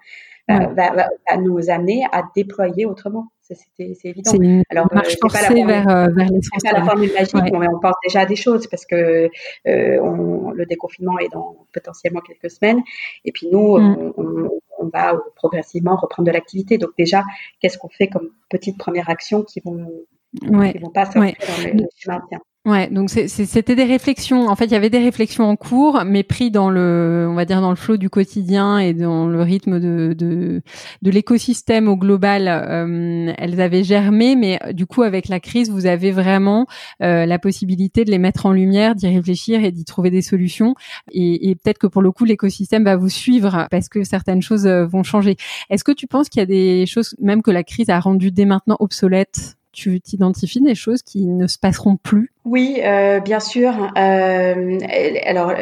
Va, 0.47 0.67
va, 0.67 0.91
va, 0.93 1.37
nous 1.37 1.69
amener 1.69 2.05
à 2.13 2.23
déployer 2.33 2.85
autrement 2.85 3.27
c'est 3.55 4.09
évident. 4.09 4.31
Alors, 4.69 4.87
marche 4.93 5.13
euh, 5.13 5.17
forcée 5.21 5.63
vers, 5.63 5.87
euh, 5.87 6.07
vers 6.09 6.27
C'est 6.41 6.69
pas 6.71 6.79
la 6.79 6.85
formule 6.85 7.11
magique, 7.13 7.53
mais 7.53 7.67
on 7.67 7.79
pense 7.79 7.95
déjà 8.03 8.21
à 8.21 8.25
des 8.25 8.35
choses 8.35 8.67
parce 8.67 8.85
que 8.85 9.29
euh, 9.67 9.99
on, 10.01 10.51
le 10.51 10.65
déconfinement 10.65 11.17
est 11.19 11.29
dans 11.29 11.65
potentiellement 11.73 12.21
quelques 12.21 12.51
semaines. 12.51 12.81
Et 13.25 13.31
puis 13.31 13.47
nous, 13.51 13.77
mm. 13.77 14.13
on, 14.17 14.49
on, 14.79 14.87
va 14.87 15.17
progressivement 15.35 15.95
reprendre 15.95 16.27
de 16.27 16.31
l'activité. 16.31 16.77
Donc 16.77 16.91
déjà, 16.97 17.23
qu'est-ce 17.59 17.77
qu'on 17.77 17.89
fait 17.89 18.07
comme 18.07 18.29
petite 18.49 18.77
première 18.77 19.09
action 19.09 19.43
qui 19.43 19.59
vont, 19.59 20.05
qui 20.33 20.77
vont 20.79 20.91
pas 20.91 21.05
sortir 21.05 21.21
dans 21.21 21.73
le, 21.73 21.87
chemin 21.97 22.21
Ouais, 22.67 22.89
donc 22.91 23.09
c'était 23.09 23.75
des 23.75 23.85
réflexions. 23.85 24.49
En 24.49 24.57
fait, 24.57 24.65
il 24.65 24.71
y 24.71 24.75
avait 24.75 24.89
des 24.89 24.99
réflexions 24.99 25.45
en 25.45 25.55
cours, 25.55 26.03
mais 26.05 26.23
pris 26.23 26.51
dans 26.51 26.69
le, 26.69 27.25
on 27.29 27.33
va 27.33 27.45
dire 27.45 27.61
dans 27.61 27.69
le 27.69 27.77
flot 27.77 27.95
du 27.95 28.09
quotidien 28.09 28.77
et 28.77 28.93
dans 28.93 29.25
le 29.25 29.41
rythme 29.41 29.79
de 29.79 30.13
de, 30.13 30.61
de 31.01 31.11
l'écosystème 31.11 31.87
au 31.87 31.95
global. 31.95 32.49
Euh, 32.49 33.31
elles 33.37 33.61
avaient 33.61 33.85
germé, 33.85 34.35
mais 34.35 34.59
du 34.73 34.85
coup, 34.85 35.03
avec 35.03 35.29
la 35.29 35.39
crise, 35.39 35.69
vous 35.71 35.85
avez 35.85 36.11
vraiment 36.11 36.67
euh, 37.01 37.25
la 37.25 37.39
possibilité 37.39 38.03
de 38.03 38.11
les 38.11 38.17
mettre 38.17 38.45
en 38.45 38.51
lumière, 38.51 38.95
d'y 38.95 39.07
réfléchir 39.07 39.63
et 39.63 39.71
d'y 39.71 39.85
trouver 39.85 40.09
des 40.11 40.21
solutions. 40.21 40.75
Et, 41.13 41.49
et 41.49 41.55
peut-être 41.55 41.77
que 41.77 41.87
pour 41.87 42.01
le 42.01 42.11
coup, 42.11 42.25
l'écosystème 42.25 42.83
va 42.83 42.97
vous 42.97 43.07
suivre 43.07 43.67
parce 43.71 43.87
que 43.87 44.03
certaines 44.03 44.41
choses 44.41 44.67
euh, 44.67 44.85
vont 44.85 45.03
changer. 45.03 45.37
Est-ce 45.69 45.85
que 45.85 45.93
tu 45.93 46.05
penses 46.05 46.27
qu'il 46.27 46.41
y 46.41 46.43
a 46.43 46.45
des 46.45 46.85
choses, 46.85 47.15
même 47.21 47.41
que 47.43 47.51
la 47.51 47.63
crise 47.63 47.89
a 47.89 47.97
rendu 48.01 48.29
dès 48.31 48.45
maintenant 48.45 48.75
obsolètes 48.81 49.56
tu 49.77 50.01
t'identifies 50.01 50.61
des 50.61 50.73
choses 50.73 51.03
qui 51.03 51.27
ne 51.27 51.45
se 51.45 51.59
passeront 51.59 51.97
plus? 51.97 52.31
Oui, 52.45 52.79
euh, 52.83 53.19
bien 53.19 53.39
sûr. 53.39 53.91
Euh, 53.95 54.79
alors, 55.23 55.53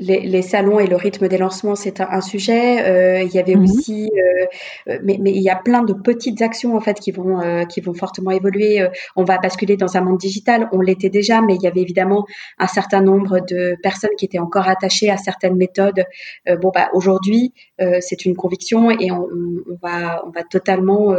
euh, 0.00 0.20
les, 0.24 0.42
salons 0.42 0.78
et 0.78 0.86
le 0.86 0.96
rythme 0.96 1.28
des 1.28 1.38
lancements, 1.38 1.74
c'est 1.74 2.00
un, 2.00 2.20
sujet. 2.20 2.84
Euh, 2.86 3.22
il 3.22 3.32
y 3.32 3.38
avait 3.38 3.54
mhm. 3.54 3.64
aussi, 3.64 4.10
euh, 4.88 4.98
mais, 5.02 5.18
mais, 5.20 5.32
il 5.32 5.42
y 5.42 5.50
a 5.50 5.56
plein 5.56 5.82
de 5.82 5.92
petites 5.92 6.42
actions 6.42 6.76
en 6.76 6.80
fait 6.80 7.00
qui 7.00 7.10
vont 7.10 7.40
euh, 7.40 7.64
qui 7.64 7.80
vont 7.80 7.94
fortement 7.94 8.30
évoluer. 8.30 8.86
on 9.16 9.24
va 9.24 9.38
basculer 9.38 9.76
dans 9.76 9.96
un 9.96 10.00
monde 10.00 10.18
digital. 10.18 10.68
On 10.72 10.80
l'était 10.80 11.10
déjà, 11.10 11.40
mais 11.40 11.54
il 11.56 11.62
y 11.62 11.66
avait 11.66 11.80
évidemment 11.80 12.26
un 12.58 12.66
certain 12.66 13.00
nombre 13.00 13.40
de 13.40 13.76
personnes 13.82 14.10
qui 14.18 14.24
étaient 14.24 14.38
encore 14.38 14.68
attachées 14.68 15.10
à 15.10 15.16
certaines 15.16 15.56
méthodes. 15.56 16.04
bon, 16.46 16.70
bah 16.74 16.88
aujourd'hui, 16.92 17.52
c'est 18.00 18.24
une 18.24 18.36
conviction 18.36 18.90
et 18.90 19.10
on, 19.10 19.24
on, 19.24 19.78
va 19.82 20.22
on 20.26 20.30
va 20.30 20.42
totalement 20.44 21.14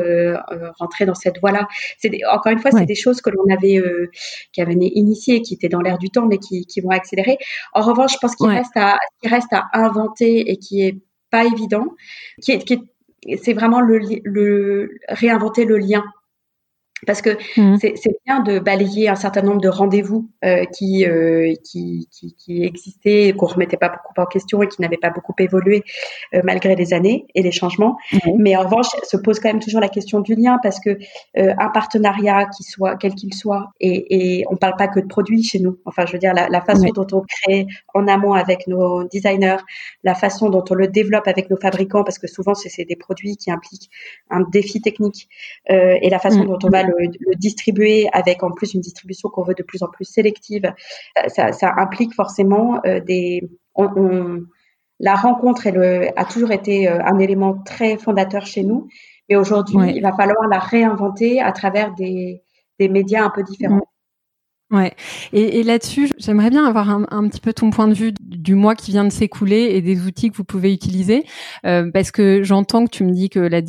rentrer 0.79 1.05
dans 1.05 1.15
cette 1.15 1.39
voie-là. 1.39 1.67
C'est 1.97 2.11
encore 2.31 2.51
une 2.51 2.59
fois, 2.59 2.71
c'est 2.71 2.85
des 2.85 2.95
choses 2.95 3.21
que 3.21 3.29
l'on 3.29 3.53
avait 3.53 3.81
qui 4.51 4.61
avaient 4.61 4.73
initiées, 4.73 5.41
qui 5.41 5.53
étaient 5.55 5.69
dans 5.69 5.81
l'air 5.81 5.97
du 5.97 6.09
temps, 6.09 6.25
mais 6.25 6.37
qui, 6.37 6.65
qui 6.65 6.81
vont 6.81 6.89
accélérer. 6.89 7.37
En 7.73 7.81
revanche, 7.81 8.13
je 8.13 8.17
pense 8.19 8.35
qu'il 8.35 8.49
à, 8.75 8.97
qui 9.21 9.29
reste 9.29 9.51
à 9.53 9.67
inventer 9.73 10.51
et 10.51 10.57
qui 10.57 10.81
est 10.81 10.97
pas 11.29 11.45
évident, 11.45 11.87
qui 12.41 12.51
est, 12.51 12.63
qui 12.63 12.81
c'est 13.41 13.53
vraiment 13.53 13.81
le 13.81 14.99
réinventer 15.09 15.65
le 15.65 15.77
lien 15.77 16.03
parce 17.05 17.21
que 17.21 17.37
mmh. 17.57 17.77
c'est 17.77 18.17
bien 18.25 18.39
de 18.39 18.57
balayer 18.57 19.09
un 19.09 19.15
certain 19.15 19.41
nombre 19.41 19.59
de 19.59 19.67
rendez-vous 19.67 20.29
euh, 20.45 20.63
qui, 20.65 21.05
euh, 21.05 21.53
qui, 21.63 22.07
qui, 22.09 22.35
qui, 22.35 22.63
existaient, 22.63 23.33
qu'on 23.37 23.47
remettait 23.47 23.77
pas 23.77 23.89
beaucoup 23.89 24.13
en 24.17 24.25
question 24.25 24.63
et 24.63 24.67
qui 24.67 24.81
n'avaient 24.81 24.97
pas 24.97 25.09
beaucoup 25.09 25.33
évolué 25.37 25.83
euh, 26.33 26.41
malgré 26.45 26.75
les 26.75 26.93
années 26.93 27.27
et 27.35 27.43
les 27.43 27.51
changements. 27.51 27.97
Mmh. 28.13 28.17
Mais 28.37 28.55
en 28.55 28.63
revanche, 28.63 28.87
se 29.03 29.17
pose 29.17 29.39
quand 29.39 29.49
même 29.49 29.59
toujours 29.59 29.81
la 29.81 29.89
question 29.89 30.21
du 30.21 30.35
lien 30.35 30.57
parce 30.63 30.79
que 30.79 30.97
un 31.35 31.69
partenariat, 31.69 32.45
qui 32.55 32.63
soit 32.63 32.95
quel 32.95 33.13
qu'il 33.13 33.33
soit, 33.33 33.71
et, 33.79 34.39
et 34.39 34.45
on 34.49 34.55
parle 34.55 34.75
pas 34.77 34.87
que 34.87 34.99
de 34.99 35.07
produits 35.07 35.43
chez 35.43 35.59
nous. 35.59 35.77
Enfin, 35.85 36.05
je 36.05 36.13
veux 36.13 36.19
dire 36.19 36.33
la, 36.33 36.47
la 36.47 36.61
façon 36.61 36.87
dont 36.95 37.07
on 37.11 37.21
crée 37.21 37.67
en 37.93 38.07
amont 38.07 38.33
avec 38.33 38.67
nos 38.67 39.03
designers, 39.05 39.57
la 40.03 40.15
façon 40.15 40.49
dont 40.49 40.63
on 40.69 40.73
le 40.75 40.87
développe 40.87 41.27
avec 41.27 41.49
nos 41.49 41.57
fabricants, 41.57 42.03
parce 42.03 42.19
que 42.19 42.27
souvent 42.27 42.53
c'est 42.55 42.85
des 42.85 42.95
produits 42.95 43.35
qui 43.35 43.51
impliquent 43.51 43.89
un 44.29 44.41
défi 44.41 44.81
technique, 44.81 45.27
et 45.67 46.09
la 46.09 46.19
façon 46.19 46.43
mmh. 46.43 46.47
dont 46.47 46.59
on 46.63 46.69
va 46.69 46.84
le, 46.87 47.35
distribuer 47.35 48.07
avec 48.13 48.43
en 48.43 48.51
plus 48.51 48.73
une 48.73 48.81
distribution 48.81 49.29
qu'on 49.29 49.43
veut 49.43 49.53
de 49.53 49.63
plus 49.63 49.83
en 49.83 49.87
plus 49.87 50.05
sélective, 50.05 50.73
ça, 51.27 51.73
implique 51.77 52.13
forcément 52.13 52.81
euh, 52.85 52.99
des. 52.99 53.49
la 54.99 55.15
rencontre 55.15 55.67
a 56.15 56.25
toujours 56.25 56.51
été 56.51 56.87
euh, 56.87 56.99
un 57.03 57.19
élément 57.19 57.57
très 57.63 57.97
fondateur 57.97 58.45
chez 58.45 58.63
nous, 58.63 58.87
mais 59.29 59.35
aujourd'hui, 59.35 59.77
il 59.95 60.01
va 60.01 60.13
falloir 60.13 60.47
la 60.49 60.59
réinventer 60.59 61.41
à 61.41 61.51
travers 61.51 61.93
des, 61.95 62.41
médias 62.79 63.23
un 63.23 63.29
peu 63.29 63.43
différents. 63.43 63.87
Ouais. 64.71 64.95
Et, 65.31 65.59
et 65.59 65.63
là-dessus, 65.63 66.09
j'aimerais 66.17 66.49
bien 66.49 66.65
avoir 66.65 66.89
un, 66.89 67.29
petit 67.29 67.39
peu 67.39 67.53
ton 67.53 67.69
point 67.69 67.87
de 67.87 67.93
vue 67.93 68.13
du 68.19 68.55
mois 68.55 68.73
qui 68.73 68.89
vient 68.89 69.03
de 69.03 69.11
s'écouler 69.11 69.69
et 69.75 69.81
des 69.81 70.01
outils 70.07 70.31
que 70.31 70.37
vous 70.37 70.43
pouvez 70.43 70.73
utiliser, 70.73 71.23
euh, 71.67 71.91
parce 71.91 72.09
que 72.09 72.41
j'entends 72.41 72.85
que 72.85 72.89
tu 72.89 73.03
me 73.03 73.11
dis 73.11 73.29
que 73.29 73.39
la, 73.39 73.61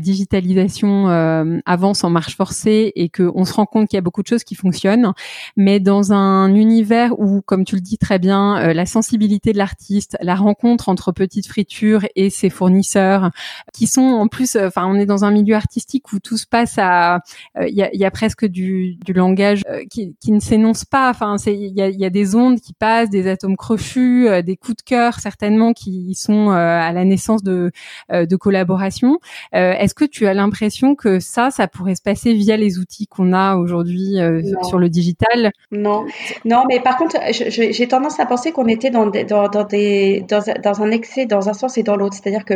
digitalisation 0.00 1.08
euh, 1.08 1.60
avance 1.66 2.02
en 2.02 2.10
marche 2.10 2.36
forcée 2.36 2.92
et 2.96 3.10
que 3.10 3.30
on 3.32 3.44
se 3.44 3.52
rend 3.52 3.64
compte 3.64 3.88
qu'il 3.88 3.96
y 3.96 3.98
a 3.98 4.02
beaucoup 4.02 4.22
de 4.22 4.26
choses 4.26 4.42
qui 4.42 4.56
fonctionnent, 4.56 5.12
mais 5.56 5.78
dans 5.78 6.12
un 6.12 6.52
univers 6.52 7.16
où, 7.20 7.40
comme 7.40 7.64
tu 7.64 7.76
le 7.76 7.80
dis 7.80 7.96
très 7.96 8.18
bien, 8.18 8.58
euh, 8.58 8.72
la 8.72 8.86
sensibilité 8.86 9.52
de 9.52 9.58
l'artiste, 9.58 10.16
la 10.20 10.34
rencontre 10.34 10.88
entre 10.88 11.12
Petite 11.12 11.46
Friture 11.46 12.04
et 12.16 12.28
ses 12.28 12.50
fournisseurs, 12.50 13.30
qui 13.72 13.86
sont 13.86 14.02
en 14.02 14.26
plus, 14.26 14.56
enfin, 14.56 14.84
on 14.88 14.96
est 14.96 15.06
dans 15.06 15.24
un 15.24 15.30
milieu 15.30 15.54
artistique 15.54 16.12
où 16.12 16.18
tout 16.18 16.36
se 16.36 16.46
passe 16.46 16.74
à, 16.78 17.20
il 17.60 17.74
y 17.74 17.82
a, 17.82 17.94
y, 17.94 18.04
a, 18.04 18.10
presque 18.10 18.46
du, 18.46 18.96
du 19.04 19.12
langage 19.12 19.62
qui 19.88 20.08
qui, 20.20 20.32
ne 20.32 20.40
s'énonce 20.40 20.84
pas. 20.84 21.10
Enfin, 21.10 21.36
il 21.46 21.76
y 21.76 21.82
a, 21.82 21.88
y 21.88 22.04
a, 22.04 22.10
des 22.10 22.34
ondes 22.34 22.60
qui 22.60 22.72
passent, 22.72 23.10
des 23.10 23.28
atomes 23.28 23.56
crochus, 23.56 24.28
euh, 24.28 24.42
des 24.42 24.56
coups 24.56 24.76
de 24.76 24.82
cœur 24.82 25.20
certainement 25.20 25.72
qui 25.72 26.14
sont 26.14 26.50
euh, 26.50 26.54
à 26.54 26.92
la 26.92 27.04
naissance 27.04 27.42
de, 27.42 27.70
euh, 28.12 28.26
de 28.26 28.36
collaboration. 28.36 29.18
Est-ce 29.52 29.94
que 29.94 30.04
tu 30.04 30.26
as 30.26 30.34
l'impression 30.34 30.94
que 30.94 31.20
ça, 31.20 31.50
ça 31.50 31.68
pourrait 31.68 31.94
se 31.94 32.02
passer 32.02 32.34
via 32.34 32.56
les 32.56 32.78
outils 32.78 33.06
qu'on 33.06 33.32
a 33.32 33.56
aujourd'hui 33.56 34.16
sur 34.62 34.78
le 34.78 34.88
digital? 34.88 35.52
Non, 35.70 36.06
non, 36.44 36.64
mais 36.68 36.80
par 36.80 36.96
contre, 36.96 37.16
j'ai 37.30 37.88
tendance 37.88 38.20
à 38.20 38.26
penser 38.26 38.52
qu'on 38.52 38.66
était 38.66 38.90
dans, 38.90 39.06
des, 39.06 39.24
dans, 39.24 39.48
dans, 39.48 39.64
des, 39.64 40.24
dans, 40.28 40.42
dans 40.62 40.82
un 40.82 40.90
excès 40.90 41.26
dans 41.26 41.48
un 41.48 41.52
sens 41.52 41.78
et 41.78 41.82
dans 41.82 41.96
l'autre. 41.96 42.14
C'est-à-dire 42.14 42.44
que 42.44 42.54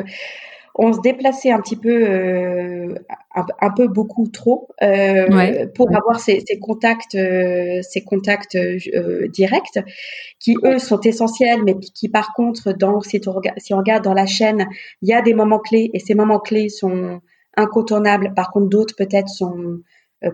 on 0.75 0.93
se 0.93 1.01
déplaçait 1.01 1.51
un 1.51 1.61
petit 1.61 1.77
peu, 1.77 1.91
euh, 1.91 2.95
un, 3.35 3.71
peu 3.71 3.89
beaucoup 3.89 4.29
trop 4.29 4.69
euh, 4.83 5.67
pour 5.75 5.89
avoir 5.95 6.19
ces, 6.19 6.43
contacts, 6.61 7.15
euh, 7.15 7.81
ces 7.83 8.03
contacts 8.03 8.57
directs, 8.57 9.79
qui 10.39 10.57
eux 10.65 10.79
sont 10.79 11.01
essentiels, 11.01 11.63
mais 11.65 11.77
qui 11.79 12.09
par 12.09 12.33
contre, 12.35 12.73
dans 12.73 13.01
si, 13.01 13.21
si 13.59 13.75
on 13.75 13.79
regarde 13.79 14.05
dans 14.05 14.15
la 14.15 14.27
chaîne, 14.27 14.67
il 15.03 15.09
y 15.09 15.13
a 15.13 15.21
des 15.21 15.35
moments 15.35 15.59
clés 15.59 15.91
et 15.93 15.99
ces 15.99 16.15
moments 16.15 16.41
clés 16.41 16.69
sont 16.69 17.21
incontournables. 17.57 18.33
Par 18.35 18.51
contre, 18.51 18.69
d'autres 18.69 18.95
peut-être 18.97 19.29
sont 19.29 19.81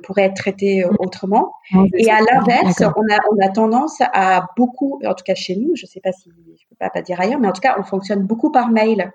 pourraient 0.03 0.25
être 0.25 0.37
traités 0.37 0.85
mmh. 0.85 0.97
autrement. 0.99 1.55
Et 1.95 2.11
à 2.11 2.19
l'inverse, 2.21 2.83
on 2.83 3.15
a, 3.15 3.19
on 3.33 3.47
a 3.47 3.49
tendance 3.49 4.03
à 4.13 4.47
beaucoup, 4.57 5.01
en 5.03 5.15
tout 5.15 5.25
cas 5.25 5.35
chez 5.35 5.57
nous, 5.57 5.75
je 5.77 5.87
ne 5.87 5.89
sais 5.89 6.01
pas 6.01 6.13
si 6.13 6.31
je 6.31 6.69
peux 6.69 6.77
pas, 6.79 6.91
pas 6.91 7.01
dire 7.01 7.19
ailleurs, 7.19 7.41
mais 7.41 7.49
en 7.49 7.53
tout 7.53 7.63
cas, 7.63 7.75
on 7.79 7.83
fonctionne 7.83 8.23
beaucoup 8.23 8.53
par 8.53 8.71
mail. 8.71 9.11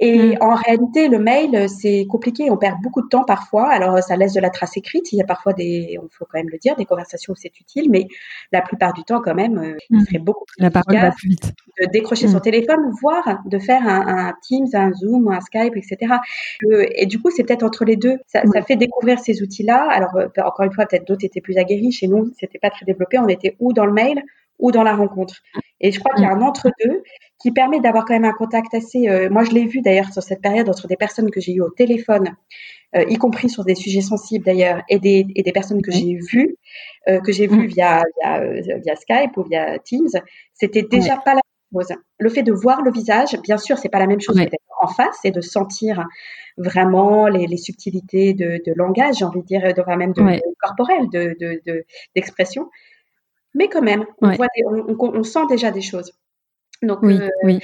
Et 0.00 0.34
mm. 0.34 0.38
en 0.40 0.54
réalité, 0.54 1.08
le 1.08 1.18
mail, 1.18 1.68
c'est 1.68 2.06
compliqué. 2.08 2.50
On 2.50 2.56
perd 2.56 2.80
beaucoup 2.82 3.02
de 3.02 3.08
temps 3.08 3.24
parfois. 3.24 3.68
Alors, 3.70 4.02
ça 4.02 4.16
laisse 4.16 4.32
de 4.32 4.40
la 4.40 4.48
trace 4.48 4.76
écrite. 4.78 5.12
Il 5.12 5.18
y 5.18 5.22
a 5.22 5.26
parfois 5.26 5.52
des, 5.52 5.98
on 6.02 6.08
faut 6.10 6.24
quand 6.24 6.38
même 6.38 6.48
le 6.48 6.56
dire, 6.56 6.74
des 6.76 6.86
conversations 6.86 7.34
où 7.34 7.36
c'est 7.36 7.60
utile, 7.60 7.90
mais 7.90 8.08
la 8.50 8.62
plupart 8.62 8.94
du 8.94 9.04
temps, 9.04 9.20
quand 9.20 9.34
même, 9.34 9.58
euh, 9.58 9.76
il 9.90 9.98
mm. 9.98 10.04
serait 10.06 10.18
beaucoup 10.18 10.44
plus 10.46 10.62
la 10.62 10.70
parole 10.70 10.96
va 10.96 11.10
plus 11.10 11.28
vite. 11.28 11.52
de 11.78 11.86
décrocher 11.92 12.28
son 12.28 12.38
mm. 12.38 12.42
téléphone, 12.42 12.80
voire 13.02 13.40
de 13.44 13.58
faire 13.58 13.86
un, 13.86 14.32
Teams, 14.42 14.68
un 14.72 14.90
Zoom, 14.94 15.28
un 15.28 15.40
Skype, 15.42 15.76
etc. 15.76 16.14
Euh, 16.64 16.86
et 16.94 17.04
du 17.04 17.20
coup, 17.20 17.30
c'est 17.30 17.44
peut-être 17.44 17.62
entre 17.62 17.84
les 17.84 17.96
deux. 17.96 18.16
Ça, 18.26 18.42
ça 18.54 18.62
fait 18.62 18.76
découvrir 18.76 19.18
ces 19.18 19.42
outils-là. 19.42 19.86
Alors, 19.90 20.16
euh, 20.16 20.28
encore 20.42 20.64
une 20.64 20.72
fois, 20.72 20.86
peut-être 20.86 21.06
d'autres 21.06 21.26
étaient 21.26 21.42
plus 21.42 21.58
aguerris. 21.58 21.92
Chez 21.92 22.08
nous, 22.08 22.32
c'était 22.38 22.58
pas 22.58 22.70
très 22.70 22.86
développé. 22.86 23.18
On 23.18 23.28
était 23.28 23.54
ou 23.60 23.74
dans 23.74 23.84
le 23.84 23.92
mail 23.92 24.22
ou 24.60 24.70
dans 24.72 24.82
la 24.82 24.94
rencontre. 24.94 25.36
Et 25.80 25.92
je 25.92 25.98
crois 26.00 26.14
qu'il 26.14 26.24
y 26.24 26.26
a 26.26 26.32
un 26.32 26.40
entre-deux 26.42 27.02
qui 27.40 27.50
permet 27.52 27.80
d'avoir 27.80 28.04
quand 28.04 28.14
même 28.14 28.24
un 28.24 28.32
contact 28.32 28.74
assez. 28.74 29.08
Euh, 29.08 29.30
moi, 29.30 29.44
je 29.44 29.50
l'ai 29.50 29.66
vu 29.66 29.80
d'ailleurs 29.80 30.12
sur 30.12 30.22
cette 30.22 30.42
période 30.42 30.68
entre 30.68 30.86
des 30.86 30.96
personnes 30.96 31.30
que 31.30 31.40
j'ai 31.40 31.52
eues 31.52 31.62
au 31.62 31.70
téléphone, 31.70 32.36
euh, 32.94 33.04
y 33.08 33.16
compris 33.16 33.48
sur 33.48 33.64
des 33.64 33.74
sujets 33.74 34.02
sensibles 34.02 34.44
d'ailleurs, 34.44 34.82
et 34.88 34.98
des, 34.98 35.26
et 35.34 35.42
des 35.42 35.52
personnes 35.52 35.80
que 35.80 35.90
j'ai 35.90 36.18
vues, 36.30 36.56
euh, 37.08 37.20
que 37.20 37.32
j'ai 37.32 37.46
vues 37.46 37.64
mm. 37.64 37.66
via, 37.66 38.02
via, 38.22 38.96
Skype 38.96 39.36
ou 39.36 39.42
via 39.44 39.78
Teams. 39.78 40.08
C'était 40.52 40.82
déjà 40.82 41.16
pas 41.16 41.34
la 41.34 41.40
même 41.40 41.82
chose. 41.82 41.96
Le 42.18 42.28
fait 42.28 42.42
de 42.42 42.52
voir 42.52 42.82
le 42.82 42.92
visage, 42.92 43.36
bien 43.42 43.56
sûr, 43.56 43.78
c'est 43.78 43.88
pas 43.88 44.00
la 44.00 44.06
même 44.06 44.20
chose 44.20 44.36
d'être 44.36 44.54
en 44.82 44.88
face 44.88 45.18
et 45.24 45.30
de 45.30 45.40
sentir 45.40 46.06
vraiment 46.56 47.26
les, 47.28 47.46
les 47.46 47.56
subtilités 47.56 48.34
de, 48.34 48.60
de, 48.66 48.72
langage, 48.74 49.16
j'ai 49.18 49.24
envie 49.24 49.40
de 49.40 49.46
dire, 49.46 49.62
de, 49.62 49.96
même 49.96 50.12
de, 50.12 50.40
corporel, 50.60 51.08
de 51.10 51.84
d'expression. 52.14 52.68
Mais 53.54 53.68
quand 53.68 53.82
même, 53.82 54.06
on, 54.20 54.30
voit 54.32 54.46
on, 54.66 54.96
on, 54.98 55.22
sent 55.22 55.46
déjà 55.48 55.70
des 55.70 55.82
choses. 55.82 56.12
Donc, 56.82 57.00
oui, 57.02 57.18
euh, 57.20 57.28
oui. 57.44 57.58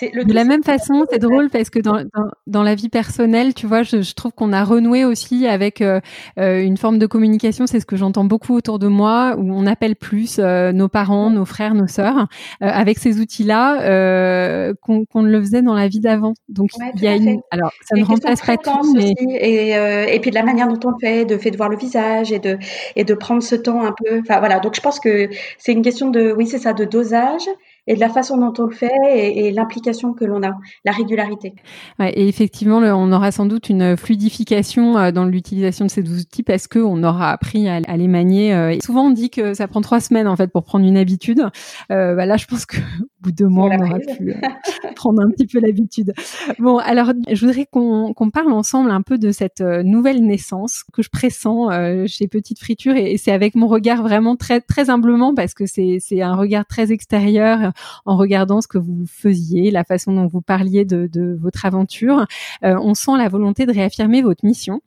de 0.00 0.32
la 0.32 0.44
même 0.44 0.62
façon, 0.62 1.04
c'est 1.10 1.18
drôle 1.18 1.50
parce 1.50 1.68
que 1.68 1.80
dans, 1.80 1.96
dans, 1.96 2.30
dans, 2.46 2.62
la 2.62 2.76
vie 2.76 2.88
personnelle, 2.88 3.54
tu 3.54 3.66
vois, 3.66 3.82
je, 3.82 4.02
je 4.02 4.14
trouve 4.14 4.30
qu'on 4.32 4.52
a 4.52 4.62
renoué 4.62 5.04
aussi 5.04 5.48
avec 5.48 5.80
euh, 5.80 6.00
euh, 6.38 6.62
une 6.62 6.76
forme 6.76 6.98
de 6.98 7.06
communication. 7.06 7.66
C'est 7.66 7.80
ce 7.80 7.86
que 7.86 7.96
j'entends 7.96 8.24
beaucoup 8.24 8.54
autour 8.54 8.78
de 8.78 8.86
moi, 8.86 9.34
où 9.36 9.52
on 9.52 9.66
appelle 9.66 9.96
plus 9.96 10.38
nos 10.38 10.88
parents, 10.88 11.30
nos 11.30 11.44
frères, 11.44 11.74
nos 11.74 11.88
sœurs, 11.88 12.28
avec 12.60 12.98
ces 12.98 13.18
outils-là 13.18 14.72
qu'on 14.80 15.22
ne 15.22 15.28
le 15.28 15.40
faisait 15.40 15.62
dans 15.62 15.74
la 15.74 15.88
vie 15.88 16.00
d'avant. 16.00 16.34
Donc 16.48 16.70
il 16.94 17.02
y 17.02 17.08
a 17.08 17.16
une. 17.16 17.40
Alors 17.50 17.72
ça 17.84 17.96
ne 17.96 18.04
remplace 18.04 18.42
pas 18.42 18.56
tout, 18.56 18.94
mais 18.94 19.12
et, 19.18 19.70
et 20.14 20.20
puis 20.20 20.30
de 20.30 20.36
la 20.36 20.44
manière 20.44 20.68
dont 20.68 20.88
on 20.88 20.90
le 20.90 20.96
fait, 21.00 21.24
de 21.24 21.36
fait 21.36 21.50
de 21.50 21.56
voir 21.56 21.68
le 21.68 21.76
visage 21.76 22.32
et 22.32 22.38
de 22.38 22.58
et 22.94 23.04
de 23.04 23.14
prendre 23.14 23.42
ce 23.42 23.56
temps 23.56 23.84
un 23.84 23.92
peu. 23.92 24.20
Enfin 24.20 24.38
voilà. 24.38 24.60
Donc 24.60 24.76
je 24.76 24.80
pense 24.80 25.00
que 25.00 25.28
c'est 25.58 25.72
une 25.72 25.82
question 25.82 26.10
de, 26.10 26.32
oui, 26.32 26.46
c'est 26.46 26.58
ça, 26.58 26.72
de 26.72 26.84
dosage 26.84 27.48
et 27.86 27.94
de 27.94 28.00
la 28.00 28.08
façon 28.08 28.36
dont 28.36 28.52
on 28.58 28.66
le 28.66 28.74
fait 28.74 28.92
et, 29.12 29.50
l'implication 29.50 30.12
que 30.12 30.24
l'on 30.24 30.42
a, 30.42 30.52
la 30.84 30.92
régularité. 30.92 31.54
Ouais, 31.98 32.12
et 32.12 32.28
effectivement, 32.28 32.78
on 32.78 33.12
aura 33.12 33.32
sans 33.32 33.46
doute 33.46 33.68
une 33.68 33.96
fluidification 33.96 34.96
euh, 34.96 35.10
dans 35.10 35.24
l'utilisation 35.24 35.84
de 35.84 35.90
ces 35.90 36.02
outils 36.02 36.42
parce 36.42 36.68
que 36.68 36.78
on 36.78 37.02
aura 37.02 37.30
appris 37.30 37.68
à, 37.68 37.80
les 37.80 38.08
manier. 38.08 38.54
Euh, 38.54 38.70
et 38.70 38.80
souvent, 38.82 39.06
on 39.06 39.10
dit 39.10 39.30
que 39.30 39.54
ça 39.54 39.68
prend 39.68 39.80
trois 39.80 40.00
semaines 40.00 40.28
en 40.28 40.36
fait 40.36 40.48
pour 40.48 40.64
prendre 40.64 40.86
une 40.86 40.96
habitude. 40.96 41.42
Euh, 41.90 42.14
bah 42.14 42.26
là, 42.26 42.36
je 42.36 42.46
pense 42.46 42.66
que 42.66 42.76
bout 43.22 43.30
de 43.30 43.36
deux 43.36 43.48
mois, 43.48 43.70
on 43.70 43.84
aura 43.84 43.98
pu 43.98 44.30
euh, 44.30 44.34
prendre 44.96 45.22
un 45.22 45.30
petit 45.30 45.46
peu 45.46 45.60
l'habitude. 45.60 46.12
Bon, 46.58 46.78
alors, 46.78 47.12
je 47.30 47.46
voudrais 47.46 47.66
qu'on 47.66 48.30
parle 48.32 48.52
ensemble 48.52 48.90
un 48.90 49.02
peu 49.02 49.18
de 49.18 49.30
cette 49.30 49.60
nouvelle 49.60 50.24
naissance 50.24 50.84
que 50.92 51.02
je 51.02 51.10
pressens 51.10 51.70
chez 52.06 52.28
Petite 52.28 52.58
Friture 52.58 52.96
et, 52.96 53.12
et 53.12 53.18
c'est 53.18 53.32
avec 53.32 53.54
mon 53.54 53.68
regard 53.68 54.02
vraiment 54.02 54.36
très 54.36 54.60
très 54.60 54.90
humblement 54.90 55.34
parce 55.34 55.54
que 55.54 55.64
c'est 55.66 56.22
un 56.22 56.34
regard 56.34 56.66
très 56.66 56.92
extérieur 56.92 57.72
en 58.04 58.16
regardant 58.16 58.60
ce 58.60 58.68
que 58.68 58.78
vous 58.78 59.04
faisiez, 59.06 59.70
la 59.70 59.84
façon 59.84 60.12
dont 60.12 60.26
vous 60.26 60.40
parliez 60.40 60.84
de, 60.84 61.38
votre 61.40 61.64
aventure. 61.64 62.26
Euh, 62.64 62.76
on 62.80 62.94
sent 62.94 63.16
la 63.16 63.28
volonté 63.28 63.66
de 63.66 63.72
réaffirmer 63.72 64.22
votre 64.22 64.44
mission. 64.44 64.80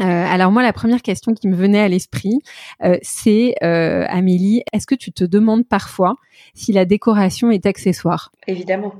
Euh, 0.00 0.04
alors 0.04 0.52
moi, 0.52 0.62
la 0.62 0.72
première 0.72 1.02
question 1.02 1.32
qui 1.32 1.48
me 1.48 1.56
venait 1.56 1.80
à 1.80 1.88
l'esprit, 1.88 2.38
euh, 2.84 2.98
c'est 3.02 3.54
Amélie, 3.62 4.62
est-ce 4.72 4.86
que 4.86 4.94
tu 4.94 5.12
te 5.12 5.24
demandes 5.24 5.66
parfois 5.66 6.16
si 6.54 6.72
la 6.72 6.84
décoration 6.84 7.50
est 7.50 7.66
accessoire? 7.66 8.32
Évidemment. 8.46 8.94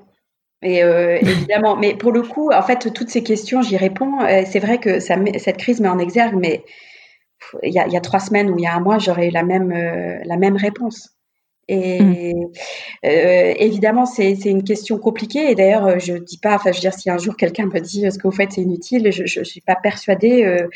Et 0.62 0.78
évidemment, 1.20 1.76
mais 1.76 1.94
pour 1.94 2.12
le 2.12 2.22
coup, 2.22 2.50
en 2.52 2.62
fait, 2.62 2.92
toutes 2.92 3.10
ces 3.10 3.22
questions, 3.22 3.62
j'y 3.62 3.76
réponds. 3.76 4.20
c'est 4.46 4.58
vrai 4.58 4.78
que 4.78 5.00
ça 5.00 5.16
cette 5.38 5.58
crise 5.58 5.80
met 5.80 5.88
en 5.88 5.98
exergue, 5.98 6.36
mais 6.36 6.64
il 7.62 7.72
y, 7.72 7.78
a, 7.78 8.00
trois 8.00 8.18
semaines 8.18 8.50
ou 8.50 8.58
il 8.58 8.62
y 8.62 8.66
a 8.66 8.74
un 8.74 8.80
mois, 8.80 8.98
j'aurais 8.98 9.28
eu 9.28 9.30
la 9.30 9.42
même 9.42 9.70
la 9.70 10.36
même 10.36 10.56
réponse. 10.56 11.15
Et 11.68 12.00
mmh. 12.00 12.50
euh, 13.04 13.54
évidemment, 13.58 14.06
c'est 14.06 14.32
une 14.44 14.62
question 14.62 14.98
compliquée. 14.98 15.50
Et 15.50 15.54
d'ailleurs, 15.54 15.98
je 15.98 16.14
dis 16.14 16.38
pas, 16.38 16.54
enfin, 16.54 16.70
je 16.70 16.76
veux 16.76 16.80
dire, 16.80 16.94
si 16.94 17.10
un 17.10 17.18
jour 17.18 17.36
quelqu'un 17.36 17.66
me 17.66 17.80
dit 17.80 18.10
ce 18.10 18.18
que 18.18 18.28
vous 18.28 18.34
faites 18.34 18.52
c'est 18.52 18.62
inutile, 18.62 19.10
je, 19.10 19.40
ne 19.40 19.44
suis 19.44 19.60
pas 19.60 19.76
persuadée. 19.76 20.44
Euh, 20.44 20.68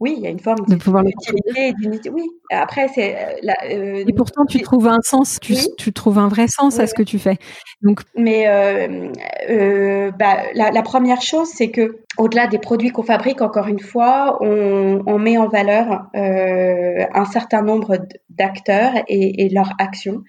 oui, 0.00 0.14
il 0.16 0.22
y 0.22 0.26
a 0.26 0.30
une 0.30 0.38
forme 0.38 0.64
de 0.68 0.76
pouvoir 0.76 1.02
d'utilité 1.02 1.70
et 1.70 2.10
Oui. 2.10 2.28
Après, 2.50 2.88
c'est. 2.88 3.16
Euh, 3.16 3.52
euh, 3.70 4.04
et 4.06 4.12
pourtant, 4.12 4.44
tu 4.46 4.60
trouves 4.60 4.86
un 4.86 5.00
sens, 5.02 5.38
tu, 5.40 5.54
tu 5.76 5.92
trouves 5.92 6.18
un 6.18 6.28
vrai 6.28 6.46
sens 6.46 6.78
à 6.78 6.86
ce 6.86 6.94
que 6.94 7.02
tu 7.02 7.18
fais. 7.18 7.36
Donc. 7.82 8.02
Mais 8.16 8.44
euh, 8.46 10.10
bah, 10.12 10.36
la, 10.54 10.70
la, 10.70 10.82
première 10.82 11.20
chose, 11.20 11.48
c'est 11.48 11.70
que 11.70 11.98
au-delà 12.16 12.46
des 12.46 12.58
produits 12.58 12.90
qu'on 12.90 13.02
fabrique, 13.02 13.42
encore 13.42 13.66
une 13.66 13.80
fois, 13.80 14.38
on, 14.40 15.02
on 15.06 15.18
met 15.18 15.36
en 15.36 15.48
valeur 15.48 16.06
un 16.14 17.24
certain 17.24 17.62
nombre 17.62 17.98
d'acteurs 18.30 18.92
et, 19.08 19.44
et 19.44 19.48
leurs 19.48 19.72
actions, 19.78 20.22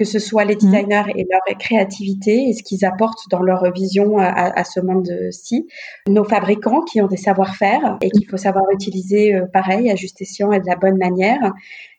que 0.00 0.06
ce 0.06 0.18
soit 0.18 0.46
les 0.46 0.54
mmh. 0.54 0.58
designers 0.58 1.12
et 1.14 1.26
leur 1.30 1.58
créativité 1.58 2.48
et 2.48 2.54
ce 2.54 2.62
qu'ils 2.62 2.86
apportent 2.86 3.28
dans 3.30 3.42
leur 3.42 3.70
vision 3.70 4.16
à, 4.16 4.30
à 4.30 4.64
ce 4.64 4.80
monde-ci, 4.80 5.68
nos 6.08 6.24
fabricants 6.24 6.80
qui 6.80 7.02
ont 7.02 7.06
des 7.06 7.18
savoir-faire 7.18 7.98
et 8.00 8.10
qu'il 8.10 8.26
faut 8.26 8.38
savoir 8.38 8.64
utiliser 8.72 9.34
euh, 9.34 9.44
pareil, 9.44 9.90
à 9.90 9.96
juste 9.96 10.22
escient 10.22 10.52
et 10.52 10.60
de 10.60 10.66
la 10.66 10.76
bonne 10.76 10.96
manière. 10.96 11.52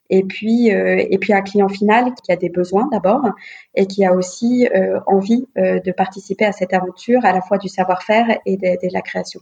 Et 0.10 0.24
puis, 0.24 0.74
euh, 0.74 1.06
et 1.12 1.20
puis 1.20 1.32
un 1.32 1.44
client 1.44 1.70
final 1.70 2.12
qui 2.24 2.32
a 2.32 2.38
des 2.38 2.50
besoins 2.50 2.90
d'abord 2.92 3.30
et 3.76 3.86
qui 3.86 4.04
a 4.04 4.14
aussi 4.14 4.68
euh, 4.76 5.00
envie 5.06 5.46
de 5.56 5.92
participer 5.92 6.46
à 6.46 6.54
cette 6.54 6.74
aventure, 6.74 7.24
à 7.24 7.34
la 7.34 7.42
fois 7.42 7.60
du 7.60 7.68
savoir-faire 7.68 8.40
et 8.48 8.58
de, 8.58 8.94
la 8.94 9.02
création. 9.02 9.42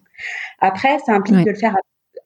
Après, 0.59 0.99
ça 0.99 1.13
implique 1.13 1.45
de 1.45 1.51
le 1.51 1.55
faire 1.55 1.75
à 1.75 1.79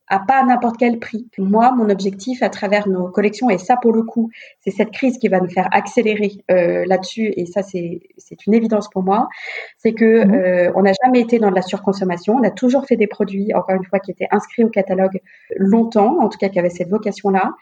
pas 0.09 0.43
n'importe 0.43 0.77
quel 0.77 0.99
prix. 0.99 1.27
Moi, 1.37 1.71
mon 1.71 1.89
objectif 1.89 2.43
à 2.43 2.49
travers 2.49 2.87
nos 2.87 3.07
collections, 3.07 3.49
et 3.49 3.57
ça 3.57 3.77
pour 3.77 3.93
le 3.93 4.03
coup, 4.03 4.29
c'est 4.61 4.71
cette 4.71 4.91
crise 4.91 5.17
qui 5.17 5.27
va 5.27 5.39
nous 5.39 5.49
faire 5.49 5.67
accélérer 5.71 6.31
euh, 6.51 6.83
là-dessus, 6.85 7.33
et 7.35 7.45
ça 7.45 7.63
c'est 7.63 8.01
une 8.45 8.53
évidence 8.53 8.89
pour 8.89 9.03
moi, 9.03 9.29
c'est 9.77 9.93
que 9.93 10.25
mmh. 10.25 10.33
euh, 10.33 10.71
on 10.75 10.83
n'a 10.83 10.91
jamais 11.03 11.21
été 11.21 11.39
dans 11.39 11.49
de 11.49 11.55
la 11.55 11.61
surconsommation, 11.61 12.35
on 12.35 12.43
a 12.43 12.51
toujours 12.51 12.85
fait 12.85 12.97
des 12.97 13.07
produits, 13.07 13.53
encore 13.53 13.75
une 13.75 13.85
fois, 13.85 13.99
qui 13.99 14.11
étaient 14.11 14.27
inscrits 14.31 14.63
au 14.63 14.69
catalogue 14.69 15.19
longtemps, 15.55 16.17
en 16.19 16.29
tout 16.29 16.37
cas 16.37 16.49
qui 16.49 16.59
avaient 16.59 16.69
cette 16.69 16.89
vocation-là, 16.89 17.53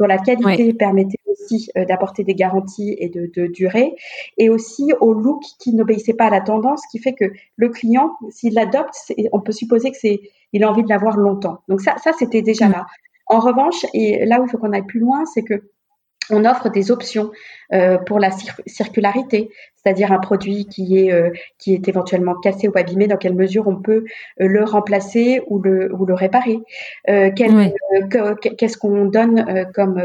dont 0.00 0.06
la 0.06 0.18
qualité 0.18 0.72
permettait 0.72 1.19
aussi 1.30 1.70
euh, 1.76 1.84
d'apporter 1.84 2.24
des 2.24 2.34
garanties 2.34 2.94
et 2.98 3.08
de, 3.08 3.30
de, 3.34 3.46
durer, 3.46 3.94
et 4.38 4.50
aussi 4.50 4.92
au 5.00 5.12
look 5.12 5.42
qui 5.58 5.74
n'obéissait 5.74 6.14
pas 6.14 6.26
à 6.26 6.30
la 6.30 6.40
tendance, 6.40 6.82
qui 6.90 6.98
fait 6.98 7.14
que 7.14 7.26
le 7.56 7.68
client, 7.68 8.12
s'il 8.30 8.54
l'adopte, 8.54 8.94
on 9.32 9.40
peut 9.40 9.52
supposer 9.52 9.90
que 9.90 9.96
c'est 9.96 10.20
il 10.52 10.64
a 10.64 10.70
envie 10.70 10.82
de 10.82 10.88
l'avoir 10.88 11.16
longtemps. 11.16 11.60
Donc 11.68 11.80
ça, 11.80 11.96
ça 11.98 12.12
c'était 12.18 12.42
déjà 12.42 12.68
mm. 12.68 12.72
là. 12.72 12.86
En 13.26 13.38
revanche, 13.38 13.86
et 13.94 14.26
là 14.26 14.40
où 14.40 14.46
il 14.46 14.50
faut 14.50 14.58
qu'on 14.58 14.72
aille 14.72 14.86
plus 14.86 15.00
loin, 15.00 15.24
c'est 15.24 15.42
que 15.42 15.70
on 16.30 16.44
offre 16.44 16.70
des 16.70 16.90
options 16.90 17.30
euh, 17.72 17.98
pour 17.98 18.18
la 18.18 18.30
circularité, 18.66 19.50
c'est-à-dire 19.76 20.12
un 20.12 20.18
produit 20.18 20.66
qui 20.66 20.98
est 20.98 21.12
euh, 21.12 21.30
qui 21.58 21.74
est 21.74 21.88
éventuellement 21.88 22.34
cassé 22.34 22.68
ou 22.68 22.72
abîmé, 22.76 23.06
dans 23.06 23.16
quelle 23.16 23.34
mesure 23.34 23.68
on 23.68 23.76
peut 23.76 24.04
euh, 24.40 24.46
le 24.46 24.64
remplacer 24.64 25.42
ou 25.48 25.60
le 25.60 25.92
ou 25.94 26.06
le 26.06 26.14
réparer. 26.14 26.60
Qu'est-ce 27.06 28.76
qu'on 28.78 29.06
donne 29.06 29.66
comme 29.74 30.00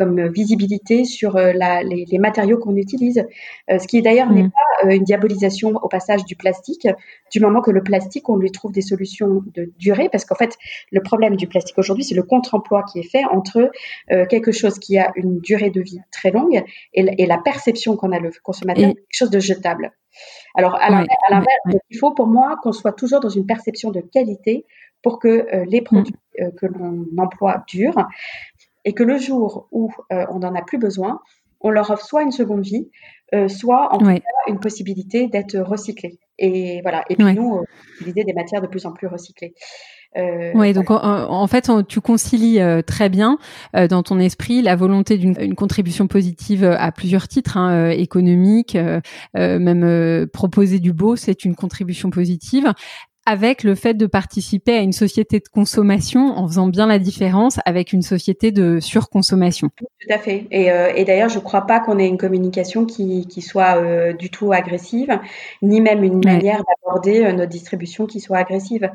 comme 0.00 0.28
visibilité 0.28 1.04
sur 1.04 1.36
euh, 1.36 1.52
la, 1.54 1.82
les, 1.82 2.06
les, 2.10 2.18
matériaux 2.18 2.56
qu'on 2.56 2.74
utilise, 2.74 3.22
euh, 3.70 3.78
ce 3.78 3.86
qui 3.86 4.00
d'ailleurs 4.00 4.32
n'est 4.32 4.44
mm. 4.44 4.50
pas 4.50 4.86
euh, 4.86 4.92
une 4.92 5.04
diabolisation 5.04 5.74
au 5.74 5.88
passage 5.88 6.24
du 6.24 6.36
plastique, 6.36 6.88
du 7.30 7.38
moment 7.38 7.60
que 7.60 7.70
le 7.70 7.82
plastique, 7.82 8.26
on 8.30 8.36
lui 8.36 8.50
trouve 8.50 8.72
des 8.72 8.80
solutions 8.80 9.42
de 9.54 9.70
durée, 9.78 10.08
parce 10.08 10.24
qu'en 10.24 10.36
fait, 10.36 10.56
le 10.90 11.02
problème 11.02 11.36
du 11.36 11.46
plastique 11.46 11.76
aujourd'hui, 11.76 12.04
c'est 12.04 12.14
le 12.14 12.22
contre-emploi 12.22 12.82
qui 12.84 13.00
est 13.00 13.10
fait 13.10 13.24
entre 13.26 13.70
quelque 14.30 14.52
chose 14.52 14.78
qui 14.78 14.96
a 14.96 15.12
une 15.16 15.38
durée 15.40 15.70
de 15.70 15.82
vie 15.82 16.00
très 16.10 16.30
longue 16.30 16.62
et, 16.94 17.22
et 17.22 17.26
la 17.26 17.38
perception 17.38 17.96
qu'on 17.96 18.12
a 18.12 18.18
le 18.18 18.30
consommateur 18.42 18.88
quelque 18.88 19.06
chose 19.10 19.30
de 19.30 19.38
jetable. 19.38 19.92
Alors, 20.54 20.76
à 20.76 20.88
l'inverse, 20.90 21.84
il 21.90 21.98
faut 21.98 22.12
pour 22.12 22.26
moi 22.26 22.56
qu'on 22.62 22.72
soit 22.72 22.92
toujours 22.92 23.20
dans 23.20 23.28
une 23.28 23.46
perception 23.46 23.90
de 23.90 24.00
qualité 24.00 24.64
pour 25.02 25.18
que 25.18 25.46
les 25.68 25.80
mm. 25.80 25.84
produits 25.84 26.14
que 26.58 26.66
l'on 26.66 27.06
emploie 27.18 27.64
durent 27.68 28.06
et 28.84 28.92
que 28.92 29.02
le 29.02 29.18
jour 29.18 29.68
où 29.70 29.90
euh, 30.12 30.24
on 30.30 30.40
n'en 30.40 30.54
a 30.54 30.62
plus 30.62 30.78
besoin, 30.78 31.20
on 31.60 31.70
leur 31.70 31.90
offre 31.90 32.04
soit 32.04 32.22
une 32.22 32.32
seconde 32.32 32.62
vie, 32.62 32.90
euh, 33.34 33.48
soit 33.48 33.92
en 33.92 33.98
tout 33.98 34.06
cas 34.06 34.20
une 34.48 34.60
possibilité 34.60 35.26
d'être 35.28 35.58
recyclés. 35.58 36.18
Et 36.38 36.80
voilà. 36.82 37.04
Et 37.10 37.16
puis 37.16 37.34
nous, 37.34 37.56
euh, 37.56 37.64
utiliser 38.00 38.24
des 38.24 38.32
matières 38.32 38.62
de 38.62 38.66
plus 38.66 38.86
en 38.86 38.92
plus 38.92 39.06
recyclées. 39.06 39.54
Euh, 40.16 40.50
oui, 40.54 40.72
donc 40.72 40.90
en, 40.90 41.46
fait, 41.46 41.70
tu 41.86 42.00
concilies 42.00 42.60
euh, 42.60 42.82
très 42.82 43.08
bien 43.08 43.38
euh, 43.76 43.86
dans 43.86 44.02
ton 44.02 44.18
esprit 44.18 44.60
la 44.60 44.74
volonté 44.74 45.18
d'une 45.18 45.54
contribution 45.54 46.08
positive 46.08 46.64
à 46.64 46.90
plusieurs 46.90 47.28
titres, 47.28 47.56
hein, 47.56 47.90
économiques, 47.90 48.76
même 49.34 50.26
proposer 50.32 50.80
du 50.80 50.92
beau, 50.92 51.16
c'est 51.16 51.44
une 51.44 51.54
contribution 51.54 52.10
positive 52.10 52.72
avec 53.30 53.62
le 53.62 53.76
fait 53.76 53.94
de 53.94 54.06
participer 54.06 54.76
à 54.76 54.80
une 54.80 54.92
société 54.92 55.38
de 55.38 55.46
consommation 55.46 56.36
en 56.36 56.48
faisant 56.48 56.66
bien 56.66 56.88
la 56.88 56.98
différence 56.98 57.60
avec 57.64 57.92
une 57.92 58.02
société 58.02 58.50
de 58.50 58.80
surconsommation. 58.80 59.68
Tout 59.78 60.12
à 60.12 60.18
fait. 60.18 60.48
Et, 60.50 60.72
euh, 60.72 60.92
et 60.96 61.04
d'ailleurs, 61.04 61.28
je 61.28 61.38
ne 61.38 61.44
crois 61.44 61.60
pas 61.60 61.78
qu'on 61.78 62.00
ait 62.00 62.08
une 62.08 62.18
communication 62.18 62.86
qui, 62.86 63.28
qui 63.28 63.40
soit 63.40 63.76
euh, 63.76 64.14
du 64.14 64.30
tout 64.30 64.52
agressive, 64.52 65.16
ni 65.62 65.80
même 65.80 66.02
une 66.02 66.20
manière 66.24 66.60
d'aborder 66.64 67.24
euh, 67.24 67.32
notre 67.32 67.50
distribution 67.50 68.06
qui 68.06 68.18
soit 68.18 68.38
agressive. 68.38 68.90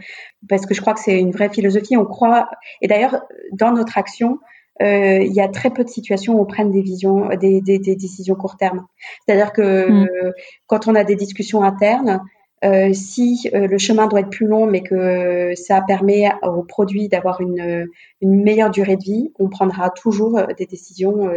Parce 0.49 0.65
que 0.65 0.73
je 0.73 0.81
crois 0.81 0.95
que 0.95 0.99
c'est 0.99 1.17
une 1.17 1.31
vraie 1.31 1.49
philosophie. 1.49 1.95
On 1.95 2.05
croit. 2.05 2.49
Et 2.81 2.89
d'ailleurs, 2.89 3.21
dans 3.53 3.71
notre 3.71 3.97
action, 3.97 4.39
euh, 4.81 5.19
il 5.21 5.31
y 5.31 5.39
a 5.39 5.47
très 5.47 5.69
peu 5.69 5.86
de 5.86 5.89
situations 5.89 6.36
où 6.36 6.41
on 6.41 6.45
prenne 6.45 6.73
des 6.73 6.81
visions, 6.81 7.29
des, 7.29 7.61
des, 7.61 7.79
des 7.79 7.95
décisions 7.95 8.36
court 8.36 8.57
terme. 8.57 8.86
C'est-à-dire 9.25 9.53
que 9.53 9.89
mm. 9.89 10.33
quand 10.67 10.89
on 10.89 10.95
a 10.95 11.05
des 11.05 11.15
discussions 11.15 11.63
internes, 11.63 12.19
euh, 12.64 12.93
si 12.93 13.49
euh, 13.53 13.68
le 13.68 13.78
chemin 13.78 14.08
doit 14.08 14.22
être 14.22 14.30
plus 14.30 14.47
long, 14.47 14.66
mais 14.66 14.82
que 14.82 15.53
ça 15.56 15.82
permet 15.82 16.32
au 16.41 16.64
produit 16.64 17.10
d'avoir 17.10 17.41
une, 17.41 17.88
une, 18.22 18.43
meilleure 18.43 18.72
durée 18.72 18.95
de 18.95 19.03
vie, 19.03 19.34
on 19.39 19.49
prendra 19.49 19.89
toujours 19.89 20.38
euh, 20.38 20.45
des 20.58 20.66
décisions 20.66 21.30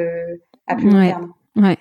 à 0.66 0.76
plus 0.76 0.90
long 0.90 1.06
terme. 1.06 1.32
Ouais. 1.56 1.76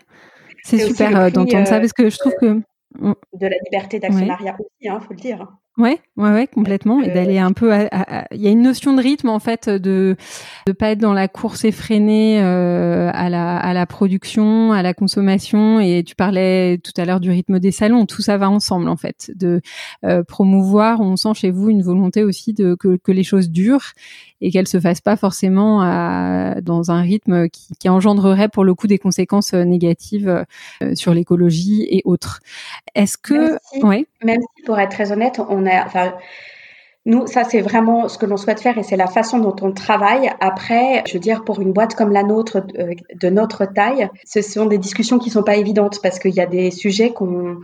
C'est 0.64 0.80
super 0.80 1.32
d'entendre 1.32 1.68
ça 1.68 1.80
parce 1.80 1.94
que 1.94 2.10
je 2.10 2.18
trouve 2.18 2.34
que 2.42 2.62
de 2.96 3.48
la 3.48 3.56
liberté 3.66 4.00
d'actionnariat 4.00 4.56
aussi, 4.60 4.70
il 4.82 4.90
hein, 4.90 5.00
faut 5.00 5.14
le 5.14 5.20
dire. 5.20 5.48
Ouais, 5.78 6.00
ouais, 6.18 6.32
ouais, 6.32 6.48
complètement. 6.48 7.02
Et 7.04 7.12
d'aller 7.12 7.38
un 7.38 7.54
peu. 7.54 7.72
Il 8.32 8.42
y 8.42 8.48
a 8.48 8.50
une 8.50 8.64
notion 8.64 8.94
de 8.94 9.02
rythme 9.02 9.30
en 9.30 9.38
fait, 9.38 9.70
de 9.70 10.16
de 10.66 10.72
pas 10.72 10.90
être 10.90 11.00
dans 11.00 11.14
la 11.14 11.28
course 11.28 11.66
effrénée 11.66 12.42
euh, 12.42 13.12
à 13.14 13.30
la 13.30 13.58
à 13.58 13.74
la 13.74 13.86
production, 13.86 14.72
à 14.72 14.82
la 14.82 14.96
consommation. 14.96 15.80
Et 15.80 16.04
tu 16.04 16.16
parlais 16.16 16.80
tout 16.80 16.94
à 17.00 17.06
l'heure 17.06 17.20
du 17.20 17.30
rythme 17.30 17.60
des 17.60 17.72
salons. 17.72 18.08
Tout 18.08 18.24
ça 18.24 18.38
va 18.38 18.50
ensemble 18.50 18.90
en 18.90 18.98
fait. 18.98 19.32
De 19.36 19.62
euh, 20.04 20.24
promouvoir. 20.24 21.00
On 21.00 21.16
sent 21.16 21.36
chez 21.36 21.52
vous 21.52 21.70
une 21.70 21.84
volonté 21.84 22.24
aussi 22.24 22.54
de 22.54 22.74
que 22.74 22.98
que 22.98 23.12
les 23.12 23.24
choses 23.24 23.52
durent 23.52 23.94
et 24.42 24.52
qu'elles 24.52 24.68
se 24.68 24.80
fassent 24.80 25.02
pas 25.02 25.16
forcément 25.16 25.82
à, 25.82 26.62
dans 26.62 26.92
un 26.92 27.02
rythme 27.02 27.50
qui, 27.50 27.68
qui 27.80 27.90
engendrerait 27.90 28.50
pour 28.50 28.64
le 28.64 28.76
coup 28.76 28.88
des 28.88 28.98
conséquences 29.00 29.54
euh, 29.54 29.64
négatives 29.64 30.46
euh, 30.84 30.96
sur 30.96 31.14
l'écologie 31.14 31.88
et 31.90 32.02
autres. 32.06 32.40
Est-ce 32.96 33.18
que, 33.18 33.58
si, 33.74 33.80
même 34.24 34.40
si 34.56 34.64
pour 34.64 34.80
être 34.80 34.92
très 34.92 35.12
honnête, 35.12 35.40
on 35.50 35.66
a, 35.66 35.86
enfin, 35.86 36.14
nous, 37.06 37.26
ça, 37.28 37.44
c'est 37.46 37.62
vraiment 37.62 38.10
ce 38.10 38.18
que 38.18 38.26
l'on 38.26 38.38
souhaite 38.38 38.60
faire 38.60 38.78
et 38.78 38.84
c'est 38.84 38.98
la 38.98 39.08
façon 39.08 39.40
dont 39.40 39.56
on 39.62 39.72
travaille. 39.72 40.30
Après, 40.42 41.04
je 41.08 41.14
veux 41.14 41.20
dire, 41.20 41.46
pour 41.46 41.62
une 41.62 41.72
boîte 41.72 41.96
comme 41.96 42.12
la 42.12 42.24
nôtre, 42.24 42.58
euh, 42.78 42.94
de 43.16 43.30
notre 43.30 43.66
taille, 43.66 44.10
ce 44.26 44.42
sont 44.42 44.66
des 44.66 44.78
discussions 44.78 45.18
qui 45.18 45.30
sont 45.30 45.44
pas 45.44 45.56
évidentes 45.56 46.02
parce 46.02 46.20
qu'il 46.20 46.34
y 46.34 46.42
a 46.42 46.46
des 46.46 46.72
sujets 46.72 47.12
qu'on 47.12 47.58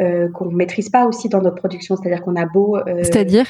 euh, 0.00 0.28
qu'on 0.30 0.46
maîtrise 0.46 0.90
pas 0.90 1.06
aussi 1.06 1.28
dans 1.28 1.40
notre 1.40 1.56
production. 1.56 1.96
C'est-à-dire 1.96 2.22
qu'on 2.22 2.36
a 2.36 2.46
beau. 2.46 2.76
Euh, 2.76 3.02
C'est-à-dire? 3.02 3.46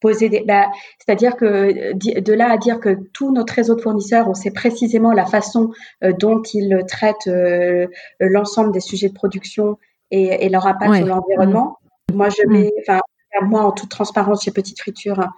poser 0.00 0.28
des. 0.28 0.44
Bah, 0.46 0.66
C'est-à-dire 0.98 1.36
que 1.36 1.94
de 1.94 2.32
là 2.32 2.50
à 2.50 2.56
dire 2.56 2.80
que 2.80 2.98
tout 3.12 3.32
notre 3.32 3.54
réseau 3.54 3.74
de 3.74 3.80
fournisseurs, 3.80 4.28
on 4.28 4.34
sait 4.34 4.50
précisément 4.50 5.12
la 5.12 5.26
façon 5.26 5.72
euh, 6.04 6.12
dont 6.12 6.42
ils 6.42 6.84
traitent 6.88 7.28
euh, 7.28 7.86
l'ensemble 8.20 8.72
des 8.72 8.80
sujets 8.80 9.08
de 9.08 9.14
production 9.14 9.78
et, 10.10 10.44
et 10.44 10.48
leur 10.48 10.66
impact 10.66 10.94
sur 10.96 11.06
l'environnement. 11.06 11.78
Mmh. 12.12 12.16
Moi, 12.16 12.28
je 12.28 12.48
mets, 12.48 12.70
enfin, 12.80 13.00
moi, 13.42 13.62
en 13.62 13.72
toute 13.72 13.90
transparence, 13.90 14.44
chez 14.44 14.50
Petite 14.50 14.80
Friture, 14.80 15.28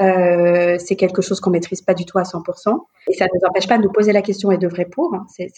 euh, 0.00 0.76
c'est 0.78 0.96
quelque 0.96 1.22
chose 1.22 1.40
qu'on 1.40 1.50
maîtrise 1.50 1.82
pas 1.82 1.94
du 1.94 2.04
tout 2.04 2.18
à 2.18 2.22
100%. 2.22 2.78
Et 3.08 3.14
ça 3.14 3.24
ne 3.24 3.30
nous 3.34 3.48
empêche 3.48 3.66
pas 3.66 3.78
de 3.78 3.82
nous 3.82 3.90
poser 3.90 4.12
la 4.12 4.22
question 4.22 4.50
et 4.50 4.58
d'œuvrer 4.58 4.84
pour. 4.84 5.14
Hein. 5.14 5.26
C'est, 5.28 5.48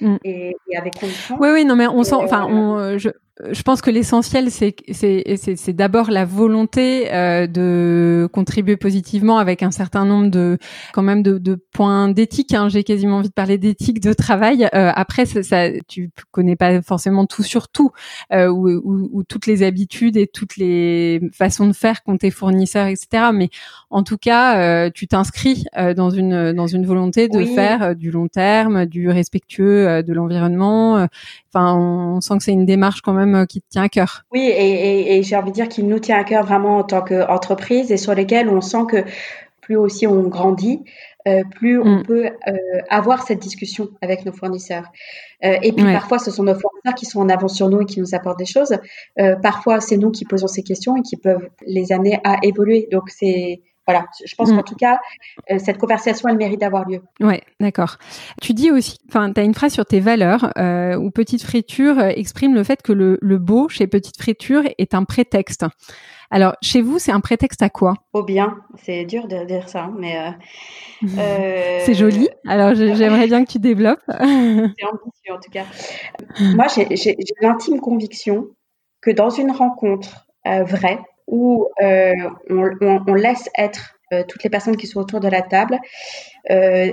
mmh. 0.00 0.16
et, 0.24 0.56
et, 0.70 0.76
avec 0.76 0.98
conviction. 0.98 1.36
Oui, 1.40 1.48
oui, 1.52 1.64
non, 1.64 1.76
mais 1.76 1.86
on 1.86 2.02
sent, 2.02 2.14
enfin, 2.14 2.46
on, 2.48 2.96
je, 2.98 3.10
je 3.50 3.62
pense 3.62 3.82
que 3.82 3.90
l'essentiel, 3.90 4.50
c'est 4.52 4.76
c'est 4.92 5.72
d'abord 5.72 6.10
la 6.10 6.24
volonté 6.24 7.12
euh, 7.12 7.48
de 7.48 8.28
contribuer 8.32 8.76
positivement 8.76 9.38
avec 9.38 9.64
un 9.64 9.72
certain 9.72 10.04
nombre 10.04 10.30
de 10.30 10.56
quand 10.92 11.02
même 11.02 11.22
de, 11.24 11.38
de 11.38 11.56
points 11.72 12.08
d'éthique. 12.08 12.54
Hein. 12.54 12.68
J'ai 12.68 12.84
quasiment 12.84 13.16
envie 13.16 13.30
de 13.30 13.34
parler 13.34 13.58
d'éthique 13.58 13.98
de 14.00 14.12
travail. 14.12 14.68
Euh, 14.74 14.92
après, 14.94 15.26
ça, 15.26 15.42
ça, 15.42 15.68
tu 15.88 16.10
connais 16.30 16.54
pas 16.54 16.80
forcément 16.82 17.26
tout 17.26 17.42
sur 17.42 17.68
tout, 17.68 17.90
euh, 18.32 18.46
ou, 18.46 18.68
ou, 18.68 19.08
ou, 19.12 19.24
toutes 19.24 19.46
les 19.46 19.64
habitudes 19.64 20.16
et 20.16 20.28
toutes 20.28 20.56
les 20.56 21.20
façons 21.32 21.66
de 21.66 21.72
faire 21.72 22.04
qu'ont 22.04 22.16
tes 22.18 22.30
fournisseurs, 22.30 22.86
etc. 22.86 23.30
Mais 23.34 23.50
en 23.90 24.04
tout 24.04 24.18
cas, 24.18 24.58
euh, 24.58 24.90
tu 24.94 25.06
t'inscris 25.06 25.64
euh, 25.76 25.94
dans 25.94 26.10
une 26.10 26.52
dans 26.52 26.66
une 26.66 26.86
volonté 26.86 27.28
de 27.28 27.44
faire 27.44 27.82
euh, 27.82 27.94
du 27.94 28.10
long 28.10 28.28
terme, 28.28 28.86
du 28.86 29.08
respectueux 29.08 30.02
de 30.02 30.12
l'environnement. 30.12 31.08
Enfin, 31.54 31.76
on 31.76 32.20
sent 32.20 32.38
que 32.38 32.44
c'est 32.44 32.52
une 32.52 32.66
démarche 32.66 33.00
quand 33.00 33.12
même 33.12 33.34
euh, 33.36 33.46
qui 33.46 33.60
te 33.60 33.68
tient 33.70 33.82
à 33.82 33.88
cœur. 33.88 34.24
Oui, 34.32 34.50
et, 34.50 35.22
j'ai 35.22 35.36
envie 35.36 35.50
de 35.50 35.54
dire 35.54 35.68
qu'il 35.68 35.86
nous 35.86 36.00
tient 36.00 36.18
à 36.18 36.24
cœur 36.24 36.44
vraiment 36.44 36.78
en 36.78 36.82
tant 36.82 37.02
qu'entreprise 37.02 37.92
et 37.92 37.96
sur 37.96 38.14
lesquels 38.14 38.48
on 38.48 38.60
sent 38.60 38.84
que 38.90 39.04
plus 39.60 39.76
aussi 39.76 40.06
on 40.06 40.24
grandit, 40.24 40.82
euh, 41.28 41.42
plus 41.54 41.80
on 41.80 42.00
mm. 42.00 42.02
peut 42.02 42.26
euh, 42.26 42.52
avoir 42.90 43.22
cette 43.22 43.38
discussion 43.38 43.88
avec 44.02 44.26
nos 44.26 44.32
fournisseurs. 44.32 44.84
et 45.40 45.72
puis 45.72 45.84
parfois, 45.84 46.18
ce 46.18 46.30
sont 46.30 46.42
nos 46.42 46.54
fournisseurs 46.54 46.94
qui 46.96 47.06
sont 47.06 47.20
en 47.20 47.28
avance 47.28 47.54
sur 47.54 47.68
nous 47.68 47.82
et 47.82 47.86
qui 47.86 48.00
nous 48.00 48.14
apportent 48.14 48.38
des 48.38 48.46
choses. 48.46 48.76
parfois, 49.42 49.80
c'est 49.80 49.96
nous 49.96 50.10
qui 50.10 50.24
posons 50.24 50.48
ces 50.48 50.62
questions 50.62 50.96
et 50.96 51.02
qui 51.02 51.16
peuvent 51.16 51.48
les 51.66 51.92
amener 51.92 52.18
à 52.24 52.38
évoluer. 52.42 52.88
Donc, 52.90 53.10
c'est 53.10 53.62
voilà, 53.86 54.06
je 54.24 54.34
pense 54.34 54.50
mm. 54.50 54.56
qu'en 54.56 54.62
tout 54.62 54.76
cas, 54.76 54.98
euh, 55.50 55.58
cette 55.58 55.78
conversation, 55.78 56.28
elle 56.28 56.36
mérite 56.36 56.60
d'avoir 56.60 56.88
lieu. 56.88 57.02
Ouais, 57.20 57.42
d'accord. 57.60 57.96
Tu 58.40 58.54
dis 58.54 58.70
aussi, 58.70 58.98
enfin, 59.08 59.32
tu 59.32 59.40
as 59.40 59.44
une 59.44 59.54
phrase 59.54 59.72
sur 59.72 59.84
tes 59.84 60.00
valeurs 60.00 60.52
euh, 60.58 60.96
où 60.96 61.10
Petite 61.10 61.42
Friture 61.42 61.98
euh, 61.98 62.08
exprime 62.08 62.54
le 62.54 62.64
fait 62.64 62.80
que 62.82 62.92
le, 62.92 63.18
le, 63.20 63.38
beau 63.38 63.68
chez 63.68 63.86
Petite 63.86 64.16
Friture 64.18 64.62
est 64.78 64.94
un 64.94 65.04
prétexte. 65.04 65.66
Alors, 66.30 66.54
chez 66.62 66.80
vous, 66.80 66.98
c'est 66.98 67.12
un 67.12 67.20
prétexte 67.20 67.62
à 67.62 67.68
quoi? 67.68 67.94
Au 68.14 68.22
bien. 68.22 68.56
C'est 68.82 69.04
dur 69.04 69.28
de 69.28 69.44
dire 69.44 69.68
ça, 69.68 69.90
mais. 69.96 70.16
Euh, 71.18 71.80
c'est 71.84 71.92
joli. 71.92 72.30
Alors, 72.46 72.74
j'aimerais 72.74 73.26
bien 73.26 73.44
que 73.44 73.50
tu 73.50 73.58
développes. 73.58 74.00
c'est 74.08 74.16
ambitieux, 74.22 75.32
en 75.32 75.38
tout 75.38 75.50
cas. 75.52 75.64
Moi, 76.40 76.64
j'ai 76.68 77.16
l'intime 77.42 77.78
conviction 77.78 78.46
que 79.02 79.10
dans 79.10 79.28
une 79.28 79.50
rencontre 79.50 80.26
vraie, 80.46 80.98
où 81.26 81.68
euh, 81.82 82.12
on, 82.50 82.70
on, 82.80 83.04
on, 83.06 83.14
laisse 83.14 83.48
être 83.56 83.96
euh, 84.12 84.22
toutes 84.26 84.44
les 84.44 84.50
personnes 84.50 84.76
qui 84.76 84.86
sont 84.86 85.00
autour 85.00 85.20
de 85.20 85.28
la 85.28 85.42
table 85.42 85.78
euh, 86.50 86.92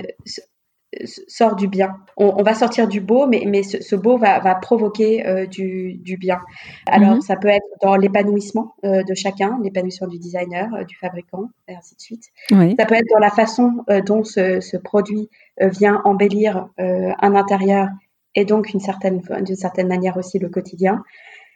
sort 1.26 1.56
du 1.56 1.68
bien. 1.68 1.96
On, 2.16 2.34
on, 2.38 2.42
va 2.42 2.54
sortir 2.54 2.86
du 2.86 3.00
beau, 3.00 3.26
mais, 3.26 3.44
mais 3.46 3.62
ce, 3.62 3.82
ce 3.82 3.96
beau 3.96 4.18
va, 4.18 4.40
va 4.40 4.54
provoquer 4.54 5.46
du, 5.50 5.94
du, 5.94 6.18
bien. 6.18 6.38
Alors, 6.86 7.16
mm-hmm. 7.16 7.20
ça 7.22 7.36
peut 7.36 7.48
être 7.48 7.66
dans 7.80 7.96
l'épanouissement 7.96 8.74
de 8.82 9.14
chacun, 9.14 9.58
l'épanouissement 9.62 10.06
du 10.06 10.18
designer, 10.18 10.84
du 10.84 10.94
fabricant, 10.96 11.48
et 11.66 11.74
ainsi 11.74 11.94
de 11.96 12.00
suite. 12.00 12.24
Oui. 12.50 12.74
Ça 12.78 12.84
peut 12.84 12.94
être 12.94 13.08
dans 13.10 13.20
la 13.20 13.30
façon 13.30 13.72
dont 14.04 14.22
ce, 14.22 14.60
ce 14.60 14.76
produit 14.76 15.30
vient 15.58 16.02
embellir 16.04 16.68
un 16.76 17.34
intérieur 17.36 17.88
et 18.34 18.44
donc 18.44 18.72
une 18.72 18.80
certaine, 18.80 19.22
d'une 19.40 19.56
certaine 19.56 19.88
manière 19.88 20.18
aussi 20.18 20.38
le 20.38 20.50
quotidien. 20.50 21.02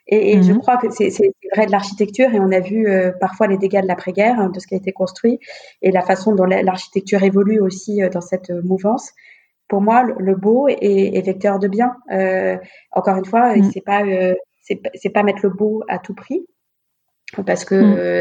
Et, 0.09 0.35
et 0.35 0.43
je 0.43 0.53
mhm. 0.53 0.61
crois 0.61 0.77
que 0.77 0.89
c'est 0.91 1.11
vrai 1.55 1.67
de 1.67 1.73
l'architecture 1.73 2.33
et 2.33 2.39
on 2.39 2.53
a 2.53 2.61
vu 2.61 2.89
euh, 2.89 3.11
parfois 3.21 3.49
les 3.49 3.59
dégâts 3.59 3.83
de 3.83 3.89
l'après-guerre, 3.89 4.39
hein, 4.39 4.51
de 4.51 4.61
ce 4.61 4.67
qui 4.67 4.75
a 4.75 4.77
été 4.77 4.93
construit 4.93 5.41
et 5.83 5.91
la 5.91 6.03
façon 6.03 6.35
dont 6.35 6.45
l'architecture 6.45 7.23
évolue 7.23 7.61
aussi 7.61 8.03
euh, 8.03 8.09
dans 8.09 8.21
cette 8.21 8.51
euh, 8.51 8.63
mouvance. 8.63 9.11
Pour 9.69 9.81
moi, 9.81 10.05
le, 10.05 10.37
beau 10.37 10.69
est, 10.69 10.77
est, 10.81 11.27
vecteur 11.27 11.59
de 11.59 11.67
bien. 11.67 11.97
Encore 12.93 13.17
une 13.17 13.25
fois, 13.25 13.57
mm. 13.57 13.71
c'est 13.73 13.81
pas 13.81 14.05
c'est 14.63 15.11
pas 15.11 15.25
mettre 15.25 15.41
le 15.43 15.51
beau 15.51 15.83
à 15.89 15.99
tout 15.99 16.15
prix 16.15 16.47
parce 17.45 17.65
que 17.65 17.75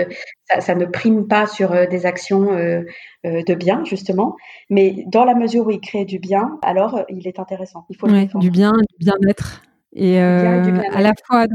mm. 0.06 0.10
ça, 0.50 0.62
ça, 0.62 0.74
ne 0.74 0.88
prime 0.88 1.28
pas 1.28 1.46
sur 1.46 1.88
des 1.88 2.08
actions 2.08 2.48
de 2.48 3.54
bien 3.54 3.84
justement, 3.86 4.36
mais 4.72 5.06
dans 5.06 5.24
la 5.24 5.36
mesure 5.36 5.68
où 5.68 5.70
il 5.70 5.82
crée 5.82 6.06
du 6.06 6.18
bien, 6.18 6.58
alors 6.64 7.06
il 7.10 7.28
est 7.28 7.38
intéressant. 7.38 7.86
Il 7.92 7.96
faut 7.96 8.10
ouais, 8.10 8.28
du 8.40 8.50
bien, 8.50 8.72
du 8.72 9.06
bien-être 9.06 9.62
et 9.96 10.20
euh, 10.20 10.82
à 10.92 11.02
la 11.02 11.14
fois 11.26 11.46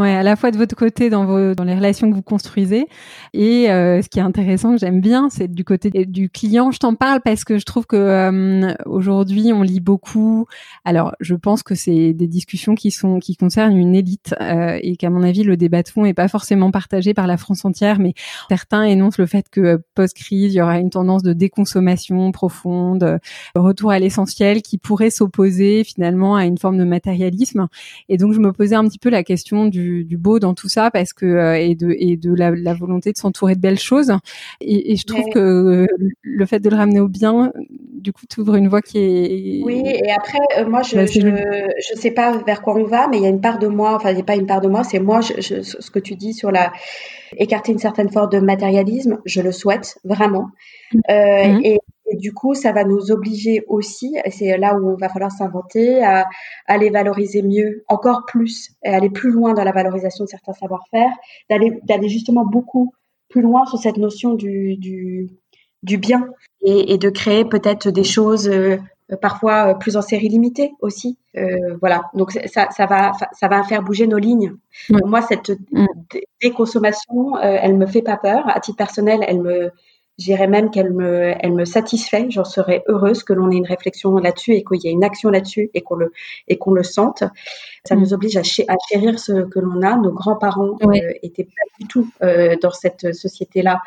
Ouais, 0.00 0.14
à 0.14 0.22
la 0.22 0.34
fois 0.34 0.50
de 0.50 0.56
votre 0.56 0.74
côté 0.74 1.10
dans 1.10 1.26
vos 1.26 1.54
dans 1.54 1.64
les 1.64 1.74
relations 1.74 2.08
que 2.08 2.14
vous 2.14 2.22
construisez 2.22 2.86
et 3.34 3.70
euh, 3.70 4.00
ce 4.00 4.08
qui 4.08 4.18
est 4.18 4.22
intéressant 4.22 4.72
que 4.72 4.78
j'aime 4.78 5.02
bien, 5.02 5.28
c'est 5.28 5.52
du 5.52 5.62
côté 5.62 5.90
du 5.90 6.30
client. 6.30 6.70
Je 6.70 6.78
t'en 6.78 6.94
parle 6.94 7.20
parce 7.20 7.44
que 7.44 7.58
je 7.58 7.66
trouve 7.66 7.84
que 7.84 7.96
euh, 7.96 8.72
aujourd'hui 8.86 9.52
on 9.52 9.60
lit 9.60 9.80
beaucoup. 9.80 10.46
Alors, 10.86 11.14
je 11.20 11.34
pense 11.34 11.62
que 11.62 11.74
c'est 11.74 12.14
des 12.14 12.28
discussions 12.28 12.74
qui 12.74 12.90
sont 12.90 13.18
qui 13.18 13.36
concernent 13.36 13.76
une 13.76 13.94
élite 13.94 14.34
euh, 14.40 14.78
et 14.80 14.96
qu'à 14.96 15.10
mon 15.10 15.22
avis 15.22 15.42
le 15.42 15.58
débat 15.58 15.82
de 15.82 15.88
fond 15.88 16.06
est 16.06 16.14
pas 16.14 16.28
forcément 16.28 16.70
partagé 16.70 17.12
par 17.12 17.26
la 17.26 17.36
France 17.36 17.66
entière, 17.66 17.98
mais 17.98 18.14
certains 18.48 18.84
énoncent 18.84 19.20
le 19.20 19.26
fait 19.26 19.50
que 19.50 19.60
euh, 19.60 19.78
post-crise, 19.94 20.54
il 20.54 20.56
y 20.56 20.62
aura 20.62 20.78
une 20.78 20.88
tendance 20.88 21.22
de 21.22 21.34
déconsommation 21.34 22.32
profonde, 22.32 23.02
euh, 23.02 23.18
retour 23.54 23.90
à 23.90 23.98
l'essentiel 23.98 24.62
qui 24.62 24.78
pourrait 24.78 25.10
s'opposer 25.10 25.84
finalement 25.84 26.36
à 26.36 26.46
une 26.46 26.56
forme 26.56 26.78
de 26.78 26.84
matérialisme. 26.84 27.68
Et 28.08 28.16
donc 28.16 28.32
je 28.32 28.40
me 28.40 28.54
posais 28.54 28.76
un 28.76 28.88
petit 28.88 28.98
peu 28.98 29.10
la 29.10 29.24
question 29.24 29.66
du 29.66 29.89
du, 30.02 30.16
beau 30.16 30.38
dans 30.38 30.54
tout 30.54 30.68
ça 30.68 30.90
parce 30.90 31.12
que 31.12 31.56
et 31.56 31.74
de 31.74 31.94
et 31.98 32.16
de 32.16 32.34
la, 32.34 32.74
volonté 32.74 33.12
de 33.12 33.18
s'entourer 33.18 33.54
de 33.54 33.60
belles 33.60 33.78
choses. 33.78 34.12
Et, 34.60 34.96
je 34.96 35.04
trouve 35.04 35.24
que 35.32 35.86
le 36.22 36.46
fait 36.46 36.60
de 36.60 36.70
le 36.70 36.76
ramener 36.76 37.00
au 37.00 37.08
bien, 37.08 37.52
du 37.70 38.12
coup, 38.12 38.26
tu 38.28 38.40
ouvres 38.40 38.54
une 38.56 38.68
voie 38.68 38.82
qui 38.82 38.98
est. 38.98 39.62
Oui, 39.64 39.82
et 39.84 40.10
après, 40.10 40.38
moi, 40.66 40.82
je, 40.82 41.06
je, 41.06 41.20
je 41.20 42.00
sais 42.00 42.10
pas 42.10 42.38
vers 42.46 42.62
quoi 42.62 42.76
on 42.76 42.84
va, 42.84 43.08
mais 43.08 43.18
il 43.18 43.22
y 43.22 43.26
a 43.26 43.30
une 43.30 43.40
part 43.40 43.58
de 43.58 43.66
moi. 43.66 43.94
Enfin, 43.94 44.10
il 44.10 44.16
n'y 44.16 44.22
a 44.22 44.24
pas 44.24 44.36
une 44.36 44.46
part 44.46 44.60
de 44.60 44.68
moi. 44.68 44.84
C'est 44.84 45.00
moi, 45.00 45.20
ce 45.22 45.90
que 45.90 45.98
tu 45.98 46.16
dis 46.16 46.32
sur 46.32 46.50
la 46.50 46.72
écarter 47.36 47.72
une 47.72 47.78
certaine 47.78 48.10
forme 48.10 48.30
de 48.30 48.38
matérialisme, 48.38 49.18
je 49.24 49.40
le 49.40 49.52
souhaite 49.52 49.98
vraiment. 50.04 50.48
Mmh. 50.92 50.98
Mmh. 51.08 51.60
Et 51.64 51.78
et 52.10 52.16
du 52.16 52.32
coup, 52.32 52.54
ça 52.54 52.72
va 52.72 52.84
nous 52.84 53.10
obliger 53.12 53.64
aussi, 53.68 54.16
et 54.24 54.30
c'est 54.30 54.58
là 54.58 54.76
où 54.76 54.90
on 54.90 54.96
va 54.96 55.08
falloir 55.08 55.30
s'inventer, 55.30 56.02
à, 56.04 56.26
aller 56.66 56.90
valoriser 56.90 57.42
mieux, 57.42 57.84
encore 57.88 58.24
plus, 58.26 58.72
et 58.84 58.88
aller 58.88 59.10
plus 59.10 59.30
loin 59.30 59.54
dans 59.54 59.64
la 59.64 59.72
valorisation 59.72 60.24
de 60.24 60.28
certains 60.28 60.52
savoir-faire, 60.52 61.10
d'aller, 61.48 62.08
justement 62.08 62.44
beaucoup 62.44 62.92
plus 63.28 63.42
loin 63.42 63.64
sur 63.66 63.78
cette 63.78 63.96
notion 63.96 64.34
du, 64.34 64.76
du, 64.76 65.30
du 65.84 65.98
bien 65.98 66.28
et, 66.62 66.92
et, 66.92 66.98
de 66.98 67.10
créer 67.10 67.44
peut-être 67.44 67.90
des 67.90 68.02
choses 68.02 68.48
euh, 68.48 68.76
parfois 69.16 69.74
plus 69.74 69.96
en 69.96 70.02
série 70.02 70.28
limitée 70.28 70.72
aussi. 70.80 71.18
Euh, 71.36 71.76
voilà, 71.80 72.02
donc 72.14 72.32
ça, 72.32 72.68
ça, 72.70 72.86
va, 72.86 73.12
ça 73.32 73.48
va 73.48 73.62
faire 73.62 73.82
bouger 73.82 74.06
nos 74.06 74.18
lignes. 74.18 74.54
Moi, 75.04 75.22
cette 75.22 75.50
mm. 75.70 75.86
déconsommation, 76.42 77.36
euh, 77.36 77.58
elle 77.60 77.76
me 77.76 77.86
fait 77.86 78.02
pas 78.02 78.16
peur. 78.16 78.48
À 78.48 78.60
titre 78.60 78.76
personnel, 78.76 79.20
elle 79.26 79.40
me, 79.40 79.70
J'irais 80.20 80.48
même 80.48 80.70
qu'elle 80.70 80.92
me, 80.92 81.32
elle 81.40 81.54
me 81.54 81.64
satisfait. 81.64 82.26
J'en 82.28 82.44
serais 82.44 82.82
heureuse 82.88 83.24
que 83.24 83.32
l'on 83.32 83.50
ait 83.50 83.56
une 83.56 83.66
réflexion 83.66 84.14
là-dessus 84.18 84.52
et 84.52 84.62
qu'il 84.62 84.82
y 84.84 84.88
ait 84.88 84.92
une 84.92 85.02
action 85.02 85.30
là-dessus 85.30 85.70
et 85.72 85.80
qu'on 85.80 85.94
le, 85.94 86.12
et 86.46 86.58
qu'on 86.58 86.72
le 86.72 86.82
sente. 86.82 87.24
Ça 87.86 87.96
mm. 87.96 88.00
nous 88.00 88.12
oblige 88.12 88.36
à, 88.36 88.42
chérir 88.42 89.18
ce 89.18 89.44
que 89.44 89.58
l'on 89.58 89.80
a. 89.80 89.96
Nos 89.96 90.12
grands-parents 90.12 90.76
euh, 90.82 91.12
étaient 91.22 91.44
pas 91.44 91.64
du 91.80 91.86
tout 91.88 92.06
euh, 92.22 92.54
dans 92.60 92.70
cette 92.70 93.14
société-là 93.14 93.80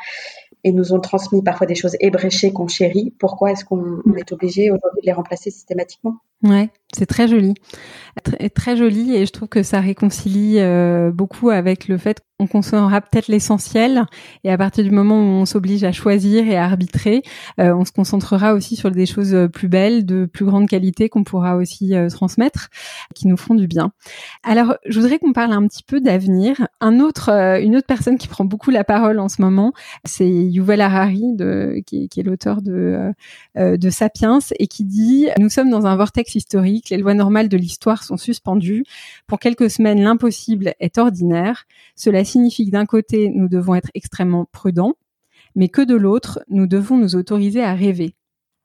et 0.64 0.72
nous 0.72 0.92
ont 0.94 1.00
transmis 1.00 1.44
parfois 1.44 1.68
des 1.68 1.76
choses 1.76 1.96
ébréchées 2.00 2.52
qu'on 2.52 2.68
chérit. 2.68 3.14
Pourquoi 3.20 3.52
est-ce 3.52 3.64
qu'on 3.64 4.02
est 4.18 4.32
obligé 4.32 4.72
aujourd'hui 4.72 5.02
de 5.04 5.06
les 5.06 5.14
remplacer 5.14 5.52
systématiquement? 5.52 6.16
Ouais, 6.44 6.70
c'est 6.94 7.06
très 7.06 7.30
joli, 7.30 7.54
très, 8.24 8.50
très, 8.50 8.76
joli 8.76 9.16
et 9.16 9.26
je 9.26 9.32
trouve 9.32 9.48
que 9.48 9.64
ça 9.64 9.80
réconcilie 9.80 10.60
euh, 10.60 11.10
beaucoup 11.12 11.50
avec 11.50 11.88
le 11.88 11.98
fait 11.98 12.20
qu'on 12.38 12.48
consommera 12.48 13.00
peut-être 13.00 13.28
l'essentiel 13.30 14.04
et 14.44 14.52
à 14.52 14.58
partir 14.58 14.84
du 14.84 14.92
moment 14.92 15.16
où 15.16 15.42
on 15.42 15.46
s'oblige 15.46 15.84
à 15.84 15.92
choisir 15.92 16.46
et 16.48 16.58
à 16.58 16.66
arbitrer, 16.66 17.24
euh, 17.60 17.74
on 17.74 17.86
se 17.86 17.92
concentrera 17.92 18.54
aussi 18.54 18.76
sur 18.76 18.92
des 18.92 19.06
choses 19.06 19.48
plus 19.54 19.70
belles, 19.70 20.06
de 20.06 20.26
plus 20.26 20.44
grande 20.44 20.68
qualité 20.68 21.08
qu'on 21.08 21.24
pourra 21.24 21.56
aussi 21.56 21.96
euh, 21.96 22.10
transmettre, 22.10 22.70
qui 23.16 23.28
nous 23.28 23.38
feront 23.38 23.56
du 23.56 23.68
bien. 23.68 23.92
Alors, 24.44 24.76
je 24.86 25.00
voudrais 25.00 25.20
qu'on 25.20 25.34
parle 25.34 25.54
un 25.54 25.66
petit 25.68 25.84
peu 25.84 26.02
d'avenir. 26.02 26.68
Un 26.82 27.00
autre, 27.00 27.30
une 27.30 27.76
autre 27.78 27.88
personne 27.88 28.18
qui 28.18 28.28
prend 28.28 28.44
beaucoup 28.44 28.72
la 28.72 28.84
parole 28.84 29.20
en 29.20 29.30
ce 29.30 29.42
moment, 29.42 29.72
c'est 30.04 30.28
Yuval 30.28 30.82
Harari, 30.82 31.24
qui, 31.86 32.10
qui 32.10 32.20
est 32.20 32.24
l'auteur 32.24 32.62
de, 32.62 33.14
de 33.56 33.90
Sapiens 33.90 34.40
et 34.60 34.68
qui 34.68 34.84
dit 34.84 35.28
nous 35.40 35.50
sommes 35.50 35.70
dans 35.70 35.86
un 35.86 35.96
vortex 35.96 36.33
historique, 36.36 36.90
les 36.90 36.98
lois 36.98 37.14
normales 37.14 37.50
de 37.50 37.58
l'histoire 37.58 38.04
sont 38.04 38.18
suspendues. 38.18 38.84
Pour 39.28 39.40
quelques 39.40 39.70
semaines, 39.70 40.02
l'impossible 40.02 40.74
est 40.80 40.98
ordinaire. 40.98 41.66
Cela 41.96 42.24
signifie 42.26 42.66
que 42.66 42.72
d'un 42.72 42.86
côté, 42.86 43.30
nous 43.30 43.48
devons 43.48 43.76
être 43.76 43.90
extrêmement 43.94 44.46
prudents, 44.52 44.96
mais 45.56 45.70
que 45.70 45.82
de 45.82 45.96
l'autre, 45.96 46.44
nous 46.50 46.68
devons 46.68 46.98
nous 46.98 47.16
autoriser 47.16 47.64
à 47.64 47.74
rêver. 47.74 48.16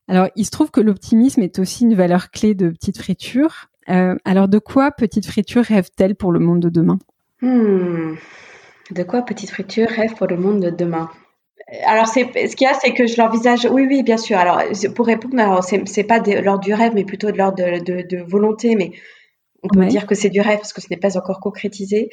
Alors, 0.08 0.28
il 0.36 0.46
se 0.46 0.50
trouve 0.50 0.70
que 0.70 0.80
l'optimisme 0.80 1.42
est 1.42 1.58
aussi 1.58 1.84
une 1.84 1.94
valeur 1.94 2.30
clé 2.30 2.54
de 2.54 2.70
Petite 2.70 2.98
Friture. 2.98 3.68
Euh, 3.90 4.16
alors, 4.24 4.48
de 4.48 4.58
quoi 4.58 4.90
Petite 4.90 5.26
Friture 5.26 5.64
rêve-t-elle 5.64 6.14
pour 6.14 6.32
le 6.32 6.40
monde 6.40 6.60
de 6.60 6.70
demain? 6.70 6.98
Hmm. 7.42 8.14
De 8.90 9.02
quoi 9.02 9.22
Petite 9.22 9.50
Friture 9.50 9.88
rêve 9.88 10.14
pour 10.14 10.26
le 10.26 10.38
monde 10.38 10.60
de 10.60 10.70
demain? 10.70 11.10
Alors, 11.84 12.06
c'est, 12.06 12.24
ce 12.48 12.56
qu'il 12.56 12.66
y 12.66 12.70
a, 12.70 12.74
c'est 12.74 12.94
que 12.94 13.06
je 13.06 13.20
l'envisage. 13.20 13.68
Oui, 13.70 13.86
oui, 13.88 14.02
bien 14.02 14.16
sûr. 14.16 14.38
Alors, 14.38 14.62
pour 14.94 15.06
répondre, 15.06 15.38
alors, 15.38 15.62
c'est, 15.62 15.86
c'est 15.86 16.04
pas 16.04 16.18
de 16.18 16.32
l'ordre 16.32 16.64
du 16.64 16.72
rêve, 16.72 16.92
mais 16.94 17.04
plutôt 17.04 17.30
de 17.30 17.36
l'ordre 17.36 17.56
de, 17.56 18.02
de, 18.02 18.22
volonté. 18.22 18.74
Mais 18.74 18.92
on 19.62 19.68
peut 19.68 19.84
dire 19.86 20.06
que 20.06 20.14
c'est 20.14 20.30
du 20.30 20.40
rêve 20.40 20.58
parce 20.58 20.72
que 20.72 20.80
ce 20.80 20.86
n'est 20.90 20.96
pas 20.96 21.18
encore 21.18 21.40
concrétisé. 21.40 22.08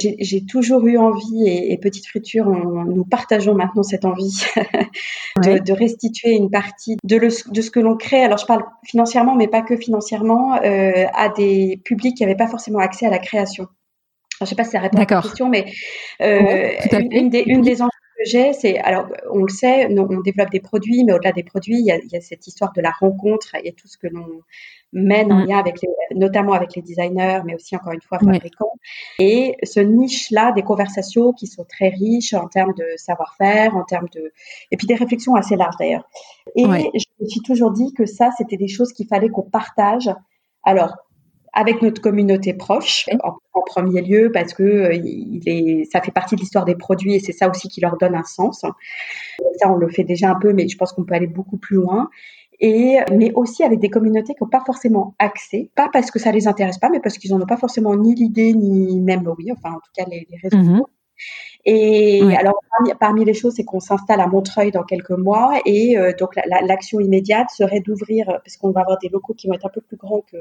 J'ai, 0.00 0.44
toujours 0.44 0.84
eu 0.86 0.98
envie, 0.98 1.46
et, 1.46 1.78
Petite 1.78 2.06
Friture, 2.08 2.46
nous 2.46 3.04
partageons 3.04 3.54
maintenant 3.54 3.84
cette 3.84 4.04
envie 4.04 4.42
de, 5.36 5.58
de, 5.58 6.28
une 6.28 6.50
partie 6.50 6.96
de, 7.04 7.18
de 7.18 7.60
ce 7.60 7.70
que 7.70 7.80
l'on 7.80 7.96
crée. 7.96 8.24
Alors, 8.24 8.38
je 8.38 8.46
parle 8.46 8.64
financièrement, 8.84 9.36
mais 9.36 9.46
pas 9.46 9.62
que 9.62 9.76
financièrement, 9.76 10.56
euh, 10.64 11.04
à 11.14 11.28
des 11.28 11.80
publics 11.84 12.16
qui 12.16 12.24
n'avaient 12.24 12.34
pas 12.34 12.48
forcément 12.48 12.80
accès 12.80 13.06
à 13.06 13.10
la 13.10 13.20
création. 13.20 13.68
je 14.40 14.44
ne 14.44 14.48
sais 14.48 14.56
pas 14.56 14.64
si 14.64 14.70
ça 14.70 14.80
répond 14.80 14.96
à 14.96 15.06
la 15.08 15.22
question, 15.22 15.48
mais 15.48 15.66
euh, 16.22 16.70
une, 17.12 17.30
des, 17.30 17.44
une 17.46 17.62
des 17.62 17.82
j'ai, 18.24 18.52
c'est 18.52 18.78
alors 18.78 19.06
on 19.30 19.42
le 19.42 19.48
sait, 19.48 19.86
on 19.90 20.20
développe 20.20 20.50
des 20.50 20.60
produits, 20.60 21.04
mais 21.04 21.12
au-delà 21.12 21.32
des 21.32 21.42
produits, 21.42 21.78
il 21.78 21.84
y, 21.84 21.90
a, 21.90 22.20
cette 22.20 22.46
histoire 22.46 22.72
de 22.72 22.80
la 22.80 22.90
rencontre 22.90 23.54
et 23.62 23.72
tout 23.72 23.88
ce 23.88 23.98
que 23.98 24.06
l'on 24.06 24.40
mène 24.92 25.32
en 25.32 25.40
mm. 25.40 25.46
lien 25.46 25.58
avec 25.58 25.82
les, 25.82 25.88
notamment 26.16 26.52
avec 26.52 26.74
les 26.74 26.82
designers, 26.82 27.40
mais 27.44 27.54
aussi 27.54 27.76
encore 27.76 27.92
une 27.92 28.00
fois 28.00 28.18
fabricants. 28.18 28.72
Et 29.18 29.56
ce 29.62 29.80
niche-là 29.80 30.52
des 30.52 30.62
conversations 30.62 31.32
qui 31.32 31.46
sont 31.46 31.64
très 31.64 31.88
riches 31.88 32.34
en 32.34 32.48
termes 32.48 32.72
de 32.74 32.86
savoir-faire, 32.96 33.76
en 33.76 33.84
termes 33.84 34.08
de 34.14 34.32
et 34.70 34.76
puis 34.76 34.86
des 34.86 34.94
réflexions 34.94 35.34
assez 35.34 35.56
larges 35.56 35.76
d'ailleurs. 35.78 36.08
Et 36.54 36.64
je 36.64 37.04
me 37.20 37.28
suis 37.28 37.42
toujours 37.42 37.72
dit 37.72 37.92
que 37.92 38.06
ça, 38.06 38.30
c'était 38.38 38.56
des 38.56 38.68
choses 38.68 38.92
qu'il 38.92 39.06
fallait 39.06 39.28
qu'on 39.28 39.42
partage. 39.42 40.10
Alors 40.64 40.96
avec 41.56 41.80
notre 41.82 42.02
communauté 42.02 42.54
proche 42.54 43.06
en, 43.24 43.38
premier 43.64 44.00
lieu 44.00 44.30
parce 44.30 44.54
que 44.54 44.62
euh, 44.62 44.94
il 44.94 45.42
est, 45.46 45.90
ça 45.90 46.00
fait 46.00 46.12
partie 46.12 46.36
de 46.36 46.40
l'histoire 46.40 46.64
des 46.64 46.76
produits 46.76 47.14
et 47.14 47.18
c'est 47.18 47.32
ça 47.32 47.50
aussi 47.50 47.66
qui 47.66 47.80
leur 47.80 47.96
donne 47.96 48.14
un 48.14 48.22
sens. 48.22 48.64
Ça, 49.58 49.72
on 49.72 49.74
le 49.74 49.88
fait 49.88 50.04
déjà 50.04 50.30
un 50.30 50.36
peu, 50.36 50.52
mais 50.52 50.68
je 50.68 50.76
pense 50.76 50.92
qu'on 50.92 51.02
peut 51.02 51.14
aller 51.14 51.26
beaucoup 51.26 51.56
plus 51.56 51.74
loin. 51.74 52.08
Et 52.60 52.98
mais 53.10 53.32
aussi 53.34 53.64
avec 53.64 53.80
des 53.80 53.90
communautés 53.90 54.34
qui 54.34 54.44
n'ont 54.44 54.48
pas 54.48 54.62
forcément 54.64 55.16
accès, 55.18 55.70
pas 55.74 55.88
parce 55.92 56.12
que 56.12 56.20
ça 56.20 56.30
les 56.30 56.46
intéresse 56.46 56.78
pas, 56.78 56.90
mais 56.90 57.00
parce 57.00 57.18
qu'ils 57.18 57.32
n'en 57.32 57.40
ont 57.40 57.46
pas 57.46 57.56
forcément 57.56 57.96
ni 57.96 58.14
l'idée 58.14 58.54
ni 58.54 59.00
même 59.00 59.26
oui, 59.36 59.50
enfin 59.50 59.74
en 59.74 59.80
tout 59.80 59.90
cas 59.96 60.04
les, 60.08 60.26
les 60.30 60.38
réseaux. 60.38 60.56
Mhm. 60.56 60.82
Et 61.64 62.22
alors 62.36 62.60
parmi, 63.00 63.24
les 63.24 63.34
choses, 63.34 63.54
c'est 63.56 63.64
qu'on 63.64 63.80
s'installe 63.80 64.20
à 64.20 64.28
Montreuil 64.28 64.70
dans 64.70 64.84
quelques 64.84 65.10
mois 65.10 65.60
et 65.64 65.98
euh, 65.98 66.12
donc 66.16 66.36
l'action 66.62 67.00
immédiate 67.00 67.48
serait 67.50 67.80
d'ouvrir 67.80 68.26
parce 68.26 68.56
qu'on 68.56 68.70
va 68.70 68.82
avoir 68.82 68.98
des 68.98 69.08
locaux 69.08 69.34
qui 69.34 69.48
vont 69.48 69.54
être 69.54 69.66
un 69.66 69.70
peu 69.70 69.80
plus 69.80 69.96
grands 69.96 70.22
que 70.30 70.36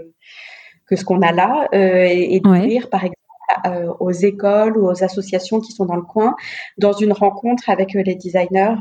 que 0.88 0.96
ce 0.96 1.04
qu'on 1.04 1.22
a 1.22 1.32
là 1.32 1.68
euh, 1.74 2.06
et, 2.10 2.40
d'ouvrir 2.40 2.90
par 2.90 3.02
exemple 3.02 3.18
euh, 3.66 3.92
aux 4.00 4.12
écoles 4.12 4.78
ou 4.78 4.88
aux 4.88 5.04
associations 5.04 5.60
qui 5.60 5.72
sont 5.72 5.86
dans 5.86 5.96
le 5.96 6.02
coin 6.02 6.36
dans 6.78 6.94
une 6.94 7.14
rencontre 7.14 7.70
avec 7.70 7.96
euh, 7.96 8.04
les 8.04 8.16
designers. 8.16 8.76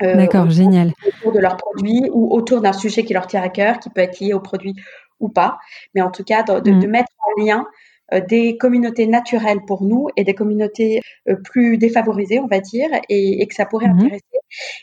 D'accord, 0.00 0.50
génial. 0.50 0.92
Autour 1.06 1.32
de 1.32 1.38
leurs 1.38 1.56
produits 1.56 2.10
ou 2.12 2.34
autour 2.34 2.60
d'un 2.60 2.72
sujet 2.72 3.04
qui 3.04 3.14
leur 3.14 3.28
tient 3.28 3.42
à 3.42 3.48
cœur, 3.48 3.78
qui 3.78 3.88
peut 3.88 4.00
être 4.00 4.18
lié 4.18 4.32
au 4.32 4.40
produit 4.40 4.74
ou 5.20 5.28
pas, 5.28 5.58
mais 5.94 6.02
en 6.02 6.10
tout 6.10 6.24
cas 6.24 6.42
de, 6.42 6.58
de 6.58 6.72
mm. 6.72 6.90
mettre 6.90 7.12
en 7.20 7.40
lien 7.40 7.66
euh, 8.12 8.20
des 8.20 8.58
communautés 8.58 9.06
naturelles 9.06 9.60
pour 9.66 9.82
nous 9.84 10.08
et 10.16 10.24
des 10.24 10.34
communautés 10.34 11.00
euh, 11.28 11.36
plus 11.36 11.78
défavorisées, 11.78 12.40
on 12.40 12.46
va 12.46 12.60
dire, 12.60 12.88
et, 13.08 13.46
que 13.46 13.54
ça 13.54 13.64
pourrait 13.64 13.88
mhm. 13.88 14.00
intéresser. 14.00 14.24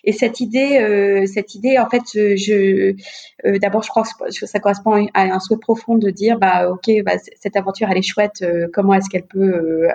Et 0.04 0.12
cette 0.12 0.40
idée, 0.40 0.80
euh, 0.80 1.26
cette 1.26 1.56
idée, 1.56 1.78
en 1.78 1.90
fait, 1.90 2.04
je, 2.14 2.96
d'abord, 3.60 3.84
je 3.84 3.90
crois 3.90 4.04
que 4.04 4.46
ça 4.46 4.60
correspond 4.60 5.08
à 5.14 5.22
un 5.22 5.40
souhait 5.40 5.58
profond 5.58 5.96
de 5.96 6.10
dire, 6.10 6.38
bah, 6.38 6.70
ok, 6.70 6.90
bah, 7.04 7.14
cette 7.40 7.56
aventure, 7.56 7.90
elle 7.90 7.98
est 7.98 8.02
chouette. 8.02 8.44
comment 8.74 8.94
est-ce 8.94 9.10
qu'elle 9.10 9.26
peut 9.26 9.90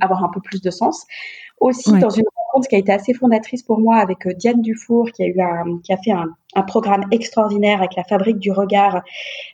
avoir 0.00 0.24
un 0.24 0.30
peu 0.32 0.40
plus 0.40 0.60
de 0.60 0.70
sens? 0.70 1.06
Aussi 1.60 1.90
dans 1.98 2.10
une 2.10 2.24
rencontre 2.36 2.68
qui 2.68 2.76
a 2.76 2.78
été 2.78 2.92
assez 2.92 3.14
fondatrice 3.14 3.64
pour 3.64 3.80
moi 3.80 3.96
avec 3.96 4.28
Diane 4.28 4.62
Dufour, 4.62 5.10
qui 5.10 5.24
a 5.24 5.26
eu 5.26 5.40
un, 5.40 5.80
qui 5.82 5.92
a 5.92 5.96
fait 5.96 6.12
un 6.12 6.28
un 6.58 6.62
programme 6.62 7.04
extraordinaire 7.10 7.78
avec 7.78 7.94
la 7.96 8.04
Fabrique 8.04 8.38
du 8.38 8.50
Regard 8.50 9.02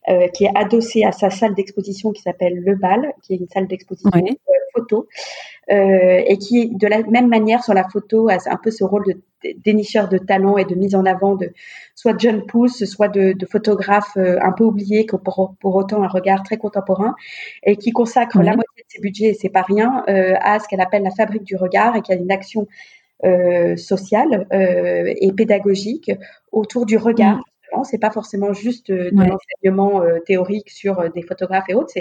euh, 0.09 0.29
qui 0.29 0.45
est 0.45 0.53
adossé 0.55 1.05
à 1.05 1.13
sa 1.13 1.31
salle 1.31 1.55
d'exposition 1.55 2.13
qui 2.13 2.23
s'appelle 2.23 2.61
Le 2.65 2.75
Bal, 2.75 3.13
qui 3.23 3.35
est 3.35 3.37
une 3.37 3.49
salle 3.49 3.67
d'exposition 3.67 4.11
euh, 4.15 4.53
photo, 4.75 5.07
euh, 5.71 6.23
et 6.27 6.39
qui, 6.39 6.75
de 6.75 6.87
la 6.87 7.03
même 7.03 7.29
manière, 7.29 7.63
sur 7.63 7.75
la 7.75 7.85
photo, 7.89 8.29
a 8.29 8.39
un 8.47 8.57
peu 8.57 8.71
ce 8.71 8.85
rôle 8.85 9.05
de 9.05 9.21
dénicheur 9.65 10.09
de 10.09 10.17
talent 10.17 10.57
et 10.57 10.65
de 10.65 10.75
mise 10.75 10.95
en 10.95 11.05
avant 11.05 11.37
de 11.37 11.53
soit 11.95 12.15
de 12.15 12.21
jeunes 12.21 12.47
pousses, 12.47 12.85
soit 12.87 13.09
de, 13.09 13.33
de 13.33 13.47
photographes 13.47 14.17
un 14.17 14.53
peu 14.53 14.65
oubliés, 14.65 15.05
qui 15.05 15.15
ont 15.15 15.19
pour, 15.19 15.55
pour, 15.61 15.77
autant 15.77 16.03
un 16.03 16.09
regard 16.09 16.43
très 16.43 16.57
contemporain, 16.57 17.15
et 17.63 17.77
qui 17.77 17.93
consacre 17.93 18.39
la 18.39 18.55
moitié 18.55 18.83
de 18.83 18.89
ses 18.89 19.01
budgets, 19.01 19.27
et 19.27 19.35
c'est 19.35 19.51
pas 19.51 19.63
rien, 19.63 20.03
à 20.07 20.59
ce 20.59 20.69
qu'elle 20.69 20.81
appelle 20.81 21.03
la 21.03 21.11
Fabrique 21.11 21.45
du 21.45 21.57
Regard, 21.57 21.95
et 21.97 22.01
qui 22.01 22.13
a 22.13 22.17
une 22.17 22.33
action 22.33 22.67
euh, 23.23 23.77
sociale 23.77 24.47
euh, 24.53 25.15
et 25.21 25.33
pédagogique 25.33 26.11
autour 26.51 26.85
du 26.85 26.97
regard. 26.97 27.39
Mm. 27.73 27.85
C'est 27.85 27.99
pas 27.99 28.11
forcément 28.11 28.53
juste 28.53 28.91
euh, 28.91 29.11
de 29.13 29.25
l'enseignement 29.25 30.03
théorique 30.27 30.69
sur 30.69 31.11
des 31.13 31.23
photographes 31.23 31.65
et 31.69 31.75
autres. 31.75 31.93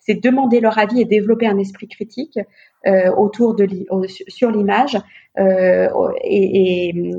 C'est 0.00 0.22
demander 0.22 0.60
leur 0.60 0.78
avis 0.78 1.00
et 1.00 1.04
développer 1.04 1.46
un 1.46 1.58
esprit 1.58 1.88
critique 1.88 2.38
autour 3.16 3.54
de 3.54 3.68
sur 4.28 4.50
l'image 4.50 4.96
et, 5.36 7.12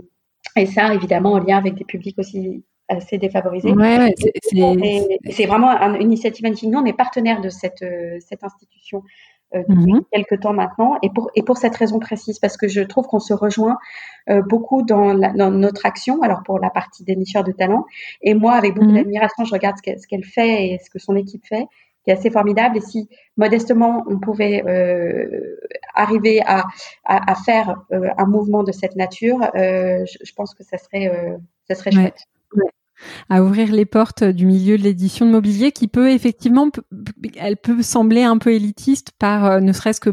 et, 0.56 0.66
ça 0.66 0.94
évidemment 0.94 1.34
en 1.34 1.40
lien 1.40 1.58
avec 1.58 1.76
des 1.76 1.86
publics 1.86 2.18
aussi 2.20 2.64
assez 2.88 3.18
défavorisés. 3.18 3.74
c'est 5.30 5.46
vraiment 5.46 5.72
une 5.72 6.02
initiative 6.02 6.44
magnifique. 6.44 6.70
Nous, 6.70 6.80
on 6.80 6.86
est 6.86 6.98
partenaire 6.98 7.42
de 7.42 7.50
cette, 7.50 7.86
cette 8.20 8.44
institution 8.44 8.72
euh, 9.00 9.02
depuis 9.54 9.94
mmh 9.94 10.02
quelques 10.12 10.42
temps 10.42 10.54
maintenant, 10.54 10.98
et 11.02 11.10
pour, 11.10 11.32
et 11.36 11.44
pour 11.44 11.58
cette 11.58 11.76
raison 11.76 12.00
précise, 12.00 12.40
parce 12.40 12.58
que 12.58 12.68
je 12.68 12.82
trouve 12.82 13.08
qu'on 13.08 13.20
se 13.20 13.34
rejoint 13.34 13.78
euh, 14.30 14.42
beaucoup 14.42 14.82
dans, 14.84 15.14
dans, 15.14 15.52
notre 15.52 15.86
action, 15.86 16.22
alors 16.22 16.44
pour 16.44 16.60
la 16.60 16.70
partie 16.70 17.04
dénicheur 17.04 17.44
de 17.44 17.52
talent, 17.52 17.86
et 18.22 18.34
moi, 18.34 18.54
avec 18.54 18.76
beaucoup 18.76 18.92
mmh 18.92 18.96
d'admiration, 18.96 19.46
je 19.46 19.54
regarde 19.54 19.78
ce 19.84 20.08
qu'elle 20.08 20.24
fait 20.24 20.68
et 20.68 20.80
ce 20.84 20.90
que 20.90 21.00
son 21.00 21.16
équipe 21.16 21.46
fait, 21.46 21.66
qui 22.04 22.10
est 22.10 22.14
assez 22.14 22.32
formidable. 22.32 22.78
Et 22.78 22.82
si 22.82 23.10
modestement 23.38 24.04
on 24.08 24.20
pouvait 24.20 24.64
euh, 24.66 25.58
arriver 25.94 26.42
à, 26.46 26.66
à, 27.06 27.32
à 27.32 27.36
faire 27.36 27.76
euh, 27.92 28.10
un 28.18 28.26
mouvement 28.26 28.64
de 28.64 28.72
cette 28.72 28.96
nature, 28.96 29.40
euh, 29.56 30.06
je, 30.06 30.18
je, 30.24 30.34
pense 30.34 30.54
que 30.54 30.64
ça 30.64 30.78
serait, 30.78 31.08
euh, 31.08 31.38
ça 31.68 31.76
serait 31.76 31.92
chouette. 31.92 32.24
Ouais 32.56 32.70
à 33.30 33.44
ouvrir 33.44 33.72
les 33.72 33.86
portes 33.86 34.24
du 34.24 34.46
milieu 34.46 34.78
de 34.78 34.84
l'édition 34.84 35.26
de 35.26 35.32
mobilier 35.32 35.72
qui 35.72 35.88
peut 35.88 36.12
effectivement, 36.12 36.70
elle 37.38 37.58
peut 37.58 37.82
sembler 37.82 38.24
un 38.24 38.38
peu 38.38 38.54
élitiste 38.54 39.12
par 39.18 39.46
euh, 39.46 39.60
ne 39.60 39.74
serait-ce 39.74 40.02
que 40.02 40.12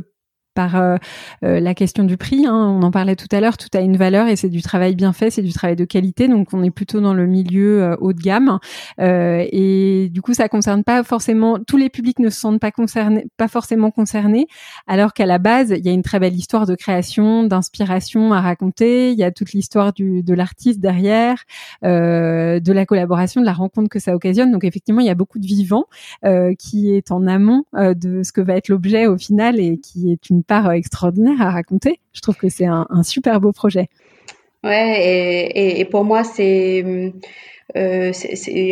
par 0.58 0.74
euh, 0.74 0.96
euh, 1.44 1.60
la 1.60 1.72
question 1.72 2.02
du 2.02 2.16
prix. 2.16 2.44
Hein. 2.44 2.52
on 2.52 2.82
en 2.82 2.90
parlait 2.90 3.14
tout 3.14 3.28
à 3.30 3.40
l'heure, 3.40 3.56
tout 3.56 3.68
a 3.74 3.78
une 3.78 3.96
valeur 3.96 4.26
et 4.26 4.34
c'est 4.34 4.48
du 4.48 4.60
travail 4.60 4.96
bien 4.96 5.12
fait, 5.12 5.30
c'est 5.30 5.42
du 5.42 5.52
travail 5.52 5.76
de 5.76 5.84
qualité. 5.84 6.26
Donc 6.26 6.52
on 6.52 6.64
est 6.64 6.72
plutôt 6.72 7.00
dans 7.00 7.14
le 7.14 7.28
milieu 7.28 7.80
euh, 7.80 7.96
haut 8.00 8.12
de 8.12 8.20
gamme 8.20 8.58
et 8.98 10.08
du 10.12 10.20
coup 10.20 10.34
ça 10.34 10.48
concerne 10.48 10.82
pas 10.82 11.04
forcément 11.04 11.60
tous 11.64 11.76
les 11.76 11.90
publics 11.90 12.18
ne 12.18 12.28
se 12.28 12.40
sentent 12.40 12.58
pas 12.58 12.72
concernés, 12.72 13.28
pas 13.36 13.46
forcément 13.46 13.92
concernés, 13.92 14.48
alors 14.88 15.12
qu'à 15.12 15.26
la 15.26 15.38
base 15.38 15.72
il 15.76 15.86
y 15.86 15.88
a 15.88 15.92
une 15.92 16.02
très 16.02 16.18
belle 16.18 16.34
histoire 16.34 16.66
de 16.66 16.74
création, 16.74 17.44
d'inspiration 17.44 18.32
à 18.32 18.40
raconter. 18.40 19.12
Il 19.12 19.18
y 19.18 19.22
a 19.22 19.30
toute 19.30 19.52
l'histoire 19.52 19.92
de 19.92 20.34
l'artiste 20.34 20.80
derrière, 20.80 21.44
de 21.84 22.72
la 22.72 22.84
collaboration, 22.84 23.40
de 23.40 23.46
la 23.46 23.52
rencontre 23.52 23.90
que 23.90 24.00
ça 24.00 24.12
occasionne. 24.16 24.50
Donc 24.50 24.64
effectivement 24.64 25.00
il 25.02 25.06
y 25.06 25.10
a 25.10 25.14
beaucoup 25.14 25.38
de 25.38 25.46
vivant 25.46 25.84
qui 26.58 26.90
est 26.90 27.12
en 27.12 27.28
amont 27.28 27.62
de 27.74 28.24
ce 28.24 28.32
que 28.32 28.40
va 28.40 28.54
être 28.54 28.68
l'objet 28.68 29.06
au 29.06 29.18
final 29.18 29.60
et 29.60 29.78
qui 29.78 30.10
est 30.10 30.30
une 30.30 30.42
part 30.48 30.72
extraordinaire 30.72 31.40
à 31.40 31.50
raconter. 31.50 32.00
Je 32.12 32.20
trouve 32.20 32.36
que 32.36 32.48
c'est 32.48 32.66
un, 32.66 32.86
super 33.04 33.40
beau 33.40 33.52
projet. 33.52 33.88
Ouais, 34.64 35.50
et, 35.54 35.80
et, 35.80 35.84
pour 35.84 36.04
moi, 36.04 36.24
c'est. 36.24 36.84
Euh, 37.76 38.12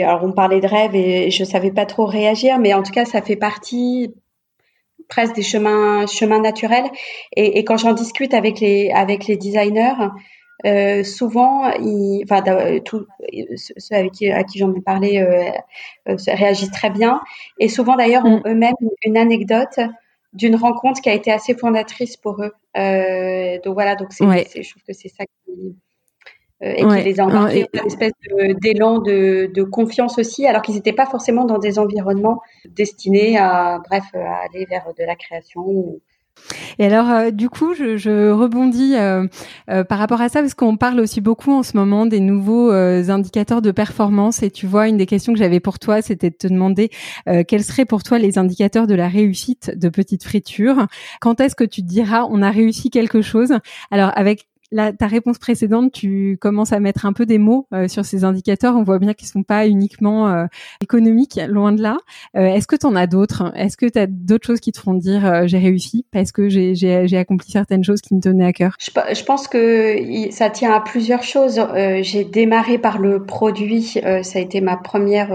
alors, 0.02 0.24
on 0.24 0.32
parlait 0.32 0.60
de 0.60 0.66
rêve 0.66 0.96
et 0.96 1.30
je 1.30 1.44
savais 1.44 1.70
pas 1.70 1.86
trop 1.86 2.06
réagir, 2.06 2.58
mais 2.58 2.74
en 2.74 2.82
tout 2.82 2.92
cas, 2.92 3.04
ça 3.04 3.22
fait 3.22 3.36
partie 3.36 4.12
presque 5.08 5.36
des 5.36 5.42
chemins, 5.42 6.06
chemins 6.06 6.40
naturels. 6.40 6.90
Et, 7.36 7.58
et 7.58 7.64
quand 7.64 7.76
j'en 7.76 7.92
discute 7.92 8.34
avec 8.34 8.58
les, 8.60 8.90
avec 8.90 9.26
les 9.26 9.36
designers, 9.36 9.94
euh, 10.64 11.04
souvent, 11.04 11.70
ils, 11.78 12.24
enfin, 12.24 12.42
tout, 12.84 13.06
ceux 13.56 13.94
avec 13.94 14.12
qui, 14.12 14.30
à 14.30 14.42
qui 14.42 14.58
j'en 14.58 14.74
ai 14.74 14.80
parlé 14.80 15.18
euh, 15.18 15.50
euh 16.08 16.16
réagissent 16.26 16.70
très 16.70 16.90
bien. 16.90 17.20
Et 17.58 17.68
souvent, 17.68 17.96
d'ailleurs, 17.96 18.24
ont 18.24 18.38
mm. 18.38 18.48
eux-mêmes 18.48 18.74
une 19.04 19.16
anecdote 19.16 19.78
d'une 20.36 20.56
rencontre 20.56 21.00
qui 21.00 21.08
a 21.08 21.14
été 21.14 21.32
assez 21.32 21.54
fondatrice 21.54 22.16
pour 22.16 22.42
eux. 22.42 22.52
Euh, 22.76 23.58
donc 23.64 23.74
voilà, 23.74 23.96
donc 23.96 24.08
c'est, 24.12 24.24
je 24.24 24.70
trouve 24.70 24.82
que 24.86 24.92
c'est 24.92 25.08
ça 25.08 25.24
qui, 25.24 25.76
euh, 26.62 26.72
et 26.76 26.86
qui 26.86 27.04
les 27.04 27.20
a 27.20 27.24
embarqués 27.24 27.66
une 27.72 27.86
espèce 27.86 28.12
d'élan 28.62 28.98
de, 28.98 29.50
de, 29.52 29.62
confiance 29.62 30.18
aussi, 30.18 30.46
alors 30.46 30.62
qu'ils 30.62 30.74
n'étaient 30.74 30.92
pas 30.92 31.06
forcément 31.06 31.44
dans 31.44 31.58
des 31.58 31.78
environnements 31.78 32.40
destinés 32.66 33.38
à, 33.38 33.80
bref, 33.88 34.04
à 34.14 34.44
aller 34.44 34.66
vers 34.66 34.92
de 34.96 35.04
la 35.04 35.16
création. 35.16 36.00
Et 36.78 36.86
alors, 36.86 37.10
euh, 37.10 37.30
du 37.30 37.48
coup, 37.48 37.74
je, 37.74 38.30
rebondis 38.30 38.94
euh, 38.94 39.26
euh, 39.70 39.84
par 39.84 39.98
rapport 39.98 40.20
à 40.20 40.28
ça 40.28 40.40
parce 40.40 40.54
qu'on 40.54 40.76
parle 40.76 41.00
aussi 41.00 41.20
beaucoup 41.20 41.52
en 41.52 41.62
ce 41.62 41.76
moment 41.76 42.06
des 42.06 42.20
nouveaux 42.20 42.70
indicateurs 42.70 43.62
de 43.62 43.70
performance. 43.70 44.42
Et 44.42 44.50
tu 44.50 44.66
vois, 44.66 44.88
une 44.88 44.96
des 44.96 45.06
questions 45.06 45.32
que 45.32 45.38
j'avais 45.38 45.60
pour 45.60 45.78
toi, 45.78 46.02
c'était 46.02 46.30
de 46.30 46.36
te 46.36 46.46
demander 46.46 46.90
quels 47.48 47.64
seraient 47.64 47.84
pour 47.84 48.02
toi 48.02 48.18
les 48.18 48.38
indicateurs 48.38 48.86
de 48.86 48.94
la 48.94 49.08
réussite 49.08 49.72
de 49.76 49.88
Petite 49.88 50.24
Friture? 50.24 50.86
Quand 51.20 51.40
est-ce 51.40 51.54
que 51.54 51.64
tu 51.64 51.82
diras 51.82 52.26
on 52.30 52.42
a 52.42 52.50
réussi 52.50 52.90
quelque 52.90 53.22
chose? 53.22 53.52
Alors, 53.90 54.12
avec 54.16 54.46
ta 54.70 55.06
réponse 55.06 55.38
précédente, 55.38 55.92
tu 55.92 56.38
commences 56.40 56.72
à 56.72 56.80
mettre 56.80 57.06
un 57.06 57.12
peu 57.12 57.26
des 57.26 57.38
mots 57.38 57.66
euh, 57.72 57.88
sur 57.88 58.04
ces 58.04 58.24
indicateurs. 58.24 58.76
On 58.76 58.82
voit 58.82 58.98
bien 58.98 59.14
qu'ils 59.14 59.28
sont 59.28 59.42
pas 59.42 59.66
uniquement 59.66 60.28
euh, 60.28 60.46
économiques, 60.80 61.40
loin 61.48 61.72
de 61.72 61.82
là. 61.82 61.98
Euh, 62.36 62.46
est-ce 62.46 62.66
que 62.66 62.76
tu 62.76 62.86
en 62.86 62.96
as 62.96 63.06
d'autres? 63.06 63.52
Est-ce 63.56 63.76
que 63.76 63.86
tu 63.86 63.98
as 63.98 64.06
d'autres 64.06 64.46
choses 64.46 64.60
qui 64.60 64.72
te 64.72 64.80
font 64.80 64.94
dire 64.94 65.46
j'ai 65.46 65.58
réussi 65.58 66.04
parce 66.12 66.32
que 66.32 66.48
j'ai 66.48 67.16
accompli 67.16 67.50
certaines 67.50 67.84
choses 67.84 68.00
qui 68.00 68.14
me 68.14 68.20
tenaient 68.20 68.46
à 68.46 68.52
cœur? 68.52 68.76
Je, 68.80 69.24
pense 69.24 69.48
que 69.48 69.96
ça 70.30 70.50
tient 70.50 70.72
à 70.72 70.80
plusieurs 70.80 71.22
choses. 71.22 71.60
j'ai 72.02 72.24
démarré 72.24 72.78
par 72.78 72.98
le 72.98 73.24
produit. 73.24 73.82
ça 73.82 74.38
a 74.38 74.42
été 74.42 74.60
ma 74.60 74.76
première, 74.76 75.28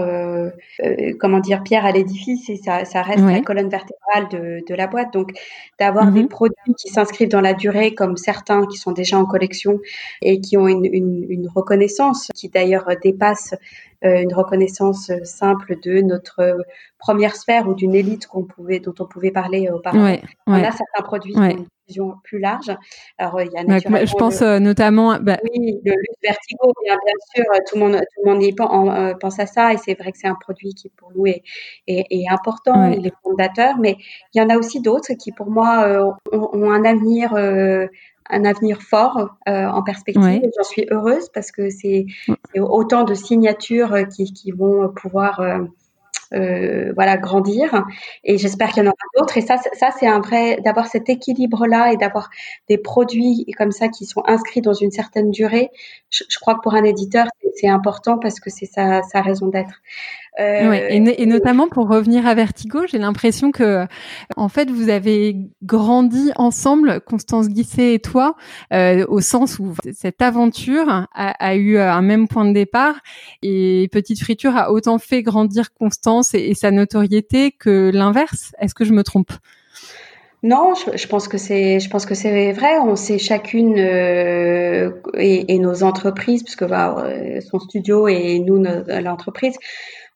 comment 1.18 1.40
dire, 1.40 1.62
pierre 1.62 1.84
à 1.84 1.92
l'édifice 1.92 2.48
et 2.50 2.56
ça, 2.56 2.84
ça 2.84 3.02
reste 3.02 3.24
la 3.24 3.40
colonne 3.40 3.68
vertébrale 3.68 4.28
de, 4.30 4.62
de, 4.68 4.74
la 4.74 4.86
boîte. 4.86 5.12
Donc 5.12 5.30
d'avoir 5.78 6.10
des 6.10 6.22
mhm. 6.22 6.28
produits 6.28 6.74
qui 6.78 6.88
s'inscrivent 6.88 7.28
dans 7.28 7.40
la 7.40 7.54
durée, 7.54 7.94
comme 7.94 8.16
certains 8.16 8.66
qui 8.66 8.76
sont 8.76 8.92
déjà 8.92 9.18
en 9.22 9.26
collection 9.26 9.80
et 10.20 10.40
qui 10.40 10.56
ont 10.56 10.68
une, 10.68 10.84
une, 10.84 11.26
une 11.28 11.48
reconnaissance 11.48 12.28
qui 12.34 12.48
d'ailleurs 12.48 12.86
dépasse 13.02 13.54
euh, 14.04 14.20
une 14.20 14.34
reconnaissance 14.34 15.12
simple 15.22 15.76
de 15.80 16.00
notre 16.00 16.64
première 16.98 17.36
sphère 17.36 17.68
ou 17.68 17.74
d'une 17.74 17.94
élite 17.94 18.26
qu'on 18.26 18.42
pouvait, 18.42 18.80
dont 18.80 18.94
on 18.98 19.06
pouvait 19.06 19.30
parler 19.30 19.70
auparavant. 19.70 20.04
Ouais, 20.04 20.22
On 20.48 20.54
a 20.54 20.72
certains 20.72 21.04
produits 21.04 21.32
qui 21.32 21.38
ont 21.38 21.50
une 21.50 21.66
vision 21.86 22.14
plus 22.24 22.40
large. 22.40 22.76
Alors, 23.18 23.40
il 23.42 23.52
y 23.52 23.56
a 23.56 23.62
naturellement 23.62 24.06
je 24.06 24.14
pense 24.14 24.42
euh, 24.42 24.58
notamment. 24.58 25.18
Bah... 25.20 25.38
Oui, 25.44 25.78
le 25.84 25.92
luxe 25.92 26.18
vertigo, 26.20 26.72
bien, 26.84 26.96
bien, 26.96 27.14
sûr, 27.32 27.44
tout 27.68 27.76
le 27.76 27.80
monde, 27.80 28.00
tout 28.00 28.22
le 28.24 28.32
monde 28.32 28.42
y 28.42 28.52
pense, 28.52 29.14
pense 29.20 29.38
à 29.38 29.46
ça 29.46 29.72
et 29.72 29.76
c'est 29.76 29.94
vrai 29.94 30.10
que 30.10 30.18
c'est 30.18 30.28
un 30.28 30.38
produit 30.40 30.74
qui 30.74 30.88
pour 30.88 31.12
nous 31.14 31.26
est, 31.26 31.42
est, 31.86 32.06
est 32.10 32.24
important, 32.28 32.90
il 32.90 33.06
est 33.06 33.12
fondateur, 33.22 33.76
mais 33.78 33.96
il 34.34 34.40
y 34.40 34.44
en 34.44 34.48
a 34.48 34.56
aussi 34.56 34.80
d'autres 34.80 35.12
qui 35.14 35.30
pour 35.30 35.50
moi 35.50 35.84
euh, 35.86 36.10
ont, 36.32 36.50
ont, 36.52 36.70
un 36.72 36.84
avenir 36.84 37.34
un 38.32 38.44
avenir 38.44 38.82
fort 38.82 39.36
euh, 39.48 39.66
en 39.66 39.82
perspective. 39.82 40.50
J'en 40.56 40.64
suis 40.64 40.86
heureuse 40.90 41.28
parce 41.28 41.52
que 41.52 41.70
c'est 41.70 42.06
autant 42.56 43.04
de 43.04 43.14
signatures 43.14 43.92
euh, 43.92 44.04
qui, 44.04 44.32
qui 44.32 44.50
vont 44.50 44.88
pouvoir 44.88 45.40
euh, 46.34 46.92
voilà 46.94 47.16
grandir. 47.16 47.84
Et 48.24 48.38
j'espère 48.38 48.70
qu'il 48.70 48.82
y 48.82 48.86
en 48.86 48.90
aura 48.90 48.96
d'autres. 49.18 49.36
Et 49.38 49.42
ça 49.42 49.56
ça 49.74 49.90
c'est 49.98 50.06
un 50.06 50.20
vrai 50.20 50.58
d'avoir 50.64 50.86
cet 50.86 51.08
équilibre 51.08 51.66
là 51.66 51.92
et 51.92 51.96
d'avoir 51.96 52.30
des 52.68 52.78
produits 52.78 53.46
comme 53.56 53.72
ça 53.72 53.88
qui 53.88 54.06
sont 54.06 54.22
inscrits 54.26 54.62
dans 54.62 54.74
une 54.74 54.90
certaine 54.90 55.30
durée 55.30 55.70
je, 56.12 56.38
crois 56.38 56.54
que 56.54 56.60
pour 56.60 56.74
un 56.74 56.84
éditeur 56.84 57.26
c'est 57.54 57.68
important 57.68 58.18
parce 58.18 58.40
que 58.40 58.50
c'est 58.50 58.66
sa, 58.66 59.02
raison 59.20 59.48
d'être. 59.48 59.82
Euh, 60.40 60.72
et, 60.88 61.26
notamment 61.26 61.68
pour 61.68 61.88
revenir 61.88 62.26
à 62.26 62.34
Vertigo, 62.34 62.86
j'ai 62.86 62.96
l'impression 62.96 63.50
que, 63.50 63.86
en 64.36 64.48
fait, 64.48 64.70
vous 64.70 64.88
avez 64.88 65.36
grandi 65.62 66.32
ensemble, 66.36 67.02
Constance 67.02 67.48
Guisset 67.48 67.94
et 67.94 67.98
toi, 67.98 68.36
euh, 68.72 69.04
au 69.08 69.20
sens 69.20 69.58
où 69.58 69.74
cette 69.92 70.22
aventure 70.22 71.06
a, 71.12 71.56
eu 71.56 71.76
un 71.76 72.00
même 72.00 72.28
point 72.28 72.46
de 72.46 72.54
départ 72.54 72.94
et 73.42 73.88
Petite 73.92 74.20
Friture 74.22 74.56
a 74.56 74.72
autant 74.72 74.98
fait 74.98 75.22
grandir 75.22 75.74
Constance 75.74 76.21
et, 76.34 76.54
sa 76.54 76.70
notoriété 76.70 77.52
que 77.52 77.90
l'inverse? 77.92 78.52
Est-ce 78.60 78.74
que 78.74 78.84
je 78.84 78.92
me 78.92 79.02
trompe? 79.02 79.32
Non, 80.42 80.74
je, 80.74 81.06
pense 81.06 81.28
que 81.28 81.38
c'est, 81.38 81.78
je 81.78 81.88
pense 81.88 82.04
que 82.04 82.14
c'est 82.14 82.50
vrai. 82.52 82.78
On 82.80 82.96
sait 82.96 83.18
chacune 83.18 83.78
euh, 83.78 84.90
et, 85.14 85.58
nos 85.58 85.84
entreprises, 85.84 86.42
puisque 86.42 86.66
bah, 86.66 86.96
euh, 86.98 87.40
son 87.40 87.60
studio 87.60 88.08
et 88.08 88.40
nous 88.40 88.60
l'entreprise, 88.88 89.56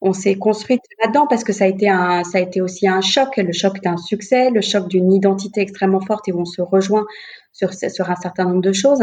on 0.00 0.12
s'est 0.12 0.36
construite 0.36 0.82
là-dedans 1.02 1.26
parce 1.26 1.44
que 1.44 1.52
ça 1.52 1.64
a 1.64 1.68
été 1.68 1.88
un, 1.88 2.22
ça 2.24 2.38
a 2.38 2.40
été 2.40 2.60
aussi 2.60 2.86
un 2.86 3.00
choc, 3.00 3.36
le 3.36 3.52
choc 3.52 3.80
d'un 3.80 3.96
succès, 3.96 4.50
le 4.50 4.60
choc 4.60 4.88
d'une 4.88 5.12
identité 5.12 5.60
extrêmement 5.60 6.00
forte 6.00 6.28
et 6.28 6.32
où 6.32 6.40
on 6.40 6.44
se 6.44 6.62
rejoint 6.62 7.06
sur, 7.56 7.72
sur 7.72 8.10
un 8.10 8.16
certain 8.16 8.44
nombre 8.44 8.60
de 8.60 8.72
choses. 8.72 9.00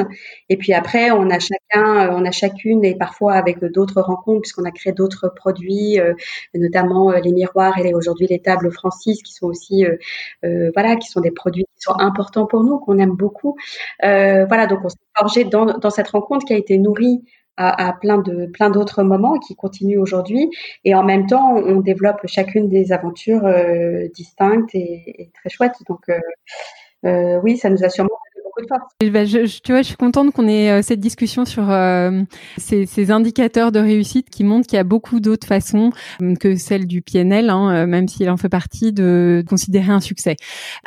Et 0.49 0.57
puis 0.57 0.73
après, 0.73 1.09
on 1.11 1.29
a 1.29 1.39
chacun, 1.39 2.11
on 2.11 2.23
a 2.23 2.31
chacune 2.31 2.85
et 2.85 2.95
parfois 2.95 3.33
avec 3.33 3.59
d'autres 3.63 4.01
rencontres 4.01 4.41
puisqu'on 4.41 4.65
a 4.65 4.71
créé 4.71 4.93
d'autres 4.93 5.33
produits, 5.35 5.99
euh, 5.99 6.13
notamment 6.53 7.11
euh, 7.11 7.19
les 7.19 7.31
miroirs 7.31 7.77
et 7.79 7.93
aujourd'hui 7.93 8.27
les 8.27 8.39
tables 8.39 8.71
Francis 8.71 9.23
qui 9.23 9.33
sont 9.33 9.47
aussi, 9.47 9.85
euh, 9.85 10.71
voilà, 10.73 10.95
qui 10.95 11.07
sont 11.09 11.21
des 11.21 11.31
produits 11.31 11.63
qui 11.63 11.81
sont 11.81 11.99
importants 11.99 12.45
pour 12.45 12.63
nous, 12.63 12.77
qu'on 12.77 12.99
aime 12.99 13.15
beaucoup. 13.15 13.57
voilà, 14.01 14.67
donc 14.67 14.79
on 14.83 14.89
s'est 14.89 14.97
forgé 15.17 15.43
dans, 15.45 15.65
dans 15.65 15.89
cette 15.89 16.09
rencontre 16.09 16.45
qui 16.45 16.53
a 16.53 16.57
été 16.57 16.77
nourrie 16.77 17.23
à, 17.57 17.93
plein 17.93 18.17
de 18.17 18.47
plein 18.47 18.69
d'autres 18.69 19.03
moments 19.03 19.37
qui 19.39 19.55
continuent 19.55 19.99
aujourd'hui. 19.99 20.49
Et 20.85 20.95
en 20.95 21.03
même 21.03 21.27
temps 21.27 21.55
on, 21.55 21.79
développe 21.81 22.21
chacune 22.25 22.69
des 22.69 22.91
aventures 22.91 23.45
euh, 23.45 24.07
distinctes 24.13 24.73
et, 24.73 25.23
et, 25.23 25.31
très 25.33 25.49
chouettes. 25.49 25.77
Donc 25.87 26.09
euh, 26.09 26.19
euh, 27.05 27.39
oui 27.43 27.57
ça 27.57 27.69
nous 27.69 27.83
a 27.83 27.89
sûrement 27.89 28.09
bah, 29.11 29.25
je, 29.25 29.61
tu 29.61 29.71
vois, 29.71 29.81
je 29.81 29.87
suis 29.87 29.95
contente 29.95 30.31
qu'on 30.31 30.47
ait 30.47 30.71
euh, 30.71 30.81
cette 30.81 30.99
discussion 30.99 31.45
sur 31.45 31.69
euh, 31.69 32.21
ces, 32.57 33.11
indicateurs 33.11 33.71
de 33.71 33.79
réussite 33.79 34.29
qui 34.29 34.43
montrent 34.43 34.67
qu'il 34.67 34.77
y 34.77 34.79
a 34.79 34.83
beaucoup 34.83 35.19
d'autres 35.19 35.47
façons 35.47 35.91
euh, 36.21 36.35
que 36.35 36.55
celle 36.55 36.87
du 36.87 37.01
PNL, 37.01 37.49
hein, 37.49 37.85
même 37.85 38.07
s'il 38.07 38.29
en 38.29 38.37
fait 38.37 38.49
partie, 38.49 38.93
de 38.93 39.43
considérer 39.47 39.91
un 39.91 39.99
succès. 39.99 40.35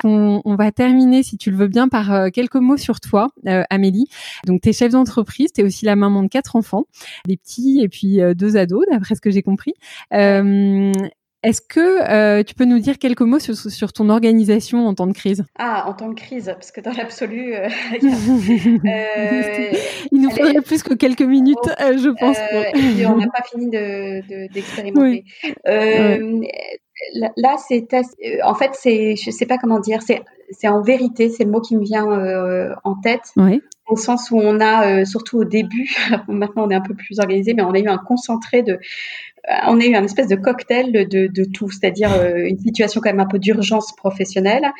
On, 0.05 0.41
on, 0.45 0.57
va 0.57 0.73
terminer, 0.73 1.23
si 1.23 1.37
tu 1.37 1.51
le 1.51 1.57
veux 1.57 1.69
bien, 1.69 1.89
par 1.89 2.31
quelques 2.33 2.57
mots 2.57 2.77
sur 2.77 3.01
toi, 3.01 3.29
Amélie. 3.71 4.07
Donc, 4.47 4.61
tu 4.63 4.71
es 4.71 4.73
chef 4.73 4.93
d'entreprise, 4.93 5.53
tu 5.53 5.61
es 5.61 5.65
aussi 5.65 5.85
la 5.85 5.97
maman 5.97 6.23
de 6.23 6.29
quatre 6.29 6.57
enfants, 6.57 6.85
des 7.27 7.37
petits 7.37 7.81
et 7.83 7.89
puis 7.89 8.21
deux 8.35 8.57
ados, 8.57 8.85
d'après 8.91 9.15
ce 9.15 9.21
que 9.21 9.31
j'ai 9.31 9.43
compris. 9.43 9.75
Est-ce 11.47 11.61
que 11.61 12.43
tu 12.43 12.55
peux 12.55 12.65
nous 12.65 12.79
dire 12.79 12.99
quelques 12.99 13.23
mots 13.23 13.39
sur, 13.39 13.55
sur, 13.57 13.93
ton 13.93 14.09
organisation 14.09 14.87
en 14.87 14.95
temps 14.95 15.07
de 15.07 15.13
crise? 15.13 15.45
Ah, 15.59 15.85
en 15.89 15.95
temps 15.95 16.09
de 16.09 16.15
crise, 16.15 16.47
parce 16.47 16.73
que 16.73 16.81
dans 16.81 16.93
l'absolu, 16.93 17.55
il 20.13 20.21
nous 20.21 20.31
faudrait 20.31 20.61
plus 20.63 20.83
que 20.83 20.95
quelques 20.95 21.23
minutes, 21.23 21.57
oh, 21.65 21.73
je 21.97 22.11
pense. 22.19 22.37
on 23.13 23.17
n'a 23.17 23.29
pas 23.33 23.43
fini 23.49 23.71
d'expérimenter. 24.51 25.25
De, 25.65 26.47
là, 27.37 27.57
c'est 27.59 27.87
en 28.43 28.55
fait, 28.55 28.71
c'est, 28.75 29.17
je 29.17 29.31
sais 29.31 29.47
pas 29.47 29.59
comment 29.59 29.81
dire, 29.81 30.01
c'est, 30.03 30.69
en 30.69 30.83
vérité, 30.83 31.29
c'est 31.29 31.45
le 31.45 31.51
mot 31.51 31.61
qui 31.61 31.77
me 31.77 31.83
vient 31.83 32.11
euh, 32.11 32.75
en 32.85 32.95
tête. 32.95 33.33
Oui. 33.37 33.63
Au 33.89 33.97
sens 33.97 34.31
où 34.31 34.39
on 34.39 34.61
a, 34.61 35.01
euh, 35.01 35.05
surtout 35.05 35.39
au 35.39 35.45
début, 35.45 35.95
maintenant 36.29 36.67
on 36.67 36.71
est 36.71 36.75
un 36.75 36.81
peu 36.81 36.95
plus 36.95 37.21
organisé, 37.21 37.55
mais 37.55 37.63
on 37.63 37.73
a 37.73 37.79
eu 37.79 37.87
un 37.87 37.99
concentré 37.99 38.63
de, 38.63 38.73
euh, 38.73 38.79
on 39.67 39.81
a 39.81 39.85
eu 39.85 39.95
un 39.95 40.05
espèce 40.05 40.29
de 40.29 40.37
cocktail 40.37 40.93
de, 40.93 41.27
de 41.27 41.45
tout, 41.45 41.71
c'est-à-dire 41.71 42.11
une 42.37 42.59
situation 42.59 43.01
quand 43.01 43.11
même 43.11 43.21
un 43.21 43.27
peu 43.27 43.39
d'urgence 43.39 43.95
professionnelle 43.97 44.73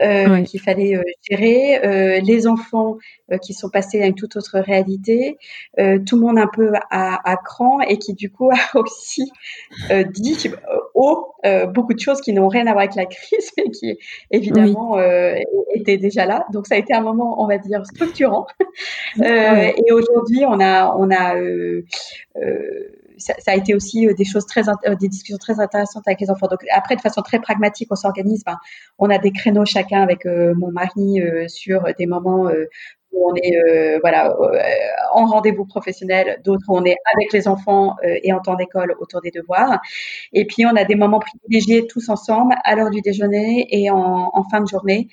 euh, 0.00 0.44
qu'il 0.44 0.60
fallait 0.60 0.96
euh, 0.96 1.02
gérer, 1.28 1.84
euh, 1.84 2.20
les 2.20 2.46
enfants 2.46 2.96
qui 3.42 3.54
sont 3.54 3.68
passés 3.68 4.00
à 4.00 4.06
une 4.06 4.14
toute 4.14 4.36
autre 4.36 4.58
réalité, 4.60 5.36
tout 5.76 6.16
le 6.16 6.20
monde 6.20 6.38
un 6.38 6.48
peu 6.48 6.72
à, 6.90 7.30
à, 7.30 7.36
cran 7.36 7.80
et 7.80 7.96
qui 7.98 8.14
du 8.14 8.30
coup 8.30 8.50
a 8.74 8.78
aussi 8.78 9.30
dit 10.08 10.50
haut 10.94 11.34
beaucoup 11.72 11.94
de 11.94 12.00
choses 12.00 12.20
qui 12.20 12.32
n'ont 12.32 12.48
rien 12.48 12.66
à 12.66 12.72
voir 12.72 12.84
avec 12.84 12.96
la 12.96 13.06
crise, 13.06 13.50
mais 13.56 13.70
qui 13.70 13.98
évidemment 14.32 14.96
étaient 15.74 15.96
déjà 15.96 16.26
là. 16.26 16.44
Donc 16.52 16.66
ça 16.66 16.74
a 16.74 16.78
été 16.78 16.92
un 16.92 17.02
moment, 17.02 17.40
on 17.40 17.46
va 17.46 17.58
dire, 17.58 17.84
structurant. 17.86 18.46
Et 19.22 19.92
aujourd'hui, 19.92 20.44
on 20.44 20.58
a, 20.60 20.96
on 20.96 21.10
a 21.12 21.34
ça, 23.20 23.34
a 23.46 23.54
été 23.54 23.74
aussi 23.74 24.06
euh, 24.06 24.14
des 24.14 24.24
choses 24.24 24.46
très, 24.46 24.68
euh, 24.68 24.94
des 24.94 25.08
discussions 25.08 25.38
très 25.38 25.60
intéressantes 25.60 26.04
avec 26.06 26.20
les 26.20 26.30
enfants. 26.30 26.48
Donc 26.48 26.60
après, 26.72 26.96
de 26.96 27.00
façon 27.00 27.22
très 27.22 27.38
pragmatique, 27.38 27.88
on 27.90 27.96
s'organise. 27.96 28.44
On 28.98 29.10
a 29.10 29.18
des 29.18 29.32
créneaux 29.32 29.64
chacun 29.64 30.02
avec 30.02 30.26
euh, 30.26 30.54
mon 30.56 30.72
mari 30.72 31.20
sur 31.48 31.84
des 31.98 32.06
moments 32.06 32.50
où 33.12 33.30
on 33.30 33.34
est 33.34 33.98
voilà 34.00 34.36
en 35.12 35.26
rendez-vous 35.26 35.64
professionnel, 35.66 36.40
d'autres 36.44 36.64
où 36.68 36.76
on 36.76 36.84
est 36.84 36.96
avec 37.14 37.32
les 37.32 37.48
enfants 37.48 37.96
et 38.02 38.32
en 38.32 38.40
temps 38.40 38.54
d'école 38.54 38.94
autour 39.00 39.20
des 39.20 39.30
devoirs. 39.30 39.80
Et 40.32 40.46
puis 40.46 40.64
on 40.66 40.76
a 40.76 40.84
des 40.84 40.94
moments 40.94 41.20
privilégiés 41.20 41.86
tous 41.86 42.08
ensemble 42.08 42.54
à 42.64 42.74
l'heure 42.76 42.90
du 42.90 43.00
déjeuner 43.00 43.66
et 43.70 43.90
en 43.90 44.44
fin 44.50 44.60
de 44.60 44.68
journée. 44.68 45.08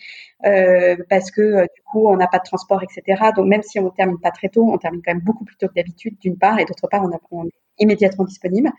Euh, 0.46 0.96
parce 1.10 1.32
que 1.32 1.64
du 1.64 1.82
coup 1.92 2.08
on 2.08 2.16
n'a 2.16 2.28
pas 2.28 2.38
de 2.38 2.44
transport, 2.44 2.84
etc. 2.84 3.32
Donc 3.36 3.48
même 3.48 3.64
si 3.64 3.80
on 3.80 3.90
termine 3.90 4.20
pas 4.20 4.32
très 4.32 4.50
tôt, 4.50 4.70
on 4.72 4.78
termine 4.78 5.02
quand 5.04 5.14
même 5.14 5.24
beaucoup 5.24 5.46
plus 5.46 5.58
tôt 5.58 5.68
que 5.68 5.74
d'habitude 5.74 6.18
d'une 6.20 6.38
part, 6.38 6.60
et 6.60 6.66
d'autre 6.66 6.88
part 6.90 7.04
on, 7.04 7.12
a, 7.12 7.20
on, 7.32 7.50
immédiatement 7.80 8.26
disponible. 8.26 8.72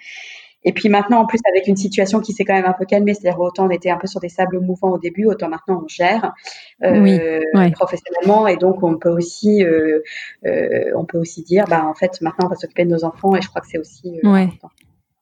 Et 0.64 0.72
puis 0.72 0.88
maintenant, 0.88 1.20
en 1.20 1.26
plus, 1.26 1.38
avec 1.48 1.68
une 1.68 1.76
situation 1.76 2.20
qui 2.20 2.32
s'est 2.32 2.44
quand 2.44 2.54
même 2.54 2.66
un 2.66 2.72
peu 2.72 2.84
calmée, 2.84 3.14
c'est-à-dire 3.14 3.40
autant 3.40 3.66
on 3.66 3.70
était 3.70 3.90
un 3.90 3.96
peu 3.96 4.08
sur 4.08 4.20
des 4.20 4.28
sables 4.28 4.58
mouvants 4.58 4.90
au 4.90 4.98
début, 4.98 5.24
autant 5.24 5.48
maintenant 5.48 5.82
on 5.84 5.88
gère 5.88 6.32
euh, 6.82 7.40
professionnellement, 7.72 8.48
et 8.48 8.56
donc 8.56 8.82
on 8.82 8.98
peut 8.98 9.10
aussi, 9.10 9.64
euh, 9.64 10.00
euh, 10.46 10.92
on 10.96 11.04
peut 11.04 11.18
aussi 11.18 11.42
dire, 11.42 11.64
bah 11.68 11.84
en 11.86 11.94
fait, 11.94 12.20
maintenant 12.20 12.46
on 12.46 12.50
va 12.50 12.56
s'occuper 12.56 12.84
de 12.84 12.90
nos 12.90 13.04
enfants, 13.04 13.36
et 13.36 13.40
je 13.40 13.48
crois 13.48 13.60
que 13.60 13.68
c'est 13.68 13.78
aussi 13.78 14.18
euh, 14.24 14.28
important. 14.28 14.70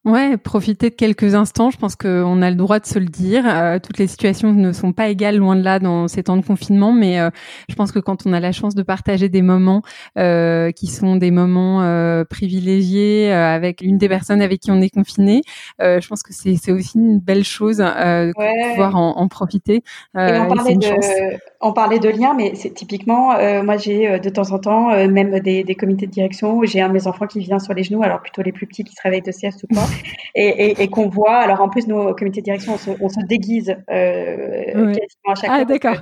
Ouais, 0.07 0.37
profiter 0.37 0.91
de 0.91 0.95
quelques 0.95 1.35
instants. 1.35 1.71
Je 1.71 1.79
pense 1.79 1.97
qu'on 1.97 2.41
a 2.41 2.49
le 2.49 2.55
droit 2.55 2.79
de 2.79 2.87
se 2.87 3.01
le 3.01 3.07
dire. 3.07 3.43
Euh, 3.45 3.81
toutes 3.81 3.99
les 3.99 4.07
situations 4.07 4.53
ne 4.53 4.71
sont 4.71 4.93
pas 4.93 5.09
égales, 5.09 5.37
loin 5.37 5.57
de 5.57 5.63
là, 5.63 5.81
dans 5.81 6.07
ces 6.07 6.23
temps 6.23 6.37
de 6.37 6.47
confinement. 6.47 6.93
Mais 6.93 7.19
euh, 7.19 7.31
je 7.69 7.75
pense 7.75 7.91
que 7.91 7.99
quand 7.99 8.25
on 8.25 8.33
a 8.33 8.39
la 8.39 8.53
chance 8.53 8.77
de 8.77 8.85
partager 8.85 9.29
des 9.29 9.43
moments 9.43 9.83
euh, 10.17 10.71
qui 10.71 10.87
sont 10.87 11.17
des 11.17 11.33
moments 11.33 11.83
euh, 11.83 12.23
privilégiés 12.23 13.33
avec 13.33 13.81
une 13.81 13.99
des 13.99 14.09
personnes 14.09 14.43
avec 14.43 14.61
qui 14.61 14.71
on 14.71 14.81
est 14.81 14.95
confiné, 14.95 15.43
je 15.81 16.07
pense 16.07 16.23
que 16.23 16.33
c'est 16.33 16.71
aussi 16.71 16.99
une 16.99 17.19
belle 17.19 17.43
chose 17.43 17.79
de 17.79 18.71
pouvoir 18.71 18.95
en, 18.95 19.17
en 19.17 19.27
profiter. 19.27 19.83
Et 20.17 20.39
on 20.39 20.47
parlait 20.47 20.77
de, 20.77 21.37
on 21.61 21.73
parlait 21.73 21.99
de 21.99 22.11
liens, 22.11 22.35
mais 22.37 22.53
c'est 22.55 22.73
typiquement, 22.73 23.35
moi 23.65 23.77
j'ai 23.77 24.21
de 24.21 24.29
temps 24.29 24.53
en 24.53 24.61
temps 24.61 25.09
même 25.09 25.41
des, 25.41 25.65
des 25.65 25.75
comités 25.75 26.07
de 26.07 26.13
direction 26.13 26.59
où 26.59 26.65
j'ai 26.65 26.81
un 26.81 26.89
de 26.89 26.93
mes 26.93 27.09
enfants 27.09 27.27
qui 27.27 27.41
vient 27.41 27.59
sur 27.59 27.75
les 27.75 27.83
genoux, 27.83 28.05
alors 28.05 28.21
plutôt 28.21 28.43
les 28.43 28.53
plus 28.53 28.69
petits 28.69 28.85
qui 28.85 28.95
se 28.95 29.03
réveillent 29.03 29.23
de 29.23 29.33
sieste 29.33 29.65
ou 29.65 29.75
quoi 29.75 29.83
et, 30.35 30.83
et, 30.83 30.89
qu'on 30.89 31.09
voit. 31.09 31.37
Alors 31.37 31.61
en 31.61 31.69
plus, 31.69 31.87
nos 31.87 32.15
comités 32.15 32.41
de 32.41 32.45
direction, 32.45 32.75
on 32.75 32.79
se, 32.79 32.91
on 33.01 33.09
se 33.09 33.21
déguise 33.27 33.75
euh, 33.91 34.95
à 35.27 35.35
chaque 35.35 35.51
ah, 35.53 35.65
d'accord. 35.65 35.97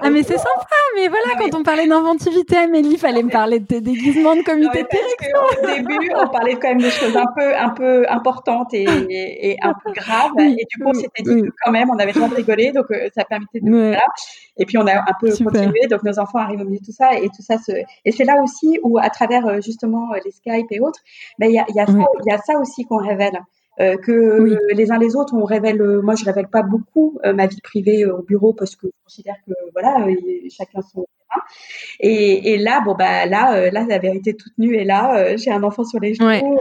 ah, 0.00 0.10
mais 0.10 0.22
c'est 0.22 0.38
sympa. 0.38 0.76
Mais 0.96 1.08
voilà, 1.08 1.34
quand 1.38 1.58
on 1.58 1.62
parlait 1.62 1.86
d'inventivité, 1.86 2.56
Amélie, 2.56 2.92
il 2.92 2.98
fallait 2.98 3.22
me 3.22 3.30
parler 3.30 3.60
de 3.60 3.66
tes 3.66 3.80
déguisements 3.80 4.36
de 4.36 4.42
comité 4.42 4.82
de 4.82 4.88
direction. 4.88 5.38
Au 5.62 5.66
début, 5.66 6.10
on 6.16 6.28
parlait 6.28 6.54
quand 6.56 6.68
même 6.68 6.82
de 6.82 6.90
choses 6.90 7.16
un 7.16 7.26
peu, 7.36 7.56
un 7.56 7.70
peu 7.70 8.04
importantes 8.08 8.74
et, 8.74 8.86
et 9.08 9.56
un 9.62 9.72
peu 9.84 9.92
graves. 9.92 10.32
et 10.38 10.66
du 10.70 10.82
coup, 10.82 10.90
on 10.90 10.94
s'était 10.94 11.22
dit 11.22 11.42
que 11.42 11.48
quand 11.64 11.72
même, 11.72 11.88
on 11.90 11.98
avait 11.98 12.12
vraiment 12.12 12.34
rigolé, 12.34 12.72
donc 12.72 12.86
euh, 12.90 13.08
ça 13.14 13.24
permettait 13.24 13.60
de. 13.60 13.70
Voilà. 13.70 14.04
Et 14.58 14.66
puis 14.66 14.76
on 14.76 14.86
a 14.86 14.94
un 14.94 15.14
peu 15.20 15.30
continué, 15.30 15.86
donc 15.88 16.02
nos 16.02 16.18
enfants 16.18 16.38
arrivent 16.38 16.60
au 16.60 16.64
milieu 16.64 16.80
de 16.80 16.84
tout 16.84 16.92
ça 16.92 17.14
et 17.14 17.28
tout 17.28 17.42
ça 17.42 17.58
se. 17.58 17.72
Et 18.04 18.12
c'est 18.12 18.24
là 18.24 18.42
aussi 18.42 18.78
où, 18.82 18.98
à 18.98 19.08
travers 19.10 19.46
euh, 19.46 19.60
justement 19.60 20.12
les 20.24 20.30
Skype 20.32 20.66
et 20.70 20.80
autres, 20.80 21.00
ben 21.38 21.48
il 21.48 21.54
y 21.54 21.58
a, 21.58 21.64
y, 21.68 21.80
a 21.80 21.86
y 22.26 22.32
a 22.32 22.38
ça 22.38 22.58
aussi 22.58 22.84
qu'on 22.84 22.97
révèle. 22.98 23.40
Euh, 23.80 23.96
que 23.96 24.74
les 24.74 24.90
uns 24.90 24.98
les 24.98 25.14
autres, 25.14 25.34
on 25.34 25.44
révèle. 25.44 25.80
Euh, 25.80 26.02
moi, 26.02 26.16
je 26.16 26.24
révèle 26.24 26.48
pas 26.48 26.62
beaucoup 26.62 27.18
euh, 27.24 27.32
ma 27.32 27.46
vie 27.46 27.60
privée 27.60 28.04
au 28.06 28.22
bureau 28.22 28.52
parce 28.52 28.74
que 28.74 28.88
je 28.88 29.04
considère 29.04 29.36
que 29.46 29.52
voilà, 29.72 30.04
chacun 30.50 30.82
son. 30.82 31.06
Et, 32.00 32.52
et, 32.54 32.58
là, 32.58 32.80
bon 32.84 32.94
bah 32.94 33.26
là, 33.26 33.70
là, 33.70 33.86
la 33.88 33.98
vérité 33.98 34.34
toute 34.34 34.56
nue 34.58 34.76
est 34.76 34.84
là. 34.84 35.36
j'ai 35.36 35.50
un 35.50 35.62
enfant 35.62 35.84
sur 35.84 36.00
les 36.00 36.14
genoux. 36.14 36.58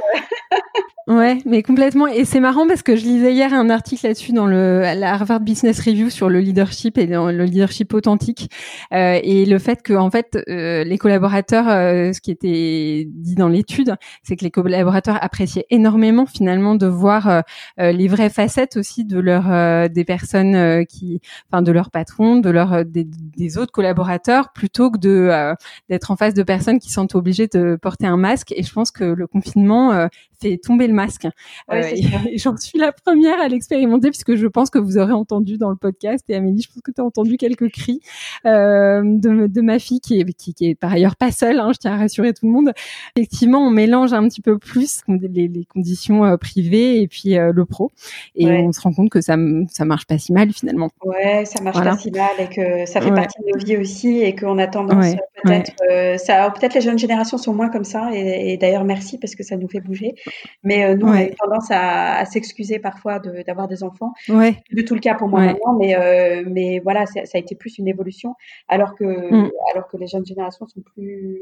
Ouais, 1.08 1.38
mais 1.46 1.64
complètement. 1.64 2.08
Et 2.08 2.26
c'est 2.26 2.42
marrant 2.42 2.68
parce 2.68 2.84
que 2.84 2.98
je 2.98 3.06
lisais 3.06 3.32
hier 3.32 3.54
un 3.54 3.70
article 3.70 4.08
là-dessus 4.08 4.34
dans 4.34 4.46
le 4.46 4.82
la 4.82 5.14
Harvard 5.14 5.40
Business 5.40 5.80
Review 5.80 6.10
sur 6.10 6.28
le 6.28 6.42
leadership 6.42 6.98
et 6.98 7.06
le 7.06 7.46
leadership 7.46 7.94
authentique 7.94 8.52
euh, 8.92 9.18
et 9.24 9.46
le 9.46 9.58
fait 9.58 9.82
que 9.82 9.94
en 9.94 10.12
fait 10.12 10.38
euh, 10.50 10.84
les 10.84 10.98
collaborateurs, 10.98 11.70
euh, 11.70 12.12
ce 12.12 12.20
qui 12.20 12.30
était 12.30 13.08
dit 13.10 13.36
dans 13.36 13.48
l'étude, 13.48 13.96
c'est 14.22 14.36
que 14.36 14.44
les 14.44 14.52
collaborateurs 14.52 15.18
appréciaient 15.24 15.66
énormément 15.70 16.26
finalement 16.26 16.76
de 16.76 16.88
voir 16.88 17.30
euh, 17.30 17.42
euh, 17.80 17.94
les 17.94 18.10
vraies 18.10 18.30
facettes 18.30 18.76
aussi 18.76 19.06
de 19.06 19.18
leur 19.18 19.90
des 19.90 20.04
personnes 20.04 20.86
qui, 20.88 21.22
enfin 21.50 21.62
de 21.62 21.72
leurs 21.72 21.90
patrons, 21.90 22.36
de 22.36 22.50
leurs 22.50 22.84
des, 22.84 23.06
des, 23.06 23.58
autres 23.58 23.72
collaborateurs, 23.72 24.52
plutôt 24.58 24.92
que 24.92 24.98
de 24.98 25.54
d'être 25.88 26.12
en 26.12 26.16
face 26.18 26.34
de 26.34 26.44
personnes 26.44 26.80
qui 26.80 26.92
sont 26.92 27.16
obligées 27.16 27.48
de 27.48 27.78
porter 27.82 28.08
un 28.08 28.18
masque. 28.18 28.52
Et 28.56 28.64
je 28.64 28.74
pense 28.74 28.92
que 28.92 29.04
le 29.04 29.28
confinement 29.28 30.10
fait 30.40 30.58
tomber 30.58 30.88
le 30.88 30.94
masque. 30.94 31.28
Euh, 31.72 31.82
j'en 32.36 32.58
suis 32.58 32.80
la 32.80 32.92
première 32.92 33.40
à 33.40 33.48
l'expérimenter 33.48 34.10
puisque 34.10 34.36
je 34.36 34.48
pense 34.48 34.70
que 34.70 34.80
vous 34.80 34.98
aurez 34.98 35.14
entendu 35.14 35.58
dans 35.58 35.70
le 35.70 35.76
podcast 35.76 36.24
et 36.30 36.36
Amélie, 36.36 36.62
je 36.62 36.70
pense 36.70 36.82
que 36.82 36.92
tu 36.92 37.02
as 37.02 37.04
entendu 37.04 37.38
quelques 37.38 37.70
cris 37.70 38.02
euh, 38.46 39.02
de, 39.04 39.48
de, 39.48 39.62
ma 39.62 39.80
fille 39.80 40.00
qui 40.00 40.20
est, 40.20 40.34
qui, 40.34 40.54
qui 40.54 40.70
est 40.70 40.76
par 40.76 40.92
ailleurs 40.92 41.16
pas 41.16 41.32
seule. 41.32 41.60
Hein, 41.60 41.72
je 41.74 41.80
tiens 41.80 41.94
à 41.94 41.98
rassurer 41.98 42.34
tout 42.34 42.46
le 42.46 42.52
monde. 42.52 42.72
Effectivement, 43.16 43.60
on 43.60 43.70
mélange 43.70 44.14
un 44.14 44.28
petit 44.28 44.42
peu 44.42 44.58
plus 44.58 45.02
les, 45.08 45.48
les 45.48 45.66
conditions 45.66 46.26
euh, 46.26 46.38
privées 46.38 47.02
et 47.02 47.08
puis 47.08 47.38
euh, 47.38 47.52
le 47.54 47.66
pro, 47.66 47.92
et 48.36 48.48
on 48.48 48.72
se 48.72 48.82
rend 48.82 48.94
compte 48.94 49.10
que 49.10 49.22
ça 49.22 49.36
ça 49.70 49.86
marche 49.86 50.06
pas 50.06 50.18
si 50.18 50.34
mal 50.34 50.52
finalement. 50.52 50.90
Ouais, 51.04 51.46
ça 51.46 51.62
marche 51.62 51.84
pas 51.84 51.98
si 51.98 52.12
mal 52.12 52.32
et 52.40 52.48
que 52.48 52.86
ça 52.86 53.02
fait 53.02 53.12
partie 53.12 53.40
de 53.42 53.52
nos 53.52 53.66
vies 53.66 53.78
aussi 53.78 54.20
et 54.20 54.36
qu'on 54.48 54.58
a 54.58 54.68
tendance 54.68 55.16
peut-être 55.44 55.74
ça 56.20 56.52
peut-être 56.52 56.74
les 56.74 56.82
jeunes 56.82 57.00
générations 57.00 57.38
sont 57.38 57.54
moins 57.54 57.70
comme 57.70 57.84
ça 57.84 58.10
et, 58.14 58.54
et 58.54 58.58
d'ailleurs 58.58 58.84
merci 58.84 59.18
parce 59.18 59.36
que 59.36 59.44
ça 59.44 59.58
nous 59.58 59.68
fait 59.68 59.80
bouger. 59.80 60.16
Mais 60.64 60.86
euh, 60.86 60.96
nous, 60.96 61.08
on 61.08 61.12
a 61.12 61.26
tendance 61.28 61.70
à, 61.72 62.18
à 62.18 62.26
s'excuser 62.26 62.80
parfois 62.80 63.20
d'avoir 63.20 63.68
des 63.68 63.84
enfants. 63.84 64.14
Ouais. 64.30 64.58
De 64.72 64.82
tout 64.82 64.96
le 64.96 65.00
cas 65.00 65.16
pour 65.16 65.28
moi 65.28 65.42
maintenant, 65.42 65.78
mais, 65.78 65.96
euh, 65.96 66.44
mais 66.48 66.80
voilà, 66.80 67.06
ça 67.06 67.22
a 67.22 67.38
été 67.38 67.56
plus 67.56 67.78
une 67.78 67.88
évolution, 67.88 68.36
alors 68.68 68.96
que, 68.96 69.04
mm. 69.04 69.52
alors 69.74 69.88
que 69.88 69.98
les 69.98 70.08
jeunes 70.08 70.26
générations 70.26 70.68
sont 70.68 70.82
plus. 70.82 71.42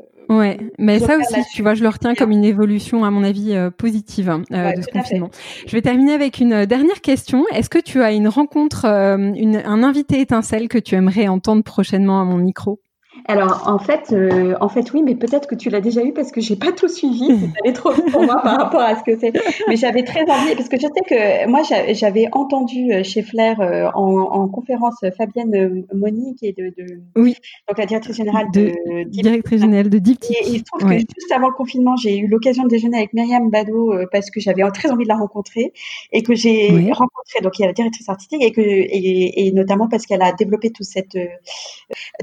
Euh, 0.00 0.36
ouais, 0.36 0.58
mais 0.78 0.98
ça 0.98 1.16
aussi, 1.18 1.40
tu 1.54 1.62
vois, 1.62 1.74
je 1.74 1.82
le 1.82 1.88
retiens 1.88 2.14
comme 2.14 2.30
une 2.30 2.44
évolution, 2.44 3.04
à 3.04 3.10
mon 3.10 3.24
avis, 3.24 3.54
euh, 3.54 3.70
positive 3.70 4.30
hein, 4.30 4.42
de 4.50 4.82
ce 4.82 4.90
confinement. 4.90 5.30
Je 5.66 5.72
vais 5.72 5.82
terminer 5.82 6.12
avec 6.12 6.38
une 6.38 6.66
dernière 6.66 7.00
question. 7.00 7.44
Est-ce 7.52 7.70
que 7.70 7.78
tu 7.78 8.02
as 8.02 8.12
une 8.12 8.28
rencontre, 8.28 8.86
une, 8.86 9.62
un 9.64 9.82
invité 9.82 10.20
étincelle 10.20 10.68
que 10.68 10.78
tu 10.78 10.94
aimerais 10.94 11.28
entendre 11.28 11.62
prochainement 11.62 12.20
à 12.20 12.24
mon 12.24 12.36
micro? 12.36 12.80
Alors 13.26 13.62
en 13.66 13.78
fait, 13.78 14.12
euh, 14.12 14.54
en 14.60 14.68
fait 14.68 14.92
oui, 14.92 15.02
mais 15.02 15.14
peut-être 15.14 15.48
que 15.48 15.54
tu 15.54 15.70
l'as 15.70 15.80
déjà 15.80 16.04
eu 16.04 16.12
parce 16.12 16.30
que 16.30 16.42
j'ai 16.42 16.56
pas 16.56 16.72
tout 16.72 16.88
suivi. 16.88 17.26
C'est 17.26 17.60
allé 17.64 17.72
trop 17.72 17.90
vite 17.90 18.10
pour 18.12 18.22
moi 18.22 18.40
par 18.42 18.58
rapport 18.58 18.80
à 18.80 18.96
ce 18.96 19.02
que 19.02 19.18
c'est. 19.18 19.32
Mais 19.68 19.76
j'avais 19.76 20.02
très 20.02 20.22
envie 20.30 20.54
parce 20.54 20.68
que 20.68 20.76
je 20.76 20.82
sais 20.82 21.04
que 21.08 21.48
moi 21.48 21.62
j'avais 21.92 22.28
entendu 22.32 22.92
euh, 22.92 23.02
chez 23.02 23.22
Flair 23.22 23.60
euh, 23.60 23.88
en, 23.94 24.14
en, 24.14 24.48
conférence 24.48 24.96
Fabienne 25.16 25.84
Monique 25.94 26.38
qui 26.38 26.46
est 26.48 26.58
de, 26.58 26.74
de, 26.76 27.00
oui, 27.16 27.34
donc 27.66 27.78
la 27.78 27.86
directrice 27.86 28.16
générale 28.16 28.46
de, 28.52 28.74
de 28.86 29.08
directrice 29.08 29.62
générale 29.62 29.88
de 29.88 29.98
Deep 29.98 30.22
Et, 30.24 30.48
il 30.48 30.58
se 30.58 30.64
trouve 30.64 30.88
que 30.88 30.98
juste 30.98 31.32
avant 31.34 31.48
le 31.48 31.54
confinement, 31.54 31.96
j'ai 31.96 32.18
eu 32.18 32.26
l'occasion 32.26 32.64
de 32.64 32.68
déjeuner 32.68 32.98
avec 32.98 33.14
Myriam 33.14 33.48
Bado 33.48 33.94
parce 34.12 34.30
que 34.30 34.40
j'avais 34.40 34.62
très 34.72 34.90
envie 34.90 35.04
de 35.04 35.08
la 35.08 35.16
rencontrer 35.16 35.72
et 36.12 36.22
que 36.22 36.34
j'ai 36.34 36.68
rencontré 36.92 37.40
donc 37.42 37.58
il 37.58 37.62
y 37.62 37.64
a 37.64 37.68
la 37.68 37.72
directrice 37.72 38.08
artistique 38.08 38.42
et 38.42 38.52
que 38.52 38.60
et, 38.60 39.46
et 39.46 39.52
notamment 39.52 39.88
parce 39.88 40.04
qu'elle 40.04 40.22
a 40.22 40.32
développé 40.32 40.70
toute 40.70 40.86
cette 40.86 41.16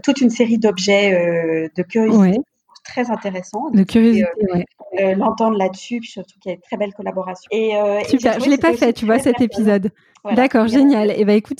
toute 0.03 0.21
une 0.21 0.29
série 0.29 0.59
d'objets 0.59 0.90
euh, 0.91 1.67
de 1.75 1.83
curiosité. 1.83 2.39
très 2.83 3.09
intéressant. 3.09 3.69
De 3.71 3.83
curiosité, 3.83 4.27
ouais. 4.53 5.15
L'entendre 5.15 5.57
là-dessus, 5.57 5.99
puis 5.99 6.09
surtout 6.09 6.37
qu'il 6.39 6.49
y 6.49 6.53
a 6.53 6.55
une 6.55 6.61
très 6.61 6.77
belle 6.77 6.93
collaboration. 6.93 7.47
Et, 7.51 7.73
Super, 8.07 8.39
je 8.39 8.49
l'ai 8.49 8.57
pas 8.57 8.73
fait, 8.73 8.93
tu 8.93 9.05
vois, 9.05 9.19
cet 9.19 9.41
épisode. 9.41 9.91
D'accord, 10.24 10.67
génial. 10.67 11.09
Et 11.09 11.15
eh 11.17 11.26
ben 11.26 11.36
écoute, 11.36 11.57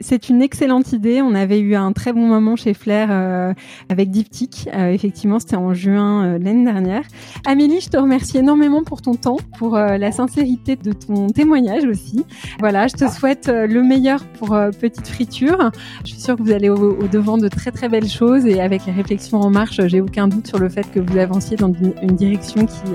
c'est 0.00 0.28
une 0.30 0.40
excellente 0.40 0.92
idée. 0.92 1.20
On 1.20 1.34
avait 1.34 1.58
eu 1.58 1.74
un 1.74 1.92
très 1.92 2.14
bon 2.14 2.26
moment 2.26 2.56
chez 2.56 2.72
Flair 2.72 3.08
euh, 3.10 3.52
avec 3.90 4.10
Diptyque. 4.10 4.66
Euh, 4.74 4.88
effectivement, 4.88 5.38
c'était 5.38 5.56
en 5.56 5.74
juin 5.74 6.24
euh, 6.24 6.38
l'année 6.38 6.64
dernière. 6.64 7.02
Amélie, 7.46 7.82
je 7.82 7.90
te 7.90 7.98
remercie 7.98 8.38
énormément 8.38 8.82
pour 8.82 9.02
ton 9.02 9.14
temps, 9.14 9.36
pour 9.58 9.76
la 9.76 10.10
sincérité 10.10 10.76
de 10.76 10.92
ton 10.92 11.26
témoignage 11.28 11.84
aussi. 11.84 12.24
Voilà, 12.60 12.86
je 12.86 12.94
te 12.94 13.10
souhaite 13.10 13.48
le 13.48 13.82
meilleur 13.82 14.24
pour 14.38 14.58
Petite 14.80 15.06
Friture. 15.06 15.70
Je 16.04 16.12
suis 16.12 16.20
sûre 16.20 16.36
que 16.36 16.42
vous 16.42 16.52
allez 16.52 16.70
au, 16.70 17.06
devant 17.08 17.36
de 17.36 17.48
très 17.48 17.72
très 17.72 17.90
belles 17.90 18.08
choses 18.08 18.46
et 18.46 18.60
avec 18.60 18.86
les 18.86 18.92
réflexions 18.92 19.40
en 19.40 19.50
marche, 19.50 19.80
j'ai 19.86 20.00
aucun 20.00 20.28
doute 20.28 20.46
sur 20.46 20.58
le 20.58 20.68
fait 20.68 20.90
que 20.90 21.00
vous 21.00 21.18
avanciez 21.18 21.56
dans 21.56 21.72
une, 21.72 22.16
direction 22.16 22.64
qui, 22.64 22.94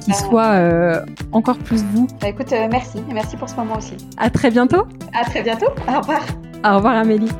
qui 0.00 0.12
soit 0.14 1.02
encore 1.32 1.58
plus 1.58 1.84
vous. 1.92 2.06
Bah, 2.20 2.28
écoute, 2.28 2.52
merci. 2.70 2.98
Merci 3.12 3.36
pour 3.36 3.48
ce 3.48 3.56
moment 3.56 3.76
aussi. 3.76 3.94
À 4.16 4.30
très 4.30 4.53
bientôt. 4.54 4.86
À 5.12 5.24
très 5.24 5.42
bientôt. 5.42 5.66
Au 5.88 6.00
revoir. 6.00 6.22
Au 6.64 6.76
revoir 6.76 6.94
Amélie. 6.94 7.30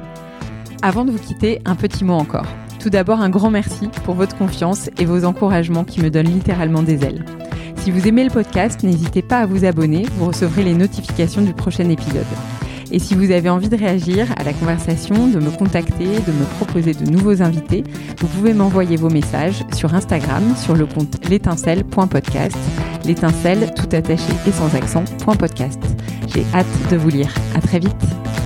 Avant 0.83 1.05
de 1.05 1.13
vous 1.13 1.19
quitter, 1.19 1.61
un 1.65 1.77
petit 1.77 2.05
mot 2.05 2.15
encore. 2.15 2.47
Tout 2.81 2.91
d'abord, 2.91 3.21
un 3.21 3.31
grand 3.31 3.51
merci 3.51 3.89
pour 4.05 4.15
votre 4.15 4.37
confiance 4.37 4.91
et 4.99 5.07
vos 5.07 5.25
encouragements 5.25 5.85
qui 5.85 6.03
me 6.03 6.11
donnent 6.11 6.27
littéralement 6.27 6.83
des 6.83 7.05
ailes. 7.05 7.25
Si 7.77 7.91
vous 7.91 8.07
aimez 8.09 8.25
le 8.25 8.31
podcast, 8.31 8.83
n'hésitez 8.83 9.23
pas 9.23 9.39
à 9.39 9.47
vous 9.47 9.65
abonner, 9.65 10.05
vous 10.17 10.27
recevrez 10.27 10.65
les 10.65 10.75
notifications 10.75 11.41
du 11.41 11.55
prochain 11.55 11.89
épisode. 11.89 12.27
Et 12.95 13.01
si 13.01 13.17
vous 13.17 13.33
avez 13.33 13.51
envie 13.51 13.69
de 13.69 13.77
réagir 13.77 14.33
à 14.39 14.45
la 14.45 14.53
conversation, 14.53 15.27
de 15.27 15.41
me 15.41 15.51
contacter, 15.51 16.05
de 16.05 16.31
me 16.31 16.45
proposer 16.59 16.95
de 16.95 17.11
nouveaux 17.11 17.43
invités, 17.43 17.83
vous 18.21 18.29
pouvez 18.29 18.55
m'envoyer 18.55 18.97
vos 18.97 19.11
messages 19.11 19.65
sur 19.75 19.93
Instagram 19.95 20.55
sur 20.57 20.77
le 20.77 20.87
compte 20.87 21.19
l'étincelle.podcast, 21.29 22.57
l'étincelle 23.05 23.75
tout 23.75 23.89
attaché 23.91 24.33
et 24.47 24.53
sans 24.53 24.73
accent, 24.77 25.03
.podcast. 25.37 25.81
J'ai 26.33 26.45
hâte 26.55 26.67
de 26.93 26.97
vous 26.97 27.09
lire. 27.09 27.35
À 27.57 27.61
très 27.61 27.81
vite. 27.81 28.44